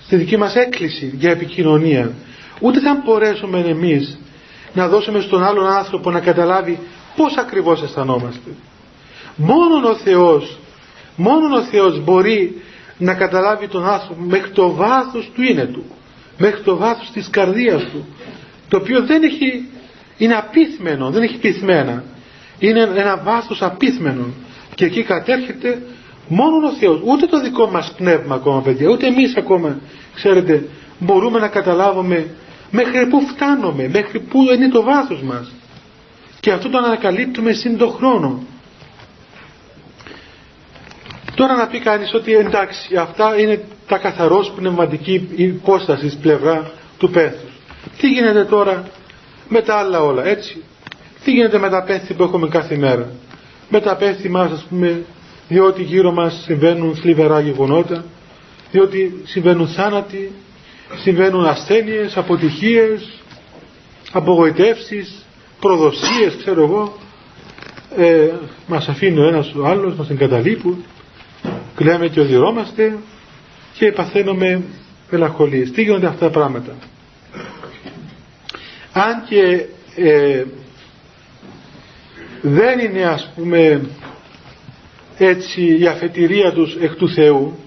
στη 0.05 0.15
δική 0.15 0.37
μας 0.37 0.55
έκκληση 0.55 1.11
για 1.15 1.31
επικοινωνία. 1.31 2.11
Ούτε 2.59 2.79
θα 2.79 3.01
μπορέσουμε 3.05 3.59
εμείς 3.59 4.17
να 4.73 4.87
δώσουμε 4.87 5.19
στον 5.19 5.43
άλλον 5.43 5.67
άνθρωπο 5.67 6.11
να 6.11 6.19
καταλάβει 6.19 6.79
πώς 7.17 7.37
ακριβώς 7.37 7.81
αισθανόμαστε. 7.81 8.49
Μόνον 9.35 9.83
ο 9.83 9.95
Θεός 9.95 10.57
μόνον 11.17 11.53
ο 11.53 11.63
Θεός 11.63 12.03
μπορεί 12.03 12.61
να 12.97 13.13
καταλάβει 13.13 13.67
τον 13.67 13.85
άνθρωπο 13.85 14.21
μέχρι 14.21 14.51
το 14.51 14.73
βάθος 14.73 15.31
του 15.35 15.41
είναι 15.41 15.65
του 15.65 15.83
μέχρι 16.37 16.61
το 16.61 16.77
βάθος 16.77 17.11
της 17.13 17.29
καρδίας 17.29 17.83
του 17.83 18.05
το 18.69 18.77
οποίο 18.77 19.05
δεν 19.05 19.23
έχει 19.23 19.69
είναι 20.17 20.33
απίθμενο, 20.33 21.09
δεν 21.09 21.23
έχει 21.23 21.37
πυθμένα 21.37 22.03
είναι 22.59 22.79
ένα 22.79 23.17
βάθος 23.23 23.61
απίθμενο 23.61 24.25
και 24.75 24.85
εκεί 24.85 25.03
κατέρχεται 25.03 25.81
μόνο 26.27 26.67
ο 26.67 26.71
Θεός. 26.79 27.01
Ούτε 27.05 27.25
το 27.25 27.41
δικό 27.41 27.67
μας 27.67 27.93
πνεύμα 27.97 28.35
ακόμα 28.35 28.61
παιδιά 28.61 28.89
ούτε 28.89 29.07
εμείς 29.07 29.35
ακόμα 29.35 29.79
ξέρετε 30.13 30.67
μπορούμε 30.99 31.39
να 31.39 31.47
καταλάβουμε 31.47 32.27
μέχρι 32.71 33.07
πού 33.07 33.21
φτάνουμε 33.21 33.87
μέχρι 33.87 34.19
πού 34.19 34.41
είναι 34.55 34.69
το 34.69 34.83
βάθος 34.83 35.21
μας 35.21 35.51
και 36.39 36.51
αυτό 36.51 36.69
το 36.69 36.77
ανακαλύπτουμε 36.77 37.51
σύν 37.53 37.77
το 37.77 37.89
χρόνο. 37.89 38.43
Τώρα 41.35 41.55
να 41.55 41.67
πει 41.67 41.79
κανείς 41.79 42.13
ότι 42.13 42.33
εντάξει 42.35 42.95
αυτά 42.95 43.39
είναι 43.39 43.63
τα 43.87 43.97
καθαρός 43.97 44.51
πνευματική 44.55 45.29
υπόσταση 45.35 46.17
πλευρά 46.21 46.71
του 46.97 47.09
πέθους. 47.09 47.51
Τι 47.97 48.07
γίνεται 48.07 48.45
τώρα 48.45 48.83
με 49.49 49.61
τα 49.61 49.75
άλλα 49.75 50.01
όλα 50.03 50.25
έτσι; 50.25 50.63
Τι 51.23 51.31
γίνεται 51.31 51.57
με 51.59 51.69
τα 51.69 51.83
πέθη 51.83 52.13
που 52.13 52.23
έχουμε 52.23 52.47
κάθε 52.47 52.75
μέρα; 52.77 53.09
Με 53.69 53.79
τα 53.81 53.95
πέθη 53.95 54.29
μας 54.29 54.51
ας 54.51 54.65
πούμε 54.69 55.03
διότι 55.47 55.83
γύρω 55.83 56.11
μας 56.11 56.41
συμβαίνουν 56.45 56.95
θλιβερά 56.95 57.39
γεγονότα 57.39 58.05
διότι 58.71 59.21
συμβαίνουν 59.25 59.67
θάνατοι 59.67 60.31
συμβαίνουν 61.01 61.45
ασθένειες, 61.45 62.17
αποτυχίες 62.17 63.09
απογοητεύσεις 64.11 65.25
προδοσίες 65.59 66.35
ξέρω 66.37 66.63
εγώ 66.63 66.97
ε, 67.95 68.29
μας 68.67 68.87
αφήνει 68.87 69.19
ο 69.19 69.27
ένας 69.27 69.53
ο 69.53 69.65
άλλος 69.65 69.95
μας 69.95 70.09
εγκαταλείπουν 70.09 70.83
κλαίμε 71.75 72.07
και 72.07 72.19
οδηρώμαστε 72.19 72.97
και 73.73 73.91
παθαίνουμε 73.91 74.63
μελαγχολίες. 75.09 75.71
Τι 75.71 75.83
γίνονται 75.83 76.07
αυτά 76.07 76.25
τα 76.25 76.31
πράγματα. 76.31 76.75
Αν 78.91 79.23
και 79.29 79.65
ε, 79.95 80.43
δεν 82.41 82.79
είναι 82.79 83.03
ας 83.03 83.31
πούμε 83.35 83.81
έτσι 85.17 85.77
η 85.79 85.87
αφετηρία 85.87 86.51
τους 86.51 86.75
εκ 86.75 86.95
του 86.95 87.09
Θεού 87.09 87.57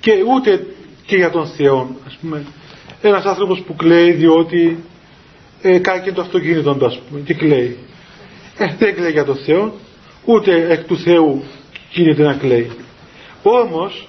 και 0.00 0.12
ούτε 0.34 0.66
και 1.06 1.16
για 1.16 1.30
τον 1.30 1.46
Θεό 1.46 1.96
ας 2.06 2.16
πούμε. 2.20 2.44
Ένας 3.02 3.24
άνθρωπος 3.24 3.60
που 3.60 3.76
κλαίει 3.76 4.12
διότι 4.12 4.84
ε, 5.66 5.78
κάνει 5.78 6.12
το 6.12 6.20
αυτοκίνητο 6.20 6.74
του 6.74 6.86
ας 6.86 6.98
πούμε 6.98 7.20
και 7.20 7.34
κλαίει 7.34 7.76
ε, 8.56 8.74
δεν 8.78 8.94
κλαίει 8.94 9.10
για 9.10 9.24
τον 9.24 9.36
Θεό 9.36 9.74
ούτε 10.24 10.66
εκ 10.72 10.84
του 10.84 10.98
Θεού 10.98 11.44
γίνεται 11.92 12.22
να 12.22 12.34
κλαίει 12.34 12.70
όμως 13.42 14.08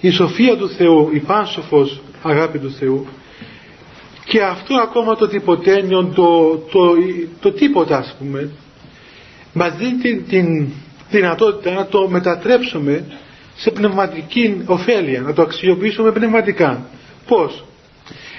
η 0.00 0.10
σοφία 0.10 0.56
του 0.56 0.68
Θεού 0.68 1.10
η 1.12 1.18
πάνσοφος 1.18 2.00
αγάπη 2.22 2.58
του 2.58 2.70
Θεού 2.70 3.06
και 4.24 4.42
αυτό 4.42 4.74
ακόμα 4.74 5.16
το 5.16 5.28
τυποτένιο 5.28 6.04
το, 6.14 6.56
το, 6.56 6.94
το, 7.40 7.52
τίποτα 7.52 7.96
ας 7.96 8.16
πούμε 8.18 8.50
μας 9.52 9.76
δίνει 9.76 9.92
την, 9.92 10.26
την 10.28 10.68
δυνατότητα 11.10 11.72
να 11.72 11.86
το 11.86 12.08
μετατρέψουμε 12.08 13.04
σε 13.56 13.70
πνευματική 13.70 14.62
ωφέλεια, 14.66 15.20
να 15.20 15.32
το 15.32 15.42
αξιοποιήσουμε 15.42 16.12
πνευματικά. 16.12 16.86
Πώς; 17.26 17.64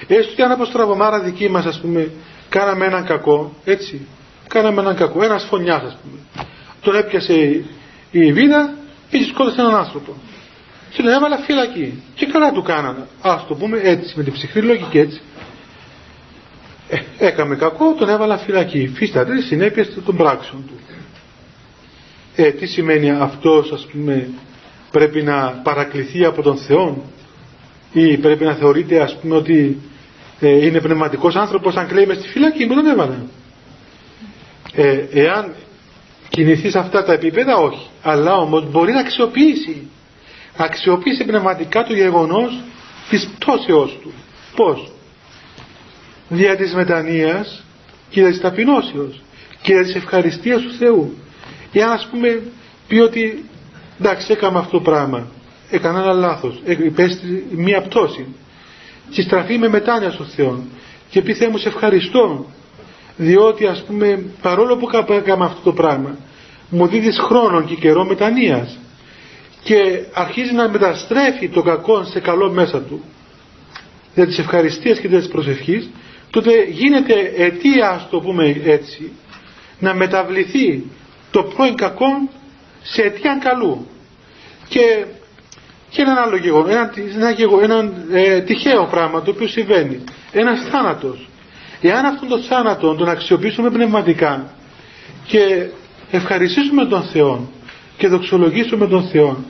Έστω 0.06 0.34
και 0.34 0.42
αν 0.42 0.50
από 0.50 0.64
στραβωμάρα 0.64 1.20
δική 1.20 1.48
μας 1.48 1.64
ας 1.64 1.80
πούμε 1.80 2.10
κάναμε 2.48 2.86
έναν 2.86 3.04
κακό, 3.04 3.54
έτσι, 3.64 4.06
κάναμε 4.48 4.80
έναν 4.80 4.96
κακό, 4.96 5.22
ένας 5.24 5.44
φωνιάς 5.44 5.82
ας 5.82 5.96
πούμε. 6.02 6.46
Τον 6.80 6.94
έπιασε 6.96 7.64
η 8.10 8.32
βίδα 8.32 8.74
και 9.10 9.24
σκότωσε 9.30 9.60
έναν 9.60 9.74
άνθρωπο. 9.74 10.14
Και 10.90 11.02
τον 11.02 11.12
έβαλα 11.12 11.36
φυλακή. 11.38 12.02
Και 12.14 12.26
καλά 12.26 12.52
του 12.52 12.62
κάνανε. 12.62 13.06
Ας 13.22 13.46
το 13.46 13.54
πούμε 13.54 13.78
έτσι, 13.82 14.14
με 14.16 14.22
την 14.22 14.32
ψυχρή 14.32 14.62
λογική 14.62 14.98
έτσι. 14.98 15.20
Ε, 16.88 16.98
έκαμε 17.18 17.56
κακό, 17.56 17.94
τον 17.94 18.08
έβαλα 18.08 18.36
φυλακή. 18.38 18.88
Φύσταται 18.94 19.40
συνέπειες 19.40 19.98
των 20.04 20.16
πράξεων 20.16 20.64
του. 20.66 20.74
Ε, 22.36 22.50
τι 22.50 22.66
σημαίνει 22.66 23.10
αυτός 23.10 23.72
ας 23.72 23.86
πούμε 23.92 24.28
πρέπει 24.90 25.22
να 25.22 25.60
παρακληθεί 25.62 26.24
από 26.24 26.42
τον 26.42 26.56
Θεό 26.56 27.04
ή 27.92 28.16
πρέπει 28.16 28.44
να 28.44 28.54
θεωρείται 28.54 29.00
ας 29.00 29.16
πούμε 29.20 29.36
ότι 29.36 29.80
ε, 30.44 30.66
είναι 30.66 30.80
πνευματικός 30.80 31.36
άνθρωπος 31.36 31.76
αν 31.76 31.86
κλαίει 31.86 32.06
μες 32.06 32.16
στη 32.16 32.28
φυλακή 32.28 32.66
που 32.66 32.74
τον 32.74 32.86
έβαλα. 32.86 33.26
Ε, 34.74 35.04
εάν 35.12 35.54
κινηθείς 36.28 36.72
σε 36.72 36.78
αυτά 36.78 37.04
τα 37.04 37.12
επίπεδα 37.12 37.56
όχι. 37.56 37.86
Αλλά 38.02 38.36
όμως 38.36 38.70
μπορεί 38.70 38.92
να 38.92 39.00
αξιοποιήσει. 39.00 39.88
Να 40.56 40.64
αξιοποιήσει 40.64 41.24
πνευματικά 41.24 41.84
το 41.84 41.94
γεγονός 41.94 42.60
της 43.08 43.28
πτώσεώς 43.38 43.98
του. 44.02 44.12
Πώς; 44.56 44.92
Δια 46.28 46.56
της 46.56 46.74
μετανοίας 46.74 47.64
και 48.10 48.20
δια 48.20 48.30
της 48.30 48.40
ταπεινώσεως 48.40 49.20
και 49.62 49.72
δια 49.72 49.82
της 49.82 49.94
ευχαριστίας 49.94 50.62
του 50.62 50.72
Θεού 50.78 51.14
για 51.72 51.86
να 51.86 51.92
ας 51.92 52.08
πούμε 52.10 52.42
πει 52.88 52.98
ότι 52.98 53.44
εντάξει 54.00 54.32
έκανα 54.32 54.58
αυτό 54.58 54.70
το 54.70 54.80
πράγμα 54.82 55.26
έκανα 55.70 55.98
ένα 56.02 56.12
λάθος 56.12 56.62
υπέστη 56.64 57.46
μία 57.50 57.82
πτώση 57.82 58.26
και 59.10 59.22
στραφεί 59.22 59.58
με 59.58 59.68
μετάνοια 59.68 60.10
στο 60.10 60.24
Θεό 60.24 60.62
και 61.10 61.22
πει 61.22 61.34
Θεέ 61.34 61.48
μου 61.48 61.58
σε 61.58 61.68
ευχαριστώ 61.68 62.46
διότι 63.16 63.66
ας 63.66 63.84
πούμε 63.86 64.24
παρόλο 64.42 64.76
που 64.76 65.12
έκανα 65.12 65.44
αυτό 65.44 65.60
το 65.62 65.72
πράγμα 65.72 66.16
μου 66.68 66.86
δίδεις 66.86 67.18
χρόνο 67.18 67.62
και 67.62 67.74
καιρό 67.74 68.04
μετανοίας 68.04 68.78
και 69.62 70.04
αρχίζει 70.12 70.52
να 70.52 70.68
μεταστρέφει 70.68 71.48
το 71.48 71.62
κακό 71.62 72.04
σε 72.04 72.20
καλό 72.20 72.50
μέσα 72.50 72.82
του 72.82 73.04
για 74.14 74.26
της 74.26 74.38
ευχαριστίας 74.38 74.98
και 74.98 75.08
της 75.08 75.28
προσευχής 75.28 75.90
τότε 76.34 76.64
γίνεται 76.70 77.32
αιτία, 77.36 77.90
ας 77.90 78.08
το 78.10 78.20
πούμε 78.20 78.60
έτσι, 78.64 79.12
να 79.78 79.94
μεταβληθεί 79.94 80.82
το 81.30 81.42
πρώην 81.42 81.74
κακό 81.74 82.06
σε 82.82 83.02
αιτία 83.02 83.38
καλού. 83.42 83.86
Και, 84.68 85.04
και 85.94 86.02
ένα 86.02 86.20
άλλο 86.20 86.36
γεγονό, 86.36 86.68
ένα, 86.68 86.90
ένα, 87.14 87.34
ένα 87.62 87.92
ε, 88.12 88.40
τυχαίο 88.40 88.84
πράγμα 88.90 89.22
το 89.22 89.30
οποίο 89.30 89.48
συμβαίνει. 89.48 90.04
Ένας 90.32 90.60
θάνατος. 90.70 91.28
Εάν 91.80 92.04
αυτόν 92.04 92.28
τον 92.28 92.40
θάνατο 92.42 92.94
τον 92.94 93.08
αξιοποιήσουμε 93.08 93.70
πνευματικά 93.70 94.50
και 95.26 95.66
ευχαριστήσουμε 96.10 96.86
τον 96.86 97.02
Θεό 97.02 97.48
και 97.96 98.08
δοξολογήσουμε 98.08 98.86
τον 98.86 99.02
Θεό 99.04 99.44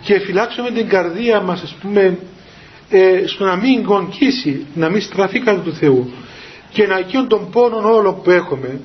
και 0.00 0.18
φυλάξουμε 0.18 0.70
την 0.70 0.88
καρδία 0.88 1.40
μας 1.40 1.62
ας 1.62 1.74
πούμε 1.80 2.18
ε, 2.90 3.22
στο 3.26 3.44
να 3.44 3.56
μην 3.56 3.84
κονκίσει, 3.84 4.66
να 4.74 4.88
μην 4.88 5.00
στραφεί 5.00 5.40
κατά 5.40 5.60
του 5.60 5.74
Θεού 5.74 6.12
και 6.70 6.86
να 6.86 6.98
εκείνον 6.98 7.28
τον 7.28 7.50
πόνο 7.50 7.94
όλο 7.94 8.12
που 8.12 8.30
έχουμε 8.30 8.80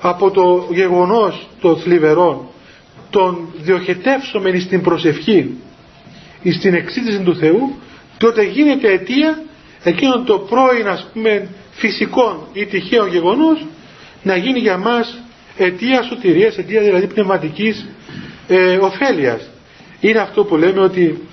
από 0.00 0.30
το 0.30 0.66
γεγονός 0.70 1.48
των 1.60 1.76
θλιβερών 1.76 2.46
τον 3.10 3.48
διοχετεύσουμε 3.56 4.58
στην 4.58 4.82
προσευχή 4.82 5.56
στην 6.44 6.74
εξήτηση 6.74 7.20
του 7.20 7.36
Θεού 7.36 7.74
τότε 8.18 8.42
γίνεται 8.42 8.92
αιτία 8.92 9.42
εκείνον 9.82 10.24
το 10.24 10.38
πρώην 10.38 10.88
ας 10.88 11.08
πούμε 11.12 11.48
φυσικό 11.70 12.48
ή 12.52 12.66
τυχαίο 12.66 13.06
γεγονός 13.06 13.66
να 14.22 14.36
γίνει 14.36 14.58
για 14.58 14.76
μας 14.78 15.18
αιτία 15.56 16.02
σωτηρίας, 16.02 16.56
αιτία 16.58 16.80
δηλαδή 16.80 17.06
πνευματικής 17.06 17.86
ε, 18.48 18.76
ωφέλειας. 18.76 19.50
Είναι 20.00 20.18
αυτό 20.18 20.44
που 20.44 20.56
λέμε 20.56 20.80
ότι 20.80 21.28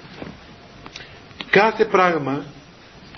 κάθε 1.50 1.86
πράγμα, 1.86 2.44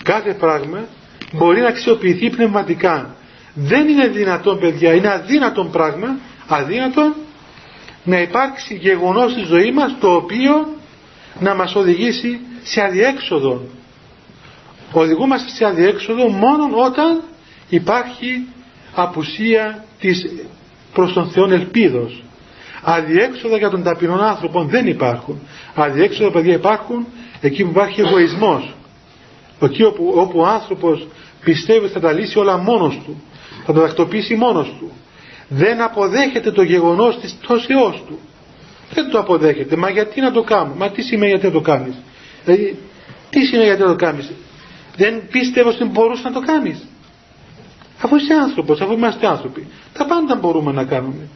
κάθε 0.02 0.34
πράγμα 0.34 0.84
μπορεί 1.32 1.60
να 1.60 1.68
αξιοποιηθεί 1.68 2.30
πνευματικά. 2.30 3.14
Δεν 3.54 3.88
είναι 3.88 4.06
δυνατόν 4.06 4.58
παιδιά, 4.58 4.94
είναι 4.94 5.12
αδύνατον 5.12 5.70
πράγμα, 5.70 6.18
αδύνατον 6.46 7.14
να 8.04 8.20
υπάρξει 8.20 8.74
γεγονός 8.74 9.32
στη 9.32 9.42
ζωή 9.44 9.72
μας 9.72 9.96
το 10.00 10.14
οποίο 10.14 10.68
να 11.40 11.54
μας 11.54 11.74
οδηγήσει 11.74 12.40
σε 12.62 12.80
αδιέξοδο. 12.80 13.62
Οδηγούμαστε 14.92 15.50
σε 15.50 15.64
αδιέξοδο 15.64 16.28
μόνο 16.28 16.64
όταν 16.84 17.22
υπάρχει 17.68 18.46
απουσία 18.94 19.84
της 20.00 20.26
προς 20.92 21.12
τον 21.12 21.30
Θεό 21.30 21.44
ελπίδος. 21.52 22.22
Αδιέξοδα 22.82 23.56
για 23.56 23.70
τον 23.70 23.82
ταπεινών 23.82 24.20
άνθρωπο 24.20 24.64
δεν 24.64 24.86
υπάρχουν. 24.86 25.40
Αδιέξοδα 25.74 26.30
παιδιά 26.30 26.54
υπάρχουν 26.54 27.06
εκεί 27.40 27.62
που 27.62 27.70
υπάρχει 27.70 28.00
εγωισμός. 28.00 28.74
Εκεί 29.60 29.82
όπου, 29.82 30.12
όπου 30.16 30.38
ο 30.38 30.46
άνθρωπος 30.46 31.06
πιστεύει 31.44 31.84
ότι 31.84 31.92
θα 31.92 32.00
τα 32.00 32.12
λύσει 32.12 32.38
όλα 32.38 32.56
μόνος 32.56 33.00
του. 33.04 33.22
Θα 33.66 33.72
το 33.72 33.80
τακτοποιήσει 33.80 34.34
μόνος 34.34 34.74
του. 34.78 34.92
Δεν 35.48 35.82
αποδέχεται 35.82 36.52
το 36.52 36.62
γεγονός 36.62 37.18
της 37.20 37.32
πτώσεώς 37.32 38.02
του. 38.06 38.18
Δεν 38.92 39.10
το 39.10 39.18
αποδέχεται. 39.18 39.76
Μα 39.76 39.90
γιατί 39.90 40.20
να 40.20 40.30
το 40.32 40.42
κάνω; 40.42 40.74
Μα 40.76 40.90
τι 40.90 41.02
σημαίνει 41.02 41.30
γιατί 41.30 41.46
να 41.46 41.52
το 41.52 41.60
κάνεις; 41.60 41.94
Δηλαδή, 42.44 42.78
τι 43.30 43.44
σημαίνει 43.44 43.64
γιατί 43.66 43.82
να 43.82 43.88
το 43.88 43.96
κάνεις; 43.96 44.30
Δεν 44.96 45.22
πίστευες 45.30 45.74
ότι 45.74 45.84
μπορούσες 45.84 46.24
να 46.24 46.32
το 46.32 46.40
κάνεις; 46.40 46.86
Αφού 48.02 48.16
είσαι 48.16 48.34
άνθρωπος, 48.34 48.80
αφού 48.80 48.92
είμαστε 48.92 49.26
άνθρωποι. 49.26 49.66
Τα 49.92 50.04
πάντα 50.06 50.34
μπορούμε 50.34 50.72
να 50.72 50.84
κάνουμε. 50.84 51.28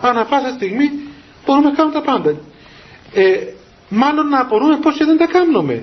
Ανά 0.00 0.24
πάσα 0.24 0.48
στιγμή 0.54 0.90
μπορούμε 1.46 1.68
να 1.68 1.74
κάνουμε 1.74 1.94
τα 1.94 2.02
πάντα. 2.02 2.30
Ε, 3.14 3.36
μάλλον 3.88 4.28
να 4.28 4.40
απορούμε 4.40 4.76
πώς 4.76 4.96
δεν 4.96 5.16
τα 5.18 5.26
κάνουμε. 5.26 5.82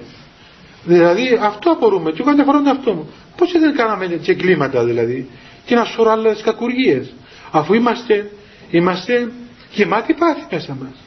Δηλαδή 0.84 1.39
αυτό 1.41 1.71
απορούμε 1.71 2.11
και 2.11 2.21
εγώ 2.21 2.30
αναφορώ 2.30 2.57
τον 2.57 2.67
αυτό 2.67 2.93
μου. 2.93 3.09
Πώς 3.38 3.51
δεν 3.51 3.76
κάναμε 3.76 4.05
και 4.05 4.34
κλίματα 4.34 4.84
δηλαδή 4.84 5.30
και 5.65 5.73
ένα 5.73 5.86
σωρό 5.86 6.11
άλλες 6.11 6.41
κακουργίες. 6.41 7.13
Αφού 7.51 7.73
είμαστε, 7.73 8.32
είμαστε 8.71 9.32
γεμάτοι 9.71 10.13
πάθη 10.13 10.45
μέσα 10.51 10.78
μας. 10.82 11.04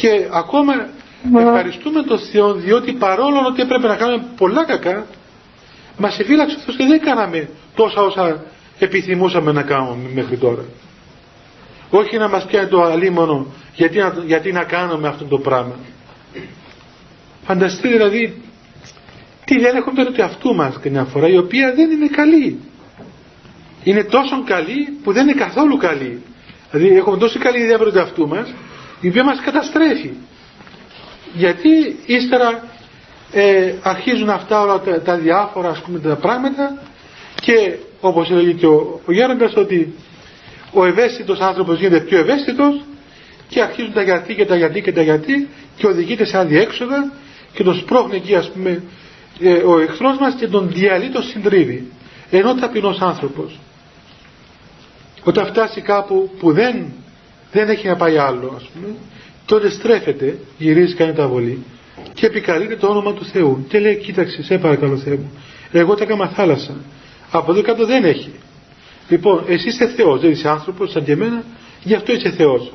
Και 0.00 0.28
ακόμα 0.32 0.72
ευχαριστούμε 1.38 2.02
τον 2.02 2.18
Θεό 2.18 2.52
διότι 2.54 2.92
παρόλο 2.92 3.38
ότι 3.46 3.62
έπρεπε 3.62 3.86
να 3.86 3.96
κάνουμε 3.96 4.24
πολλά 4.36 4.64
κακά 4.64 5.06
μας 5.98 6.18
εφύλαξε 6.18 6.56
αυτός 6.58 6.76
και 6.76 6.84
δεν 6.86 7.00
κάναμε 7.00 7.48
τόσα 7.74 8.00
όσα 8.02 8.44
επιθυμούσαμε 8.78 9.52
να 9.52 9.62
κάνουμε 9.62 10.10
μέχρι 10.14 10.36
τώρα. 10.36 10.64
Όχι 11.90 12.16
να 12.16 12.28
μας 12.28 12.44
πιάνει 12.44 12.68
το 12.68 12.82
αλίμονο 12.82 13.46
γιατί 13.74 13.98
να, 13.98 14.14
γιατί 14.26 14.52
να 14.52 14.64
κάνουμε 14.64 15.08
αυτό 15.08 15.24
το 15.24 15.38
πράγμα. 15.38 15.74
Φανταστείτε 17.44 17.88
δηλαδή 17.88 18.42
τι 19.44 19.58
δεν 19.58 19.76
έχουμε 19.76 19.94
τώρα 20.04 20.10
του 20.16 20.22
αυτού 20.24 20.54
μας 20.54 20.78
μια 20.90 21.04
φορά 21.04 21.28
η 21.28 21.36
οποία 21.36 21.72
δεν 21.74 21.90
είναι 21.90 22.06
καλή. 22.08 22.58
Είναι 23.84 24.04
τόσο 24.04 24.42
καλή 24.44 24.98
που 25.02 25.12
δεν 25.12 25.28
είναι 25.28 25.38
καθόλου 25.40 25.76
καλή. 25.76 26.22
Δηλαδή 26.70 26.96
έχουμε 26.96 27.16
τόσο 27.18 27.38
καλή 27.38 27.58
ιδέα 27.58 27.76
από 27.76 27.90
του 27.90 28.00
αυτού 28.00 28.28
μας 28.28 28.54
η 29.00 29.08
οποία 29.08 29.24
μας 29.24 29.40
καταστρέφει. 29.40 30.10
Γιατί 31.34 31.98
ύστερα 32.06 32.62
ε, 33.32 33.72
αρχίζουν 33.82 34.30
αυτά 34.30 34.60
όλα 34.60 34.80
τα, 35.04 35.16
διάφορα 35.16 35.68
ας 35.68 35.80
πούμε 35.80 35.98
τα 35.98 36.16
πράγματα 36.16 36.82
και 37.40 37.76
όπως 38.00 38.30
έλεγε 38.30 38.52
και 38.52 38.66
ο, 38.66 39.00
ο 39.06 39.12
Γέροντας 39.12 39.56
ότι 39.56 39.94
ο 40.72 40.84
ευαίσθητος 40.84 41.40
άνθρωπος 41.40 41.78
γίνεται 41.78 42.00
πιο 42.00 42.18
ευαίσθητος 42.18 42.80
και 43.48 43.60
αρχίζουν 43.62 43.92
τα 43.92 44.02
γιατί 44.02 44.34
και 44.34 44.44
τα 44.44 44.56
γιατί 44.56 44.82
και 44.82 44.92
τα 44.92 45.02
γιατί 45.02 45.48
και 45.76 45.86
οδηγείται 45.86 46.24
σε 46.24 46.38
αδιέξοδα 46.38 47.12
και 47.52 47.62
τον 47.62 47.74
σπρώχνει 47.76 48.16
εκεί 48.16 48.34
ας 48.34 48.50
πούμε 48.50 48.82
ε, 49.40 49.52
ο 49.52 49.78
εχθρός 49.78 50.18
μας 50.18 50.34
και 50.34 50.46
τον 50.46 50.68
διαλύει 50.72 51.08
τον 51.10 51.22
συντρίβει 51.22 51.92
ενώ 52.30 52.54
ταπεινός 52.54 53.00
άνθρωπος 53.00 53.58
όταν 55.24 55.46
φτάσει 55.46 55.80
κάπου 55.80 56.30
που 56.38 56.52
δεν, 56.52 56.92
δεν 57.52 57.68
έχει 57.68 57.86
να 57.86 57.96
πάει 57.96 58.18
άλλο 58.18 58.52
ας 58.56 58.70
πούμε. 58.74 58.94
Τότε 59.46 59.70
στρέφεται 59.70 60.38
γυρίζει 60.58 60.94
κάνει 60.94 61.12
τα 61.12 61.28
βολή 61.28 61.64
και 62.14 62.26
επικαλείται 62.26 62.76
το 62.76 62.86
όνομα 62.86 63.12
του 63.12 63.24
Θεού 63.24 63.64
και 63.68 63.78
λέει 63.78 63.96
κοίταξε 63.96 64.42
σε 64.42 64.58
παρακαλώ 64.58 64.96
Θεέ 64.96 65.14
μου 65.14 65.32
εγώ 65.72 65.94
τα 65.94 66.04
έκανα 66.04 66.28
θάλασσα. 66.28 66.76
Από 67.30 67.52
εδώ 67.52 67.62
κάτω 67.62 67.86
δεν 67.86 68.04
έχει 68.04 68.32
λοιπόν 69.08 69.44
εσύ 69.48 69.68
είσαι 69.68 69.86
Θεός 69.86 70.20
δεν 70.20 70.30
είσαι 70.30 70.48
άνθρωπος 70.48 70.90
σαν 70.90 71.04
και 71.04 71.12
εμένα 71.12 71.44
γι' 71.82 71.94
αυτό 71.94 72.12
είσαι 72.12 72.30
Θεός. 72.30 72.72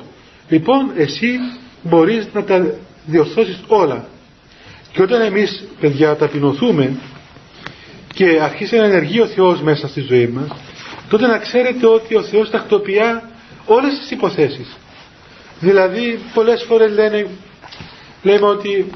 Λοιπόν 0.48 0.90
εσύ 0.96 1.38
μπορείς 1.82 2.28
να 2.32 2.44
τα 2.44 2.74
διορθώσεις 3.06 3.60
όλα. 3.66 4.08
Και 4.92 5.02
όταν 5.02 5.20
εμείς 5.20 5.64
παιδιά 5.80 6.16
ταπεινωθούμε 6.16 6.96
και 8.14 8.38
αρχίσει 8.42 8.76
να 8.76 8.84
ενεργεί 8.84 9.20
ο 9.20 9.26
Θεός 9.26 9.60
μέσα 9.62 9.88
στη 9.88 10.00
ζωή 10.00 10.26
μας 10.26 10.48
τότε 11.08 11.26
να 11.26 11.38
ξέρετε 11.38 11.86
ότι 11.86 12.14
ο 12.14 12.22
Θεός 12.22 12.50
τακτοποιεί 12.50 12.98
όλες 13.66 13.98
τις 13.98 14.10
υποθέσεις. 14.10 14.76
Δηλαδή 15.60 16.18
πολλές 16.34 16.62
φορές 16.68 16.92
λένε 16.92 17.26
λέμε 18.22 18.46
ότι 18.46 18.90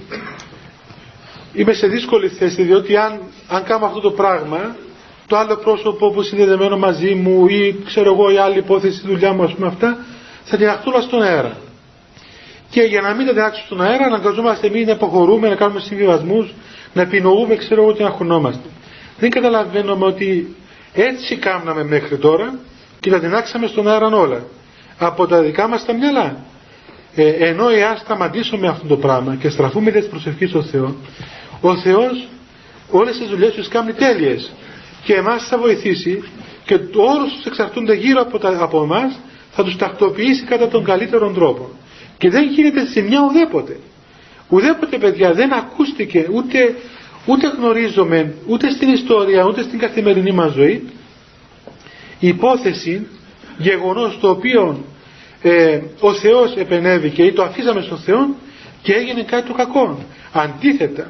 είμαι 1.55 1.73
σε 1.73 1.87
δύσκολη 1.87 2.29
θέση 2.29 2.62
διότι 2.62 2.97
αν, 2.97 3.21
αν 3.49 3.64
κάνω 3.64 3.87
αυτό 3.87 4.01
το 4.01 4.11
πράγμα 4.11 4.77
το 5.27 5.37
άλλο 5.37 5.57
πρόσωπο 5.57 6.09
που 6.11 6.14
είναι 6.14 6.25
συνδεδεμένο 6.29 6.79
μαζί 6.79 7.14
μου 7.14 7.47
ή 7.47 7.83
ξέρω 7.87 8.12
εγώ 8.12 8.31
η 8.31 8.37
άλλη 8.37 8.59
υπόθεση 8.59 8.97
στη 8.99 9.07
δουλειά 9.07 9.33
μου 9.33 9.43
ας 9.43 9.53
πούμε 9.55 9.66
αυτά 9.66 9.99
θα 10.45 10.57
την 10.57 10.69
αχτούλα 10.69 11.01
στον 11.01 11.23
αέρα. 11.23 11.57
Και 12.71 12.83
για 12.83 13.01
να 13.01 13.14
μην 13.14 13.27
τα 13.27 13.33
τεινάξουμε 13.33 13.64
στον 13.66 13.81
αέρα 13.81 14.05
αναγκαζόμαστε 14.05 14.66
εμείς 14.66 14.87
να 14.87 14.93
υποχωρούμε, 14.93 15.49
να 15.49 15.55
κάνουμε 15.55 15.81
συμβιβασμούς, 15.81 16.53
να 16.93 17.03
επινοούμε 17.03 17.57
ξέρω 17.57 17.81
εγώ 17.83 17.91
ότι 17.91 18.03
να 18.03 18.11
χωνόμαστε 18.11 18.69
δεν 19.19 19.31
καταλαβαίνουμε 19.31 20.05
ότι 20.07 20.57
έτσι 20.93 21.37
κάναμε 21.37 21.85
μέχρι 21.85 22.16
τώρα 22.19 22.55
και 23.01 23.11
τα 23.11 23.21
τεινάξαμε 23.21 23.66
στον 23.66 23.89
αέρα 23.89 24.07
όλα 24.07 24.43
από 24.99 25.26
τα 25.26 25.42
δικά 25.42 25.68
μας 25.68 25.84
τα 25.84 25.92
μυαλά. 25.92 26.44
Ε, 27.14 27.28
ενώ 27.28 27.68
εάν 27.68 27.96
σταματήσουμε 27.96 28.68
αυτό 28.68 28.86
το 28.86 28.96
πράγμα 28.96 29.34
και 29.34 29.49
στραφούμε 29.49 29.90
τις 29.90 30.07
προσευχές 30.07 30.49
στο 30.49 30.62
Θεό 30.62 30.96
ο 31.61 31.76
Θεός 31.76 32.28
όλες 32.90 33.18
τις 33.18 33.28
δουλειές 33.28 33.53
τους 33.53 33.68
κάνει 33.68 33.92
τέλειες. 33.92 34.53
Και 35.05 35.14
εμάς 35.14 35.46
θα 35.49 35.59
βοηθήσει 35.59 36.22
και 36.64 36.74
όλους 36.94 37.32
τους 37.36 37.44
εξαρτούνται 37.46 37.94
γύρω 37.94 38.20
από, 38.20 38.38
τα, 38.38 38.59
από 38.61 38.82
εμάς 38.82 39.18
θα 39.53 39.64
τους 39.64 39.76
τακτοποιήσει 39.76 40.44
κατά 40.44 40.68
τον 40.68 40.84
καλύτερο 40.84 41.30
τρόπο. 41.30 41.70
Και 42.18 42.30
δεν 42.30 42.49
γίνεται 42.49 42.86
ζημιά 42.86 43.20
ουδέποτε. 43.20 43.76
Ουδέποτε 44.49 44.99
παιδιά 44.99 45.32
δεν 45.32 45.53
ακούστηκε 45.53 46.26
ούτε, 46.32 46.74
ούτε 47.26 47.49
γνωρίζουμε 47.49 48.34
ούτε 48.46 48.70
στην 48.70 48.88
ιστορία 48.88 49.44
ούτε 49.44 49.62
στην 49.62 49.78
καθημερινή 49.78 50.32
μας 50.32 50.53
ζωή 50.53 50.88
υπόθεση 52.18 53.07
γεγονός 53.59 54.18
το 54.20 54.30
οποίο 54.30 54.84
ε, 55.42 55.80
ο 56.00 56.12
Θεός 56.14 56.54
επενέβηκε 56.56 57.22
ή 57.22 57.32
το 57.32 57.42
αφήσαμε 57.42 57.80
στον 57.82 57.98
Θεό 57.98 58.34
και 58.82 58.92
έγινε 58.92 59.22
κάτι 59.22 59.46
το 59.48 59.54
κακό. 59.54 59.98
Αντίθετα, 60.32 61.06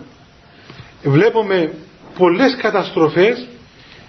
βλέπουμε 1.03 1.73
πολλές 2.19 2.57
καταστροφές 2.57 3.47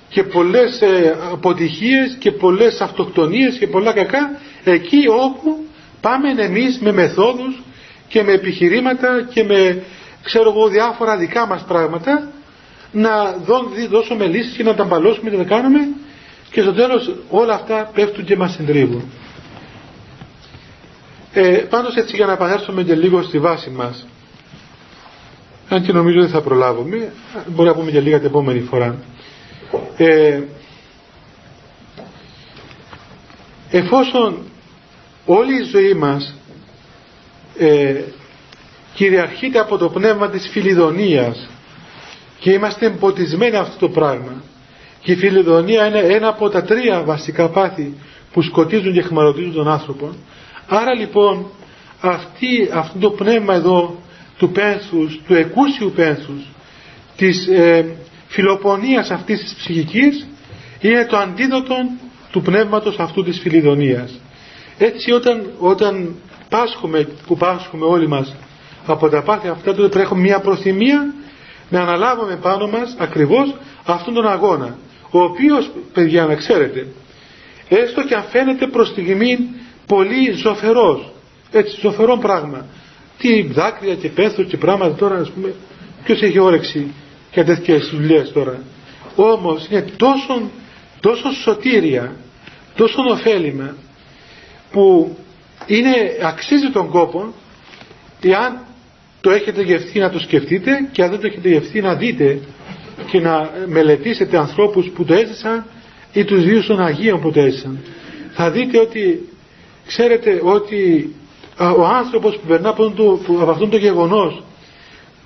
και 0.10 0.24
πολλές 0.24 0.82
ε, 0.82 1.18
αποτυχίες 1.32 2.16
και 2.20 2.32
πολλές 2.32 2.82
αυτοκτονίες 2.82 3.58
και 3.58 3.68
πολλά 3.68 3.94
κακά 3.94 4.40
εκεί 4.64 5.04
όπου 5.08 5.64
πάμε 6.02 6.44
εμείς 6.44 6.80
με 6.80 6.92
μεθόδους 6.92 7.62
και 8.08 8.24
με 8.24 8.32
επιχειρήματα 8.32 9.28
και 9.34 9.44
με 9.44 9.84
ξέρω 10.24 10.50
εγώ 10.50 10.68
διάφορα 10.68 11.18
δικά 11.18 11.46
μας 11.48 11.64
πράγματα 11.68 12.32
να 12.92 13.36
δώσουμε 13.90 14.26
λύσεις 14.26 14.56
και 14.56 14.64
να 14.64 14.76
τα 14.76 14.84
μπαλώσουμε 14.84 15.30
και 15.30 15.38
να 15.38 15.44
τα 15.44 15.50
κάνουμε 15.56 15.88
και 16.52 16.62
στο 16.62 16.74
τέλος 16.74 17.16
όλα 17.30 17.54
αυτά 17.54 17.92
πέφτουν 17.94 18.26
και 18.26 18.36
μας 18.38 18.52
συντρίβουν. 18.54 19.04
Ε, 21.34 21.58
πάντως 21.70 21.96
έτσι 21.96 22.16
για 22.16 22.26
να 22.26 22.32
επανέλθουμε 22.32 22.84
και 22.84 22.96
λίγο 22.96 23.24
στη 23.24 23.40
βάση 23.40 23.70
μας 23.70 24.06
αν 25.70 25.84
και 25.84 25.92
νομίζω 25.92 26.20
δεν 26.20 26.30
θα 26.30 26.42
προλάβουμε 26.42 27.12
μπορεί 27.48 27.68
να 27.70 27.76
πούμε 27.76 27.92
και 27.92 28.00
λίγα 28.00 28.18
την 28.18 28.28
επόμενη 28.28 28.60
φορά 28.60 28.96
ε, 29.98 30.42
εφόσον 33.70 34.38
όλη 35.26 35.54
η 35.60 35.64
ζωή 35.64 35.94
μας 35.94 36.36
ε, 37.58 38.02
κυριαρχείται 38.94 39.60
από 39.60 39.78
το 39.78 39.90
πνεύμα 39.90 40.30
της 40.30 40.50
φιλιδονίας 40.52 41.50
και 42.40 42.52
είμαστε 42.52 42.86
εμποτισμένοι 42.86 43.56
αυτό 43.56 43.78
το 43.88 43.90
πράγμα 43.90 44.44
και 45.02 45.12
η 45.12 45.16
φιλιδονία 45.16 45.88
είναι 45.88 46.00
ένα 46.00 46.28
από 46.28 46.50
τα 46.50 46.62
τρία 46.64 47.04
βασικά 47.04 47.50
πάθη 47.50 47.94
που 48.34 48.42
σκοτίζουν 48.42 48.94
και 48.94 49.02
χρηματοδοτίζουν 49.02 49.54
τον 49.54 49.68
άνθρωπο. 49.68 50.10
Άρα 50.68 50.94
λοιπόν 50.94 51.46
αυτή, 52.02 52.70
αυτό 52.74 53.00
το 53.00 53.10
πνεύμα 53.10 53.54
εδώ 53.54 53.96
του 54.38 54.50
πένθους, 54.52 55.20
του 55.28 55.34
εκούσιου 55.36 55.92
πένθους 55.96 56.42
της 57.16 57.48
ε, 57.48 57.96
φιλοπονίας 58.28 59.10
αυτής 59.12 59.40
της 59.44 59.54
ψυχικής 59.54 60.28
είναι 60.80 61.06
το 61.06 61.18
αντίδοτο 61.18 61.76
του 62.32 62.42
πνεύματος 62.42 63.00
αυτού 63.00 63.24
της 63.24 63.40
φιλιδονίας. 63.40 64.20
Έτσι 64.78 65.12
όταν, 65.12 65.46
όταν 65.60 66.16
πάσχουμε 66.50 67.08
που 67.28 67.38
πάσχουμε 67.38 67.86
όλοι 67.86 68.08
μας 68.08 68.36
από 68.86 69.10
τα 69.10 69.22
πάθη 69.22 69.48
αυτά 69.48 69.74
τότε 69.76 69.88
πρέπει 69.88 70.06
έχουμε 70.06 70.22
μια 70.22 70.40
προθυμία 70.40 71.14
να 71.70 71.82
αναλάβουμε 71.82 72.36
πάνω 72.36 72.68
μας 72.68 72.96
ακριβώς 73.00 73.56
αυτόν 73.86 74.14
τον 74.14 74.28
αγώνα 74.28 74.78
ο 75.12 75.20
οποίος 75.22 75.72
παιδιά 75.94 76.26
να 76.26 76.36
ξέρετε 76.36 76.88
έστω 77.70 78.04
και 78.04 78.16
αν 78.16 78.24
φαίνεται 78.24 78.68
προς 78.68 78.88
στιγμή 78.88 79.38
πολύ 79.86 80.32
ζωφερός 80.32 81.12
έτσι 81.52 81.78
ζωφερό 81.82 82.18
πράγμα. 82.18 82.66
Τι 83.18 83.42
δάκρυα 83.42 83.96
και 83.96 84.10
πέθος 84.10 84.46
και 84.48 84.58
πράγματα 84.58 84.96
τώρα 84.96 85.16
ας 85.16 85.30
πούμε 85.32 85.54
ποιος 86.04 86.22
έχει 86.22 86.40
όρεξη 86.40 86.94
για 87.34 87.46
τέτοιες 87.46 87.90
δουλειές 87.94 88.32
τώρα. 88.32 88.62
Όμως 89.16 89.68
είναι 89.70 89.86
τόσο, 89.98 90.42
τόσο 91.00 91.32
σωτήρια 91.32 92.16
τόσο 92.76 93.02
ωφέλιμα 93.12 93.76
που 94.72 95.18
είναι, 95.66 95.92
αξίζει 96.24 96.70
τον 96.70 96.90
κόπο 96.90 97.34
εάν 98.22 98.60
το 99.22 99.32
έχετε 99.32 99.62
γευθεί 99.62 100.00
να 100.00 100.10
το 100.10 100.20
σκεφτείτε 100.20 100.90
και 100.92 101.04
αν 101.04 101.10
δεν 101.10 101.20
το 101.20 101.28
έχετε 101.28 101.50
γευθεί 101.50 101.82
να 101.82 101.96
δείτε 101.96 102.40
και 103.12 103.20
να 103.20 103.50
μελετήσετε 103.68 104.38
ανθρώπους 104.38 104.90
που 104.90 105.04
το 105.06 105.14
έζησαν 105.14 105.66
ή 106.14 106.24
τους 106.24 106.44
δύο 106.44 106.64
των 106.66 106.82
Αγίων 106.82 107.22
που 107.22 107.32
το 107.32 107.40
έζησαν. 107.40 107.80
Θα 108.32 108.52
δείτε 108.52 108.80
ότι 108.80 109.30
ξέρετε 109.88 110.40
ότι 110.44 111.14
ο 111.78 111.86
άνθρωπος 111.86 112.36
που 112.38 112.48
περνά 112.48 112.70
από, 112.70 112.90
το, 112.92 113.20
από 113.42 113.52
αυτόν 113.52 113.70
το 113.70 113.78
γεγονός 113.78 114.44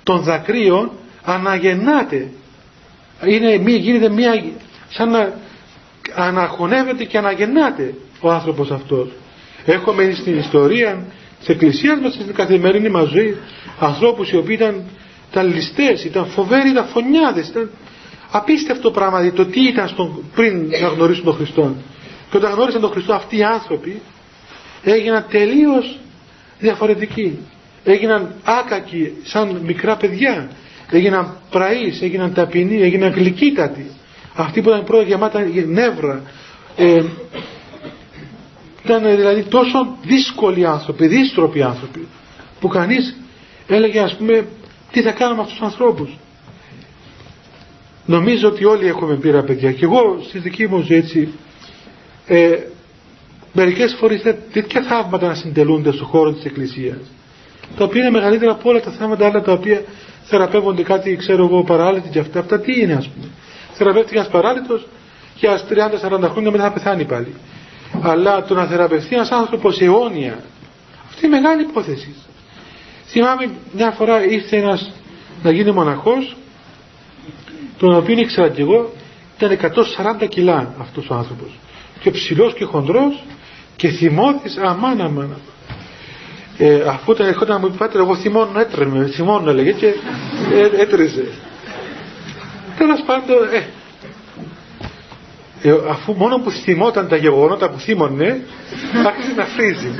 των 0.02 0.20
δακρύων 0.22 0.90
αναγεννάται. 1.22 2.28
Είναι, 3.26 3.54
γίνεται 3.76 4.08
μια, 4.08 4.44
σαν 4.88 5.10
να 5.10 5.32
αναχωνεύεται 6.14 7.04
και 7.04 7.18
αναγεννάται 7.18 7.94
ο 8.20 8.30
άνθρωπος 8.30 8.70
αυτός. 8.70 9.08
Έχουμε 9.64 10.12
στην 10.14 10.38
ιστορία 10.38 11.04
της 11.38 11.48
Εκκλησίας 11.48 12.00
μας 12.00 12.12
στην 12.12 12.34
καθημερινή 12.34 12.88
μας 12.88 13.08
ζωή 13.08 13.36
ανθρώπους 13.80 14.30
οι 14.30 14.36
οποίοι 14.36 14.56
ήταν, 14.60 14.84
ήταν 15.34 15.54
ληστές, 15.54 16.04
ήταν 16.04 16.26
φοβέροι, 16.26 16.68
ήταν 16.68 16.86
φωνιάδες, 16.86 17.48
ήταν 17.48 17.70
απίστευτο 18.30 18.90
πράγμα 18.90 19.18
δηλαδή, 19.18 19.36
το 19.36 19.46
τι 19.46 19.66
ήταν 19.68 19.88
στον, 19.88 20.24
πριν 20.34 20.68
να 20.80 20.88
γνωρίσουν 20.88 21.24
τον 21.24 21.34
Χριστό. 21.34 21.74
Και 22.30 22.36
όταν 22.36 22.52
γνώρισαν 22.52 22.80
τον 22.80 22.90
Χριστό 22.90 23.14
αυτοί 23.14 23.36
οι 23.36 23.42
άνθρωποι 23.42 24.00
έγιναν 24.82 25.24
τελείως 25.30 25.98
διαφορετικοί. 26.58 27.38
Έγιναν 27.84 28.34
άκακοι 28.44 29.12
σαν 29.24 29.60
μικρά 29.64 29.96
παιδιά. 29.96 30.50
Έγιναν 30.90 31.36
πραείς, 31.50 32.02
έγιναν 32.02 32.32
ταπεινοί, 32.34 32.82
έγιναν 32.82 33.12
γλυκύτατοι. 33.12 33.90
Αυτοί 34.34 34.60
που 34.62 34.68
ήταν 34.68 34.84
πρώτα 34.84 35.02
γεμάτα 35.02 35.40
νεύρα. 35.66 36.22
Ε, 36.76 37.02
ήταν 38.84 39.02
δηλαδή 39.16 39.42
τόσο 39.42 39.96
δύσκολοι 40.02 40.66
άνθρωποι, 40.66 41.06
δύστροποι 41.06 41.62
άνθρωποι, 41.62 42.06
που 42.60 42.68
κανείς 42.68 43.16
έλεγε 43.68 44.00
ας 44.00 44.14
πούμε 44.16 44.46
τι 44.94 45.02
θα 45.02 45.10
κάνουμε 45.12 45.36
με 45.36 45.42
αυτούς 45.42 45.58
τους 45.58 45.66
ανθρώπους; 45.66 46.16
Νομίζω 48.06 48.48
ότι 48.48 48.64
όλοι 48.64 48.86
έχουμε 48.86 49.14
πείρα 49.16 49.42
παιδιά 49.42 49.72
και 49.72 49.84
εγώ 49.84 50.18
στη 50.28 50.38
δική 50.38 50.66
μου 50.68 50.80
ζωή 50.80 50.96
έτσι 50.96 51.28
ε, 52.26 52.58
μερικές 53.52 53.94
φορές 53.98 54.22
τέτοια 54.52 54.82
θαύματα 54.82 55.26
να 55.26 55.34
συντελούνται 55.34 55.92
στον 55.92 56.06
χώρο 56.06 56.32
της 56.32 56.44
Εκκλησίας 56.44 56.96
τα 57.76 57.84
οποία 57.84 58.00
είναι 58.00 58.10
μεγαλύτερα 58.10 58.50
από 58.52 58.68
όλα 58.70 58.80
τα 58.80 58.90
θαύματα 58.90 59.26
άλλα 59.26 59.42
τα 59.42 59.52
οποία 59.52 59.82
θεραπεύονται 60.24 60.82
κάτι 60.82 61.16
ξέρω 61.16 61.44
εγώ 61.44 61.62
παράλυτη 61.64 62.08
και 62.08 62.18
αυτά. 62.18 62.38
Αυτά 62.38 62.60
τι 62.60 62.80
είναι 62.80 62.92
ας 62.94 63.08
πούμε. 63.08 63.26
Θεραπεύτηκε 63.72 64.16
ένας 64.18 64.28
παράλυτος 64.28 64.86
και 65.34 65.48
30-40 65.68 66.28
χρόνια 66.30 66.50
μετά 66.50 66.62
θα 66.62 66.72
πεθάνει 66.72 67.04
πάλι 67.04 67.34
αλλά 68.02 68.42
το 68.44 68.54
να 68.54 68.66
θεραπευτεί 68.66 69.14
ένας 69.14 69.30
άνθρωπος 69.30 69.80
αιώνια 69.80 70.38
αυτή 71.08 71.26
είναι 71.26 71.40
μεγάλη 71.40 71.62
υπόθεση 71.62 72.14
θυμάμαι 73.14 73.50
μια 73.72 73.90
φορά 73.90 74.24
ήρθε 74.24 74.56
ένας 74.56 74.92
να 75.42 75.50
γίνει 75.50 75.70
μοναχός 75.70 76.36
τον 77.78 77.94
οποίο 77.96 78.18
ήξερα 78.18 78.48
και 78.48 78.62
εγώ 78.62 78.92
ήταν 79.38 79.58
140 80.22 80.28
κιλά 80.28 80.74
αυτός 80.80 81.08
ο 81.10 81.14
άνθρωπος. 81.14 81.58
Και 82.00 82.10
ψηλός 82.10 82.54
και 82.54 82.64
χοντρός 82.64 83.22
και 83.76 83.88
θυμώθης 83.88 84.56
αμάν 84.56 85.00
αμάν 85.00 85.36
ε, 86.58 86.80
αφού 86.88 87.12
όταν 87.12 87.26
ερχόταν 87.26 87.54
να 87.54 87.60
μου 87.66 87.70
πει 87.70 87.76
πάτερ 87.78 88.00
εγώ 88.00 88.16
θυμώνω 88.16 88.60
έτρεμε 88.60 89.06
θυμώνω 89.06 89.50
έλεγε 89.50 89.72
και 89.72 89.86
ε, 90.52 90.80
έτρεζε 90.82 91.26
τέλος 92.78 93.02
πάντων 93.06 93.36
ε, 93.52 93.66
ε, 95.68 95.74
αφού 95.90 96.12
μόνο 96.12 96.38
που 96.38 96.50
θυμόταν 96.50 97.08
τα 97.08 97.16
γεγονότα 97.16 97.70
που 97.70 97.78
θύμωνε 97.78 98.40
άρχισε 99.06 99.32
να 99.36 99.44
φρίζει 99.44 99.90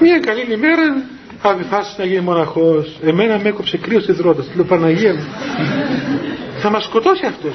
μια 0.00 0.18
καλή 0.18 0.52
ημέρα. 0.52 1.02
Αποφάσισε 1.42 1.94
να 1.98 2.04
γίνει 2.04 2.20
μοναχός. 2.20 2.98
Εμένα 3.02 3.38
με 3.38 3.48
έκοψε 3.48 3.76
κρύος 3.76 4.06
υδρότας 4.06 4.46
λέω 4.54 4.64
Παναγία 4.64 5.14
μου 5.14 5.26
θα 6.60 6.70
μας 6.70 6.84
σκοτώσει 6.84 7.26
αυτός 7.26 7.54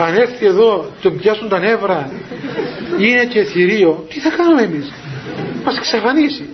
αν 0.00 0.14
έρθει 0.14 0.46
εδώ 0.46 0.90
τον 1.02 1.16
πιάσουν 1.18 1.48
τα 1.48 1.58
νεύρα. 1.58 2.10
Είναι 2.98 3.24
και 3.24 3.42
θηρίο. 3.42 4.06
Τι 4.08 4.20
θα 4.20 4.30
κάνουμε 4.36 4.62
εμείς; 4.62 4.92
Μας 5.64 5.76
εξαφανίσει. 5.76 6.48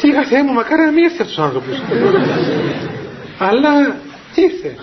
Τι 0.00 0.08
είχα 0.08 0.24
Θεέ 0.24 0.42
μου 0.42 0.52
μακάρι 0.52 0.82
να 0.82 0.90
μην 0.90 1.04
έρθει 1.04 1.22
αυτός 1.22 1.38
ο 1.38 1.42
άνθρωπος 1.42 1.82
αλλά 3.38 3.96
ήρθε. 4.34 4.76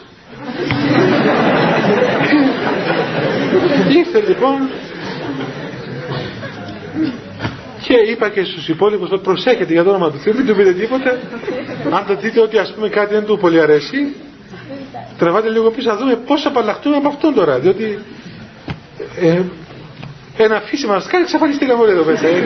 Ήρθε 3.90 4.24
λοιπόν 4.28 4.70
και 7.88 7.94
είπα 8.12 8.30
και 8.30 8.44
στους 8.44 8.68
υπόλοιπους 8.68 9.10
προσέχετε 9.22 9.74
για 9.74 9.84
το 9.84 9.90
όνομα 9.90 10.12
του 10.12 10.18
Θεού 10.18 10.36
μην 10.36 10.46
του 10.46 10.56
πείτε 10.56 10.74
τίποτα 10.74 11.10
αν 11.92 12.06
το 12.08 12.16
δείτε 12.16 12.40
ότι 12.42 12.58
ας 12.58 12.74
πούμε 12.74 12.90
κάτι 12.90 13.14
δεν 13.14 13.26
του 13.26 13.38
πολύ 13.38 13.62
αρέσει 13.62 14.16
τραβάτε 15.18 15.50
λίγο 15.50 15.72
πίσω 15.72 15.90
να 15.90 15.98
δούμε 15.98 16.16
πώς 16.16 16.46
απαλλαχτούμε 16.46 16.96
από 16.96 17.08
αυτόν 17.08 17.34
τώρα 17.34 17.60
διότι 17.60 18.00
ε, 19.22 19.42
ένα 20.38 20.60
φύση 20.60 20.86
μας 20.86 21.06
κάνει 21.08 21.24
εξαφανιστήκαμε 21.24 21.82
όλοι 21.84 21.92
εδώ 21.92 22.04
μέσα 22.06 22.28
ε. 22.28 22.44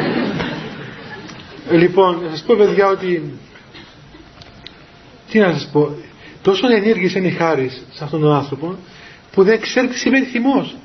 λοιπόν 1.71 2.19
να 2.23 2.29
σας 2.29 2.43
πω 2.43 2.55
παιδιά 2.57 2.87
ότι 2.87 3.33
τι 5.31 5.39
να 5.39 5.51
σας 5.51 5.69
πω 5.71 5.95
τόσο 6.41 6.67
ενέργειες 6.67 7.13
είναι 7.15 7.27
η 7.27 7.31
χάρη 7.31 7.69
σε 7.93 8.03
αυτόν 8.03 8.21
τον 8.21 8.33
άνθρωπο 8.33 8.75
που 9.31 9.43
δεν 9.43 9.59
ξέρει 9.61 9.87
τι 9.87 9.97
σημαίνει 9.97 10.25
θυμός. 10.25 10.75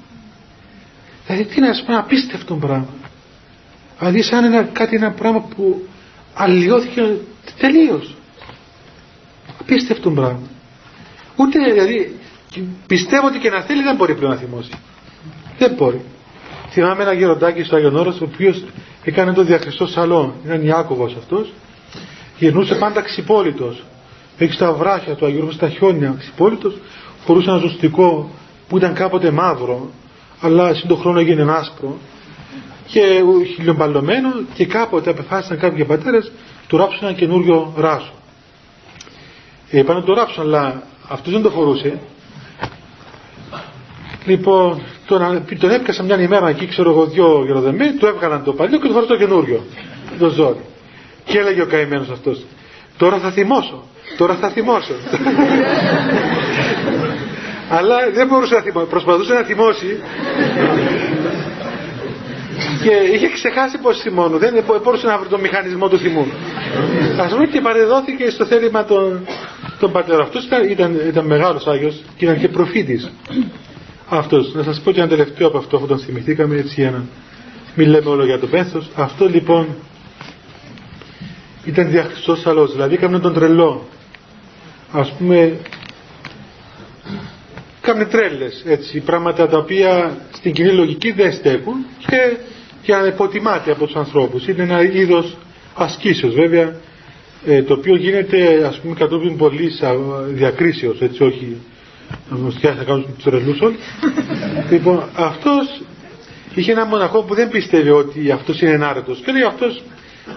Δηλαδή 1.27 1.45
τι 1.45 1.61
να 1.61 1.73
σου 1.75 1.85
πω 1.85 1.99
απίστευτο 1.99 2.55
πράγμα. 2.55 2.89
Δηλαδή 3.99 4.23
σαν 4.23 4.45
ένα, 4.45 4.63
κάτι 4.63 4.97
ένα 4.97 5.11
πράγμα 5.11 5.41
που 5.41 5.83
αλλοιώθηκε 6.35 7.17
τελείως. 7.59 8.15
Απίστευτο 9.61 10.11
πράγμα. 10.11 10.49
Ούτε 11.37 11.59
δηλαδή 11.73 12.19
πιστεύω 12.87 13.27
ότι 13.27 13.39
και 13.39 13.51
να 13.51 13.61
θέλει 13.61 13.83
δεν 13.83 13.97
μπορεί 13.97 14.15
πλέον 14.15 14.33
να 14.33 14.39
θυμώσει. 14.39 14.71
Δεν 15.59 15.73
μπορεί. 15.75 16.01
Θυμάμαι 16.71 17.03
ένα 17.03 17.13
γεροντάκι 17.13 17.63
στο 17.63 17.77
Άγιον 17.77 17.97
Όρος 17.97 18.21
ο 18.21 18.25
οποίος 18.25 18.65
έκανε 19.05 19.33
το 19.33 19.43
διακριστό 19.43 19.87
σαλόν. 19.87 20.35
Ήταν 20.45 20.63
Ιάκωβος 20.67 21.15
αυτός. 21.19 21.53
Γυρνούσε 22.39 22.75
πάντα 22.75 23.01
ξυπόλυτος 23.03 23.85
έχει 24.39 24.53
στα 24.53 24.73
βράχια 24.73 25.15
του 25.15 25.27
Αγίου 25.27 25.53
στα 25.53 25.69
χιόνια 25.69 26.15
ξυπόλυτος 26.19 26.75
φορούσε 27.25 27.51
ένα 27.51 27.59
ζωστικό 27.59 28.31
που 28.69 28.77
ήταν 28.77 28.95
κάποτε 28.95 29.31
μαύρο 29.31 29.91
αλλά 30.41 30.75
σύν 30.75 30.97
χρόνο 30.97 31.19
έγινε 31.19 31.53
άσπρο 31.53 31.99
και 32.87 33.23
χιλιομπαλωμένο 33.55 34.29
και 34.55 34.67
κάποτε 34.67 35.11
απεφάσισαν 35.11 35.59
κάποιοι 35.59 35.85
πατέρες 35.85 36.33
του 36.69 36.77
ράψουν 36.77 37.07
ένα 37.09 37.13
καινούριο 37.17 37.73
ράσο 37.77 38.13
ε, 39.71 39.79
είπαν 39.79 39.97
να 39.97 40.03
το 40.03 40.15
ράψουν 40.15 40.43
αλλά 40.43 40.83
αυτός 41.09 41.33
δεν 41.33 41.43
το 41.43 41.51
φορούσε 41.51 41.99
λοιπόν 44.25 44.83
τον, 45.07 45.45
τον 45.59 45.71
έπιασα 45.71 46.03
μια 46.03 46.21
ημέρα 46.21 46.49
εκεί 46.49 46.67
ξέρω 46.67 46.91
εγώ 46.91 47.07
δυο 47.07 47.43
γεροδεμέ 47.47 47.95
του 47.99 48.07
έβγαλαν 48.07 48.45
το 48.45 48.53
παλιό 48.53 48.79
και 48.79 48.87
του 48.87 48.93
φορούσε 48.93 49.13
το 49.13 49.19
καινούριο 49.19 49.65
το 50.19 50.29
ζόρι 50.29 50.61
και 51.25 51.39
έλεγε 51.39 51.63
ο 51.63 51.67
καημένος 51.67 52.09
αυτός 52.11 52.45
τώρα 52.97 53.19
θα 53.19 53.31
θυμώσω 53.31 53.83
Τώρα 54.17 54.35
θα 54.35 54.49
θυμώσω. 54.49 54.93
Αλλά 57.77 57.97
δεν 58.15 58.27
μπορούσε 58.27 58.55
να 58.55 58.61
θυμώσει. 58.61 58.87
Προσπαθούσε 58.89 59.33
να 59.35 59.43
θυμώσει. 59.43 60.01
Και 62.83 63.15
είχε 63.15 63.29
ξεχάσει 63.29 63.79
πως 63.79 64.01
θυμώνω, 64.01 64.39
δεν 64.39 64.65
μπορούσε 64.83 65.07
να 65.07 65.19
βρει 65.19 65.29
τον 65.29 65.41
μηχανισμό 65.41 65.89
του 65.89 65.99
θυμού. 65.99 66.27
Ας 67.21 67.33
πούμε 67.33 67.47
και 67.47 67.61
παρεδόθηκε 67.61 68.31
στο 68.31 68.45
θέλημα 68.45 68.85
των, 68.85 69.27
των 69.81 69.93
πατέρων. 69.93 70.21
Αυτός 70.23 70.45
ήταν, 70.45 70.69
ήταν, 70.71 71.01
ήταν 71.09 71.27
μεγάλος 71.27 71.67
Άγιος 71.67 72.03
και 72.17 72.25
ήταν 72.25 72.39
και 72.41 72.49
προφήτης. 72.49 73.11
Αυτός. 74.09 74.55
Να 74.55 74.63
σας 74.63 74.81
πω 74.81 74.91
και 74.93 75.01
ένα 75.01 75.09
τελευταίο 75.09 75.47
από 75.47 75.59
αυτό, 75.59 75.77
αφού 75.77 75.87
τον 75.87 75.99
θυμηθήκαμε 75.99 76.57
έτσι 76.57 76.81
για 76.81 76.91
να 76.91 77.05
μην 77.75 77.89
λέμε 77.89 78.11
όλο 78.11 78.25
για 78.25 78.39
το 78.39 78.47
πένθος. 78.47 78.89
Αυτό 78.95 79.29
λοιπόν 79.29 79.67
ήταν 81.65 81.91
διαχριστός 81.91 82.47
αλός, 82.47 82.73
δηλαδή 82.73 82.95
έκαμε 82.95 83.19
τον 83.19 83.35
τρελό. 83.35 83.87
Ας 84.93 85.13
πούμε, 85.19 85.57
κάνε 87.85 88.05
τρέλες, 88.05 88.63
έτσι, 88.67 89.01
πράγματα 89.01 89.49
τα 89.49 89.59
οποία 89.59 90.17
στην 90.33 90.53
κοινή 90.53 90.73
λογική 90.73 91.13
δεν 91.13 91.33
στέκουν 91.33 91.87
και 92.07 92.37
για 92.83 92.99
να 92.99 93.07
υποτιμάται 93.07 93.71
από 93.71 93.87
τους 93.87 93.97
ανθρώπους. 93.97 94.47
Είναι 94.47 94.63
ένα 94.63 94.83
είδος 94.83 95.37
ασκήσεως 95.75 96.35
βέβαια, 96.35 96.75
ε, 97.47 97.63
το 97.63 97.75
οποίο 97.75 97.97
γίνεται 97.97 98.67
ας 98.67 98.79
πούμε 98.81 98.95
κατόπιν 98.95 99.37
πολύ 99.37 99.71
διακρίσεως, 100.29 101.01
έτσι 101.01 101.23
όχι 101.23 101.57
να 102.29 102.73
θα 102.75 102.85
κάνουν 102.85 103.07
τους 103.15 103.25
τρελούς 103.25 103.61
όλοι. 103.61 103.77
λοιπόν, 104.71 105.03
αυτός 105.15 105.81
είχε 106.55 106.73
ένα 106.73 106.85
μοναχό 106.85 107.23
που 107.23 107.35
δεν 107.35 107.49
πίστευε 107.49 107.91
ότι 107.91 108.31
αυτός 108.31 108.61
είναι 108.61 108.71
ενάρετος 108.71 109.23
και 109.25 109.33
λέει 109.33 109.43
αυτός 109.43 109.83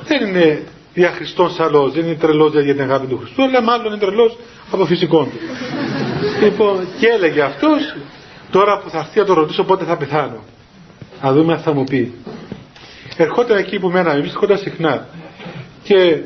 δεν 0.08 0.28
είναι 0.28 0.64
για 0.94 1.12
Χριστόν 1.12 1.52
σαλός, 1.52 1.94
δεν 1.94 2.06
είναι 2.06 2.16
τρελός 2.16 2.52
για 2.54 2.74
την 2.76 2.82
αγάπη 2.82 3.08
του 3.08 3.18
Χριστού, 3.18 3.44
αλλά 3.44 3.62
μάλλον 3.62 3.86
είναι 3.86 3.98
τρελός 3.98 4.38
από 4.72 4.86
φυσικό 4.86 5.24
του. 5.24 5.38
Λοιπόν, 6.42 6.88
και 7.00 7.08
έλεγε 7.08 7.42
αυτός, 7.42 7.96
τώρα 8.52 8.80
που 8.80 8.90
θα 8.90 8.98
έρθει 8.98 9.20
να 9.20 9.26
το 9.26 9.34
ρωτήσω 9.34 9.64
πότε 9.64 9.86
θα 9.86 9.98
πεθάνω. 9.98 10.44
Να 11.22 11.34
δούμε 11.34 11.54
αν 11.54 11.60
θα 11.60 11.74
μου 11.74 11.84
πει. 11.84 12.14
Ερχόταν 13.18 13.58
εκεί 13.58 13.80
που 13.80 13.88
μέναμε, 13.90 14.20
εμείς 14.20 14.32
ερχόταν 14.32 14.58
συχνά. 14.58 15.08
Και 15.84 16.18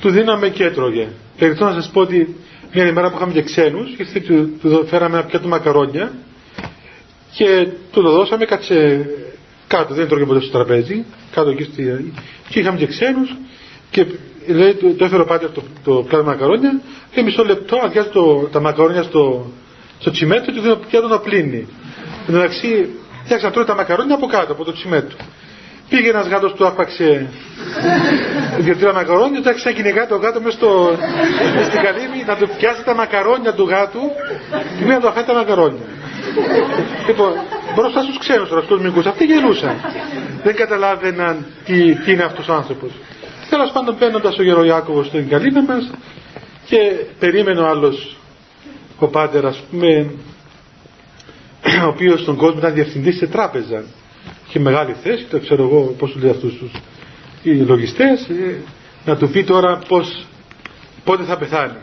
του 0.00 0.10
δίναμε 0.10 0.48
και 0.48 0.64
έτρωγε. 0.64 1.08
Περιτώ 1.38 1.64
να 1.64 1.72
σας 1.72 1.90
πω 1.92 2.00
ότι 2.00 2.36
μια 2.72 2.86
ημέρα 2.86 3.10
που 3.10 3.16
είχαμε 3.16 3.32
και 3.32 3.42
ξένους, 3.42 3.90
ήρθε, 3.98 4.20
του, 4.20 4.58
του 4.62 4.86
φέραμε 4.86 5.16
ένα 5.18 5.26
πιάτο 5.26 5.48
μακαρόνια 5.48 6.12
και 7.32 7.68
του 7.92 8.02
το 8.02 8.10
δώσαμε, 8.10 8.44
κάτσε 8.44 9.06
κάτω, 9.66 9.94
δεν 9.94 10.08
τρώγε 10.08 10.24
ποτέ 10.24 10.40
στο 10.40 10.50
τραπέζι, 10.50 11.04
κάτω 11.30 11.50
εκεί 11.50 11.62
στη... 11.62 12.12
και 12.48 12.58
είχαμε 12.60 12.78
και 12.78 12.86
ξένους 12.86 13.36
και 13.90 14.06
λέει, 14.46 14.74
το, 14.74 15.04
έφερε 15.04 15.22
ο 15.22 15.24
πάτερ 15.24 15.50
το, 15.50 15.62
το 15.84 15.92
πλάτο 16.08 16.24
μακαρόνια, 16.24 16.80
λέει 17.14 17.24
μισό 17.24 17.44
λεπτό, 17.44 17.80
αδειάζει 17.84 18.08
τα 18.52 18.60
μακαρόνια 18.60 19.02
στο, 19.02 19.46
στο 19.98 20.10
τσιμέτο 20.10 20.44
και 20.44 20.52
του 20.52 20.60
δίνει 20.60 20.76
πιάτο 20.90 21.08
να 21.08 21.18
πλύνει. 21.18 21.68
Εν 22.26 22.26
τω 22.26 22.32
μεταξύ, 22.32 22.88
φτιάξα 23.24 23.50
τρώει 23.50 23.64
τα 23.64 23.74
μακαρόνια 23.74 24.14
από 24.14 24.26
κάτω, 24.26 24.52
από 24.52 24.64
το 24.64 24.72
τσιμέτο. 24.72 25.16
Πήγε 25.88 26.08
ένας 26.08 26.26
γάτος 26.26 26.52
του 26.52 26.66
άρπαξε 26.66 27.28
δύο-τρία 28.58 28.92
μακαρόνια, 28.92 29.42
του 29.42 29.48
άρχισε 29.48 29.70
να 29.70 30.06
το 30.06 30.16
γάτο 30.16 30.40
μέσα 30.40 30.56
στο, 30.56 30.96
στην 31.68 31.80
καλύμη 31.80 32.24
να 32.26 32.36
του 32.36 32.48
πιάσει 32.58 32.84
τα 32.84 32.94
μακαρόνια 32.94 33.52
του 33.52 33.68
γάτου 33.68 34.00
και 34.78 34.84
πήγε 34.84 34.92
να 34.92 35.00
του 35.00 35.08
αφάει 35.08 35.24
τα 35.24 35.34
μακαρόνια. 35.34 35.84
Λοιπόν, 37.06 37.32
μπροστά 37.74 38.02
στους 38.02 38.18
ξένους 38.18 38.48
τώρα, 38.48 38.62
στου 38.62 38.80
μικρού, 38.80 39.08
αυτοί 39.08 39.24
γελούσαν. 39.24 39.76
Δεν 40.42 40.54
καταλάβαιναν 40.54 41.46
τι, 41.64 41.94
τι 41.94 42.12
είναι 42.12 42.22
αυτός 42.22 42.48
ο 42.48 42.54
άνθρωπος. 42.54 42.90
Τέλος 43.50 43.70
πάντων, 43.72 43.96
παίρνοντας 43.98 44.38
ο 44.38 44.42
Γεροιάκοβο 44.42 45.04
στην 45.04 45.28
καλύμη 45.28 45.62
μας 45.62 45.90
και 46.66 46.78
περίμενε 47.18 47.60
ο 47.60 47.66
άλλος 47.68 48.16
ο 48.98 49.06
πάτερ, 49.06 49.46
ας 49.46 49.62
πούμε, 49.70 50.10
ο 51.84 51.86
οποίος 51.86 52.20
στον 52.20 52.36
κόσμο 52.36 52.58
ήταν 52.58 52.74
διευθυντής 52.74 53.16
σε 53.16 53.26
τράπεζα. 53.26 53.84
Είχε 54.48 54.58
μεγάλη 54.58 54.96
θέση, 55.02 55.24
το 55.24 55.38
ξέρω 55.40 55.62
εγώ 55.62 55.94
πώς 55.98 56.12
τους 56.12 56.22
λέει 56.22 56.30
αυτούς 56.30 56.58
τους 56.58 56.70
οι 57.42 57.54
λογιστές, 57.54 58.28
ε, 58.28 58.56
να 59.04 59.16
του 59.16 59.28
πει 59.28 59.44
τώρα 59.44 59.78
πώς, 59.88 60.26
πότε 61.04 61.22
θα 61.24 61.36
πεθάνει. 61.38 61.76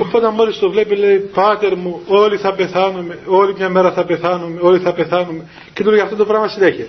Οπότε 0.00 0.30
μόλις 0.30 0.58
το 0.58 0.70
βλέπει 0.70 0.96
λέει 0.96 1.16
Πάτερ 1.18 1.76
μου 1.76 2.00
όλοι 2.06 2.36
θα 2.36 2.52
πεθάνουμε, 2.54 3.18
όλη 3.26 3.54
μια 3.56 3.68
μέρα 3.68 3.92
θα 3.92 4.04
πεθάνουμε, 4.04 4.58
όλοι 4.62 4.78
θα 4.78 4.92
πεθάνουμε 4.92 5.44
και 5.72 5.82
του 5.82 5.90
λέει 5.90 6.00
αυτό 6.00 6.16
το 6.16 6.24
πράγμα 6.24 6.48
συνέχεια. 6.48 6.86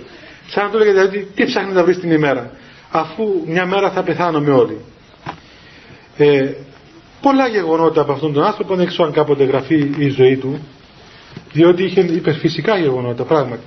Σαν 0.48 0.64
να 0.64 0.70
του 0.70 0.78
λέγεται 0.78 0.96
δηλαδή 1.00 1.28
τι 1.34 1.44
ψάχνει 1.44 1.72
να 1.72 1.84
βρει 1.84 1.96
την 1.96 2.10
ημέρα 2.10 2.50
αφού 2.90 3.24
μια 3.46 3.66
μέρα 3.66 3.90
θα 3.90 4.02
πεθάνουμε 4.02 4.50
όλοι. 4.50 4.78
Ε, 6.16 6.52
πολλά 7.22 7.46
γεγονότα 7.48 8.00
από 8.00 8.12
αυτόν 8.12 8.32
τον 8.32 8.44
άνθρωπο 8.44 8.74
δεν 8.74 8.86
ξέρω 8.86 9.04
αν 9.04 9.12
κάποτε 9.12 9.44
γραφεί 9.44 9.90
η 9.98 10.08
ζωή 10.08 10.36
του 10.36 10.58
διότι 11.52 11.82
είχε 11.84 12.00
υπερφυσικά 12.00 12.78
γεγονότα 12.78 13.24
πράγματι. 13.24 13.62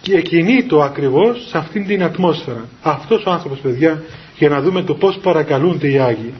Και 0.00 0.14
εκείνη 0.14 0.62
το 0.64 0.82
ακριβώς 0.82 1.46
σε 1.48 1.58
αυτήν 1.58 1.86
την 1.86 2.02
ατμόσφαιρα. 2.02 2.68
Αυτός 2.82 3.24
ο 3.26 3.30
άνθρωπος 3.30 3.58
παιδιά 3.58 4.02
για 4.38 4.48
να 4.48 4.60
δούμε 4.60 4.82
το 4.82 4.94
πως 4.94 5.18
παρακαλούνται 5.22 5.88
οι 5.90 5.98
Άγιοι. 5.98 6.34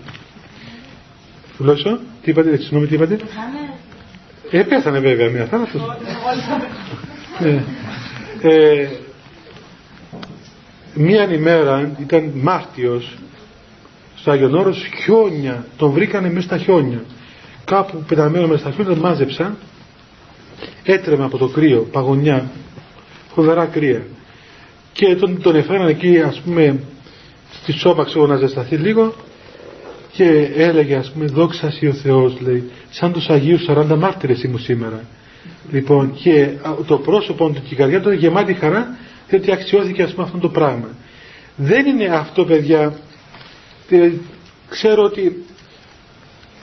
Φουλώσο, 1.56 1.98
τι 2.22 2.30
είπατε, 2.30 2.56
συγγνώμη 2.56 2.86
τι 2.86 2.94
είπατε; 2.94 3.18
Ε, 4.50 4.62
πέθανε 4.62 4.98
βέβαια 4.98 5.30
μια 5.30 5.44
θάνατος 5.44 5.80
ε, 7.38 7.62
ε, 8.42 8.88
Μία 10.94 11.32
ημέρα 11.32 11.96
ήταν 12.00 12.30
Μάρτιος 12.34 13.16
στο 14.16 14.30
Άγιον 14.30 14.54
Όρος 14.54 14.88
χιόνια, 15.02 15.66
τον 15.76 15.90
βρήκανε 15.90 16.30
μέσα 16.30 16.46
στα 16.46 16.58
χιόνια. 16.58 17.04
Κάπου 17.64 18.04
πεταμένο 18.08 18.46
μέσα 18.46 18.60
στα 18.60 18.70
χιόνια 18.70 18.92
τον 18.92 19.02
μάζεψαν, 19.02 19.56
έτρεμε 20.82 21.24
από 21.24 21.38
το 21.38 21.48
κρύο, 21.48 21.88
παγωνιά, 21.92 22.50
φοβερά 23.34 23.66
κρύα. 23.66 24.02
Και 24.92 25.16
τον, 25.16 25.42
τον 25.42 25.56
έφεραν 25.56 25.88
εκεί 25.88 26.20
ας 26.20 26.40
πούμε 26.44 26.80
στη 27.52 27.72
σώπα 27.72 28.04
ξέρω 28.04 28.26
να 28.26 28.36
ζεσταθεί 28.36 28.76
λίγο 28.76 29.14
και 30.12 30.50
έλεγε 30.56 30.96
ας 30.96 31.10
πούμε 31.10 31.24
δόξα 31.24 31.72
ο 31.88 31.92
Θεός 31.92 32.40
λέει 32.40 32.70
σαν 32.90 33.12
τους 33.12 33.28
Αγίους 33.28 33.66
40 33.68 33.96
μάρτυρες 33.98 34.42
ήμουν 34.42 34.60
σήμερα 34.60 35.04
λοιπόν 35.70 36.14
και 36.14 36.48
το 36.86 36.98
πρόσωπο 36.98 37.48
του 37.48 37.62
και 37.62 37.74
η 37.74 37.76
καρδιά 37.76 38.00
του 38.00 38.12
γεμάτη 38.12 38.54
χαρά 38.54 38.96
διότι 39.30 39.52
αξιώθηκε 39.52 40.02
ας 40.02 40.12
πούμε 40.12 40.26
αυτό 40.26 40.38
το 40.38 40.48
πράγμα. 40.48 40.88
Δεν 41.56 41.86
είναι 41.86 42.04
αυτό 42.04 42.44
παιδιά, 42.44 42.92
ξέρω 44.68 45.02
ότι 45.02 45.44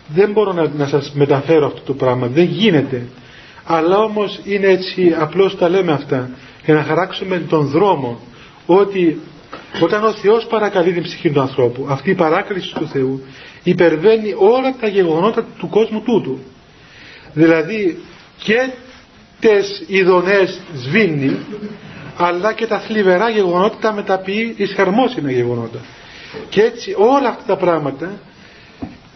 δεν 0.07 0.31
μπορώ 0.31 0.53
να, 0.53 0.67
να 0.67 0.87
σας 0.87 1.11
μεταφέρω 1.13 1.65
αυτό 1.65 1.81
το 1.81 1.93
πράγμα, 1.93 2.27
δεν 2.27 2.43
γίνεται. 2.43 3.07
Αλλά 3.63 3.97
όμως 3.97 4.39
είναι 4.43 4.67
έτσι, 4.67 5.15
απλώς 5.19 5.57
τα 5.57 5.69
λέμε 5.69 5.91
αυτά, 5.91 6.29
για 6.65 6.73
να 6.73 6.83
χαράξουμε 6.83 7.39
τον 7.49 7.67
δρόμο, 7.67 8.19
ότι 8.65 9.19
όταν 9.81 10.03
ο 10.03 10.13
Θεός 10.13 10.45
παρακαλεί 10.45 10.93
την 10.93 11.03
ψυχή 11.03 11.31
του 11.31 11.41
ανθρώπου, 11.41 11.85
αυτή 11.89 12.09
η 12.09 12.15
παράκληση 12.15 12.73
του 12.73 12.87
Θεού 12.87 13.21
υπερβαίνει 13.63 14.33
όλα 14.37 14.75
τα 14.79 14.87
γεγονότα 14.87 15.45
του 15.57 15.69
κόσμου 15.69 16.01
τούτου. 16.01 16.39
Δηλαδή 17.33 17.97
και 18.43 18.69
τις 19.39 19.83
ειδονές 19.87 20.61
σβήνει 20.75 21.37
αλλά 22.17 22.53
και 22.53 22.67
τα 22.67 22.79
θλιβερά 22.79 23.29
γεγονότα 23.29 23.77
τα 23.81 23.93
μεταποιεί 23.93 24.53
εις 24.57 24.73
χαρμόσυνα 24.73 25.31
γεγονότα. 25.31 25.79
Και 26.49 26.61
έτσι 26.61 26.95
όλα 26.97 27.29
αυτά 27.29 27.43
τα 27.45 27.57
πράγματα 27.57 28.11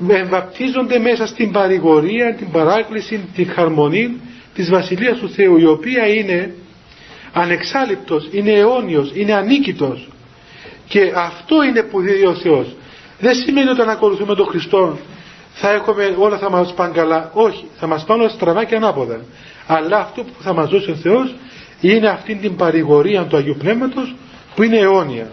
εμβαπτίζονται 0.08 1.00
μέσα 1.00 1.28
στην 1.28 1.52
παρηγορία, 1.52 2.36
την 2.36 2.52
παράκληση, 2.52 3.30
την 3.36 3.52
χαρμονή 3.52 4.22
της 4.54 4.70
Βασιλείας 4.70 5.18
του 5.18 5.30
Θεού 5.30 5.58
η 5.58 5.66
οποία 5.66 6.08
είναι 6.08 6.54
ανεξάλληπτος, 7.34 8.28
είναι 8.32 8.52
αιώνιος, 8.52 9.12
είναι 9.14 9.34
ανίκητος 9.34 10.10
και 10.88 11.12
αυτό 11.16 11.64
είναι 11.64 11.84
που 11.84 12.02
δίδει 12.02 12.26
ο 12.26 12.34
Θεός. 12.34 12.76
Δεν 13.20 13.36
σημαίνει 13.36 13.70
ότι 13.70 13.82
αν 13.82 13.90
ακολουθούμε 13.90 14.36
τον 14.36 14.46
Χριστό 14.46 14.98
θα 15.54 15.72
έχουμε 15.72 16.16
όλα 16.18 16.38
θα 16.38 16.50
μας 16.50 16.74
πάνε 16.74 16.94
καλά. 16.94 17.32
Όχι, 17.34 17.66
θα 17.80 17.88
μας 17.88 18.04
πάνε 18.04 18.22
όλα 18.22 18.32
στραβά 18.32 18.64
και 18.64 18.76
ανάποδα. 18.76 19.22
Αλλά 19.68 19.98
αυτό 19.98 20.24
που 20.24 20.34
θα 20.40 20.54
μας 20.54 20.70
δώσει 20.70 20.92
ο 20.92 20.96
Θεός 20.96 21.36
είναι 21.82 22.08
αυτή 22.08 22.36
την 22.36 22.56
παρηγορία 22.56 23.24
του 23.26 23.38
Αγίου 23.38 23.56
Πνεύματος 23.60 24.16
που 24.56 24.64
είναι 24.64 24.78
αιώνια. 24.78 25.28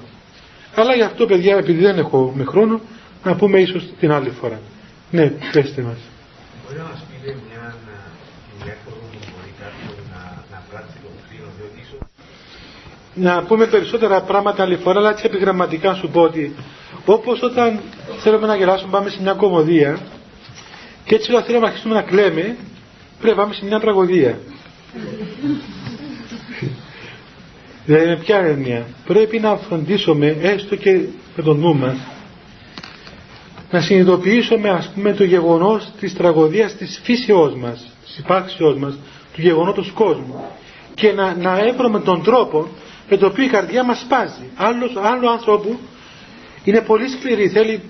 Αλλά 0.74 0.94
γι' 0.94 1.02
αυτό 1.02 1.26
παιδιά 1.26 1.56
επειδή 1.56 1.82
δεν 1.82 1.98
έχω 1.98 2.32
με 2.36 2.44
χρόνο 2.44 2.80
να 3.24 3.34
πούμε 3.36 3.60
ίσως 3.60 3.84
την 4.00 4.10
άλλη 4.12 4.30
φορά. 4.30 4.60
Ναι, 5.10 5.26
πέστε 5.52 5.82
μας. 5.82 5.96
Μπορεί 6.66 6.78
να 6.78 6.84
μας 6.84 7.04
πείτε 7.10 7.36
μια 7.48 7.74
διάφορο 8.64 8.96
που 8.96 9.18
μπορεί 9.18 9.52
κάποιος 9.60 9.96
να, 10.12 10.44
να 10.50 10.62
πράξει 10.70 10.94
το 11.02 11.08
κτίνο, 11.26 11.48
διότι 11.58 11.80
ίσως... 11.86 11.98
Να 13.14 13.42
πούμε 13.42 13.66
περισσότερα 13.66 14.20
πράγματα 14.22 14.62
άλλη 14.62 14.76
φορά, 14.76 14.98
αλλά 14.98 15.10
έτσι 15.10 15.22
επιγραμματικά 15.26 15.94
σου 15.94 16.08
πω 16.08 16.20
ότι 16.20 16.54
όπως 17.04 17.42
όταν 17.42 17.80
θέλουμε 18.18 18.46
να 18.46 18.56
γελάσουμε 18.56 18.90
πάμε 18.90 19.10
σε 19.10 19.18
μια 19.22 19.32
κομμωδία 19.32 19.98
και 21.04 21.14
έτσι 21.14 21.30
όταν 21.30 21.42
θέλουμε 21.44 21.64
να 21.64 21.70
αρχίσουμε 21.70 21.94
να 21.94 22.02
κλαίμε 22.02 22.56
πρέπει 23.20 23.36
να 23.36 23.42
πάμε 23.42 23.54
σε 23.54 23.64
μια 23.64 23.80
τραγωδία. 23.80 24.38
Δηλαδή 27.88 28.06
με 28.06 28.16
ποια 28.16 28.36
έννοια. 28.38 28.86
Πρέπει 29.06 29.38
να 29.38 29.56
φροντίσουμε 29.56 30.36
έστω 30.40 30.76
και 30.76 31.00
με 31.36 31.42
τον 31.42 31.58
νου 31.58 31.76
μας 31.76 31.96
να 33.70 33.80
συνειδητοποιήσουμε 33.80 34.68
ας 34.70 34.90
πούμε 34.94 35.12
το 35.12 35.24
γεγονός 35.24 35.88
της 36.00 36.14
τραγωδίας 36.14 36.74
της 36.74 37.00
φύσεώς 37.02 37.54
μας, 37.54 37.86
της 38.04 38.18
υπάρξεώς 38.18 38.76
μας, 38.76 38.98
του 39.34 39.40
γεγονότος 39.40 39.90
κόσμου 39.94 40.44
και 40.94 41.12
να, 41.12 41.34
να 41.36 41.58
έβρουμε 41.58 42.00
τον 42.00 42.22
τρόπο 42.22 42.68
με 43.10 43.16
το 43.16 43.26
οποίο 43.26 43.44
η 43.44 43.48
καρδιά 43.48 43.84
μας 43.84 43.98
σπάζει. 43.98 44.50
Άλλος, 44.56 44.96
άλλο 45.02 45.30
άνθρωπο 45.30 45.78
είναι 46.64 46.80
πολύ 46.80 47.08
σκληρή, 47.08 47.48
θέλει 47.48 47.80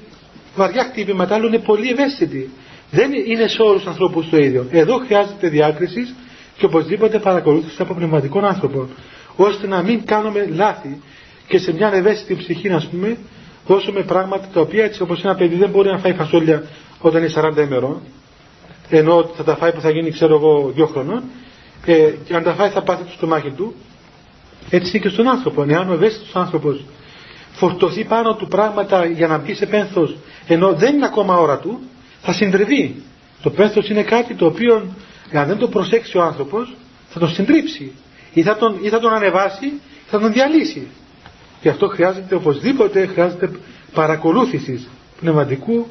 βαριά 0.56 0.84
χτύπηματα, 0.84 1.34
άλλο 1.34 1.46
είναι 1.46 1.58
πολύ 1.58 1.88
ευαίσθητη. 1.90 2.50
Δεν 2.90 3.10
είναι 3.26 3.48
σε 3.48 3.62
όλους 3.62 3.78
τους 3.82 3.90
ανθρώπους 3.90 4.28
το 4.28 4.36
ίδιο. 4.36 4.66
Εδώ 4.70 4.98
χρειάζεται 5.06 5.48
διάκριση 5.48 6.14
και 6.58 6.64
οπωσδήποτε 6.66 7.18
παρακολούθηση 7.18 7.82
από 7.82 7.94
πνευματικών 7.94 8.44
άνθρωπων, 8.44 8.88
ώστε 9.40 9.66
να 9.66 9.82
μην 9.82 10.04
κάνουμε 10.04 10.46
λάθη 10.54 11.00
και 11.46 11.58
σε 11.58 11.72
μια 11.72 11.90
ευαίσθητη 11.94 12.34
ψυχή, 12.36 12.68
α 12.68 12.82
πούμε, 12.90 13.16
δώσουμε 13.66 14.00
πράγματα 14.02 14.46
τα 14.52 14.60
οποία 14.60 14.84
έτσι 14.84 15.02
όπως 15.02 15.24
ένα 15.24 15.34
παιδί 15.34 15.54
δεν 15.56 15.70
μπορεί 15.70 15.90
να 15.90 15.98
φάει 15.98 16.12
φασόλια 16.12 16.62
όταν 17.00 17.22
είναι 17.22 17.32
40 17.36 17.56
ημερών, 17.56 18.00
ενώ 18.88 19.30
θα 19.36 19.44
τα 19.44 19.56
φάει 19.56 19.72
που 19.72 19.80
θα 19.80 19.90
γίνει, 19.90 20.10
ξέρω 20.10 20.34
εγώ, 20.34 20.70
δύο 20.74 20.86
χρονών, 20.86 21.22
ε, 21.86 22.10
και 22.24 22.34
αν 22.34 22.42
τα 22.42 22.52
φάει 22.54 22.68
θα 22.68 22.82
πάθει 22.82 23.04
το 23.04 23.10
στομάχι 23.16 23.50
του. 23.50 23.74
Έτσι 24.70 24.90
είναι 24.96 25.04
και 25.06 25.08
στον 25.12 25.28
άνθρωπο. 25.28 25.64
Εάν 25.68 25.90
ο 25.90 25.92
ευαίσθητο 25.92 26.38
άνθρωπος 26.38 26.84
φορτωθεί 27.52 28.04
πάνω 28.04 28.34
του 28.34 28.46
πράγματα 28.48 29.04
για 29.04 29.26
να 29.26 29.38
μπει 29.38 29.54
σε 29.54 29.66
πένθος, 29.66 30.16
ενώ 30.46 30.72
δεν 30.72 30.94
είναι 30.94 31.04
ακόμα 31.06 31.36
ώρα 31.36 31.58
του, 31.58 31.80
θα 32.22 32.32
συντριβεί. 32.32 33.02
Το 33.42 33.50
πένθος 33.50 33.88
είναι 33.88 34.02
κάτι 34.02 34.34
το 34.34 34.46
οποίο, 34.46 34.86
αν 35.32 35.46
δεν 35.46 35.58
το 35.58 35.68
προσέξει 35.68 36.18
ο 36.18 36.22
άνθρωπος, 36.22 36.74
θα 37.08 37.18
τον 37.18 37.28
συντρίψει. 37.28 37.92
Ή 38.38 38.42
θα 38.42 38.56
τον, 38.56 38.78
ή 38.82 38.88
θα 38.88 38.98
τον 38.98 39.12
ανεβάσει, 39.12 39.66
ή 39.66 39.80
θα 40.06 40.18
τον 40.18 40.32
διαλύσει. 40.32 40.86
Γι' 41.62 41.68
αυτό 41.68 41.88
χρειάζεται 41.88 42.34
οπωσδήποτε 42.34 43.06
χρειάζεται 43.06 43.50
παρακολούθηση 43.94 44.86
πνευματικού 45.20 45.86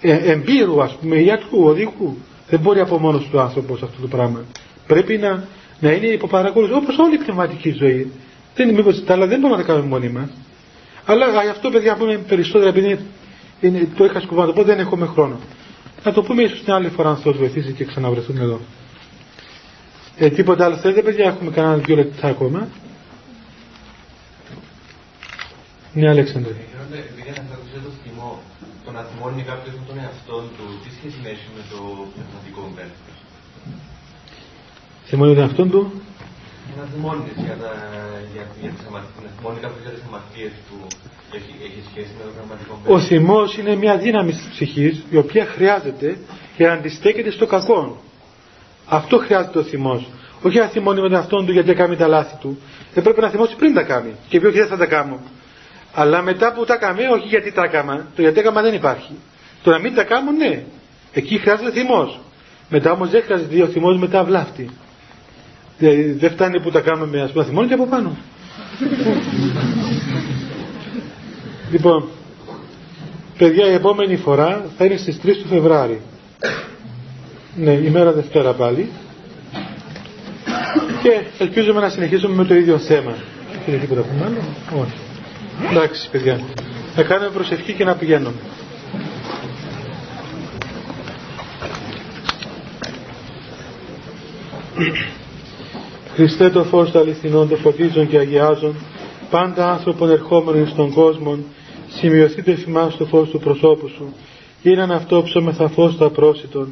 ε, 0.00 0.30
εμπειρου, 0.32 0.82
ας 0.82 0.96
πούμε, 1.00 1.16
ιατρού, 1.16 1.64
οδηγού. 1.64 2.18
Δεν 2.48 2.60
μπορεί 2.60 2.80
από 2.80 2.98
μόνος 2.98 3.28
του 3.30 3.40
άνθρωπος 3.40 3.82
αυτό 3.82 4.00
το 4.00 4.06
πράγμα. 4.08 4.44
Πρέπει 4.86 5.16
να, 5.16 5.44
να 5.80 5.92
είναι 5.92 6.06
υποπαρακολούθηση, 6.06 6.78
όπως 6.78 6.98
όλη 6.98 7.14
η 7.14 7.18
πνευματική 7.18 7.70
ζωή. 7.78 8.12
Δεν 8.54 8.68
είναι 8.68 8.76
μήπως 8.76 9.04
τα 9.04 9.12
άλλα 9.12 9.26
δεν 9.26 9.40
μπορούμε 9.40 9.58
να 9.60 9.66
τα 9.66 9.72
κάνουμε 9.72 9.88
μόνοι 9.88 10.08
μας. 10.08 10.28
Αλλά 11.04 11.26
γι' 11.42 11.48
αυτό, 11.48 11.70
παιδιά, 11.70 11.94
πούμε 11.96 12.16
περισσότερα, 12.28 12.68
επειδή 12.68 12.98
είναι, 13.60 13.88
το 13.96 14.04
είχα 14.04 14.20
σκοπό 14.20 14.40
να 14.40 14.46
το 14.46 14.52
πω, 14.52 14.62
δεν 14.62 14.78
έχουμε 14.78 15.06
χρόνο. 15.06 15.38
Να 16.04 16.12
το 16.12 16.22
πούμε 16.22 16.42
ίσως 16.42 16.62
την 16.62 16.72
άλλη 16.72 16.88
φορά, 16.88 17.08
αν 17.08 17.16
Θεός 17.16 17.36
βοηθήσει 17.36 17.72
και 17.72 17.84
ξαναβρεθούμε 17.84 18.40
εδώ. 18.40 18.60
Ε, 20.18 20.30
τίποτα 20.30 20.64
άλλο 20.64 20.76
θέλετε, 20.76 21.02
παιδιά, 21.02 21.24
έχουμε 21.24 21.50
κανένα 21.50 21.76
δύο 21.76 21.96
λεπτά 21.96 22.28
ακόμα. 22.28 22.68
Ναι, 25.92 26.08
Αλέξανδρε. 26.08 26.52
Επειδή 27.10 27.28
αναφέρατε 27.34 27.78
το 27.86 27.92
θυμό, 28.02 28.30
το 28.84 28.90
να 28.96 29.02
θυμώνει 29.08 29.42
κάποιος 29.50 29.74
με 29.78 29.84
τον 29.88 29.96
εαυτό 30.04 30.36
του, 30.54 30.64
τι 30.82 30.88
σχέση 30.96 31.18
έχει 31.34 31.48
με 31.56 31.62
το 31.72 31.78
πνευματικό 32.14 32.60
πένθο. 32.76 33.10
Θυμώνει 35.08 35.34
τον 35.34 35.42
εαυτό 35.42 35.64
του; 35.72 35.80
Να 36.78 36.84
θυμώνει 36.92 37.22
για, 37.46 37.56
τα, 37.62 37.72
για, 38.32 38.44
για 38.62 38.70
τις 38.74 38.82
αμαρτίες, 38.88 39.22
να 39.26 39.30
θυμώνει 39.36 39.58
κάποιος 39.64 39.82
για 39.86 39.94
τις 39.96 40.04
αμαρτίες 40.08 40.52
του, 40.66 40.78
έχει, 41.36 41.52
έχει 41.66 41.80
σχέση 41.90 42.10
με 42.18 42.22
το 42.26 42.32
πνευματικό 42.36 42.72
πένθο. 42.74 42.94
Ο 42.94 42.98
θυμός 43.08 43.48
είναι 43.58 43.74
μια 43.82 43.94
δύναμη 44.04 44.32
της 44.38 44.46
ψυχής, 44.54 44.94
η 45.14 45.16
οποία 45.24 45.44
χρειάζεται 45.54 46.08
για 46.56 46.66
να 46.68 46.74
αντιστέκεται 46.78 47.30
στο 47.38 47.46
κακό. 47.54 47.80
Αυτό 48.88 49.18
χρειάζεται 49.18 49.58
ο 49.58 49.62
θυμός. 49.62 50.06
Όχι 50.42 50.58
να 50.58 50.66
θυμώνει 50.66 51.00
με 51.00 51.08
τον 51.08 51.16
εαυτό 51.16 51.36
του 51.44 51.52
γιατί 51.52 51.74
κάνει 51.74 51.96
τα 51.96 52.06
λάθη 52.06 52.36
του. 52.40 52.58
Δεν 52.94 53.02
πρέπει 53.02 53.20
να 53.20 53.28
θυμώσει 53.28 53.56
πριν 53.56 53.74
τα 53.74 53.82
κάνει. 53.82 54.14
Και 54.28 54.40
πει 54.40 54.46
όχι 54.46 54.58
δεν 54.58 54.66
θα 54.66 54.76
τα 54.76 54.86
κάνω. 54.86 55.20
Αλλά 55.94 56.22
μετά 56.22 56.52
που 56.52 56.64
τα 56.64 56.76
καμε, 56.76 57.02
όχι 57.12 57.26
γιατί 57.26 57.52
τα 57.52 57.62
έκανα, 57.64 58.06
το 58.16 58.22
γιατί 58.22 58.38
έκανα 58.40 58.62
δεν 58.62 58.74
υπάρχει. 58.74 59.12
Το 59.62 59.70
να 59.70 59.78
μην 59.78 59.94
τα 59.94 60.04
κάνω, 60.04 60.30
ναι. 60.30 60.64
Εκεί 61.12 61.38
χρειάζεται 61.38 61.70
θυμός. 61.70 62.20
Μετά 62.68 62.92
όμως 62.92 63.10
δεν 63.10 63.22
χρειάζεται 63.22 63.62
ο 63.62 63.66
θυμός 63.66 63.98
μετά 63.98 64.24
βλάφτη. 64.24 64.70
Δεν 66.18 66.30
φτάνει 66.30 66.60
που 66.60 66.70
τα 66.70 66.80
κάνουμε 66.80 67.22
α 67.22 67.26
πούμε 67.32 67.44
θυμώνει 67.44 67.68
και 67.68 67.74
από 67.74 67.86
πάνω. 67.86 68.16
λοιπόν, 71.70 72.08
παιδιά 73.38 73.66
η 73.70 73.72
επόμενη 73.74 74.16
φορά 74.16 74.64
θα 74.76 74.84
είναι 74.84 74.96
στις 74.96 75.20
3 75.22 75.26
του 75.42 75.48
Φεβράρι. 75.48 76.00
Ναι, 77.58 77.70
ημέρα 77.72 78.12
Δευτέρα 78.12 78.52
πάλι. 78.52 78.88
Και 81.02 81.22
ελπίζουμε 81.38 81.80
να 81.80 81.88
συνεχίσουμε 81.88 82.34
με 82.34 82.44
το 82.44 82.54
ίδιο 82.54 82.78
θέμα. 82.78 83.14
Έχετε 83.60 83.76
τίποτα 83.76 84.00
που 84.00 84.08
άλλο; 84.24 84.36
Όχι. 84.82 84.92
Εντάξει 85.70 86.10
παιδιά. 86.10 86.40
Να 86.96 87.02
κάνουμε 87.02 87.30
προσευχή 87.30 87.72
και 87.72 87.84
να 87.84 87.94
πηγαίνουμε. 87.94 88.32
Χριστέ 96.14 96.50
το 96.50 96.64
φως 96.64 96.90
των 96.90 97.00
αληθινών, 97.00 97.48
το 97.48 97.56
φωτίζουν 97.56 98.08
και 98.08 98.18
αγιάζουν, 98.18 98.74
πάντα 99.30 99.70
άνθρωπον 99.70 100.10
ερχόμενων 100.10 100.68
στον 100.68 100.92
κόσμο, 100.92 101.38
σημειωθείτε 101.88 102.50
εφημάς 102.52 102.96
το 102.96 103.04
φως 103.04 103.28
του 103.28 103.38
προσώπου 103.38 103.88
σου, 103.88 104.14
γίναν 104.62 104.90
αυτό 104.92 105.22
ψώμεθα 105.22 105.68
φως 105.68 105.96
τα 105.98 106.10
πρόσιτον, 106.10 106.68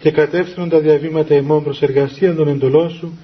και 0.00 0.10
κατεύθυνον 0.10 0.68
τα 0.68 0.78
διαβήματα 0.78 1.34
ημών 1.34 1.62
προς 1.62 1.82
εργασία 1.82 2.34
των 2.34 2.48
εντολών 2.48 2.90
σου, 2.90 3.18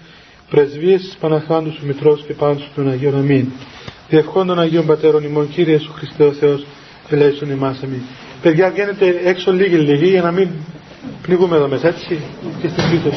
πρεσβείες 0.50 1.00
της 1.00 1.16
Παναχάντου 1.20 1.72
σου 1.72 1.86
Μητρός 1.86 2.24
και 2.26 2.32
πάνω 2.32 2.58
σου 2.58 2.70
των 2.74 2.90
Αγίων 2.90 3.16
Αμήν. 3.16 3.46
Διευχών 4.08 4.46
των 4.46 4.58
Αγίων 4.58 4.86
Πατέρων 4.86 5.24
ημών, 5.24 5.48
Κύριε 5.48 5.78
Σου 5.78 5.92
Χριστέ 5.92 6.24
ο 6.24 6.32
Θεός, 6.32 6.66
ελέησον 7.08 7.50
εμάς 7.50 7.82
αμήν. 7.82 8.00
Παιδιά 8.42 8.70
βγαίνετε 8.70 9.20
έξω 9.24 9.52
λίγοι 9.52 9.76
λίγοι 9.76 10.08
για 10.08 10.22
να 10.22 10.32
μην 10.32 10.48
πνιγούμε 11.22 11.56
εδώ 11.56 11.68
μέσα, 11.68 11.88
έτσι, 11.88 12.18
και 12.60 12.68
στην 12.68 12.90
πίσω. 12.90 13.10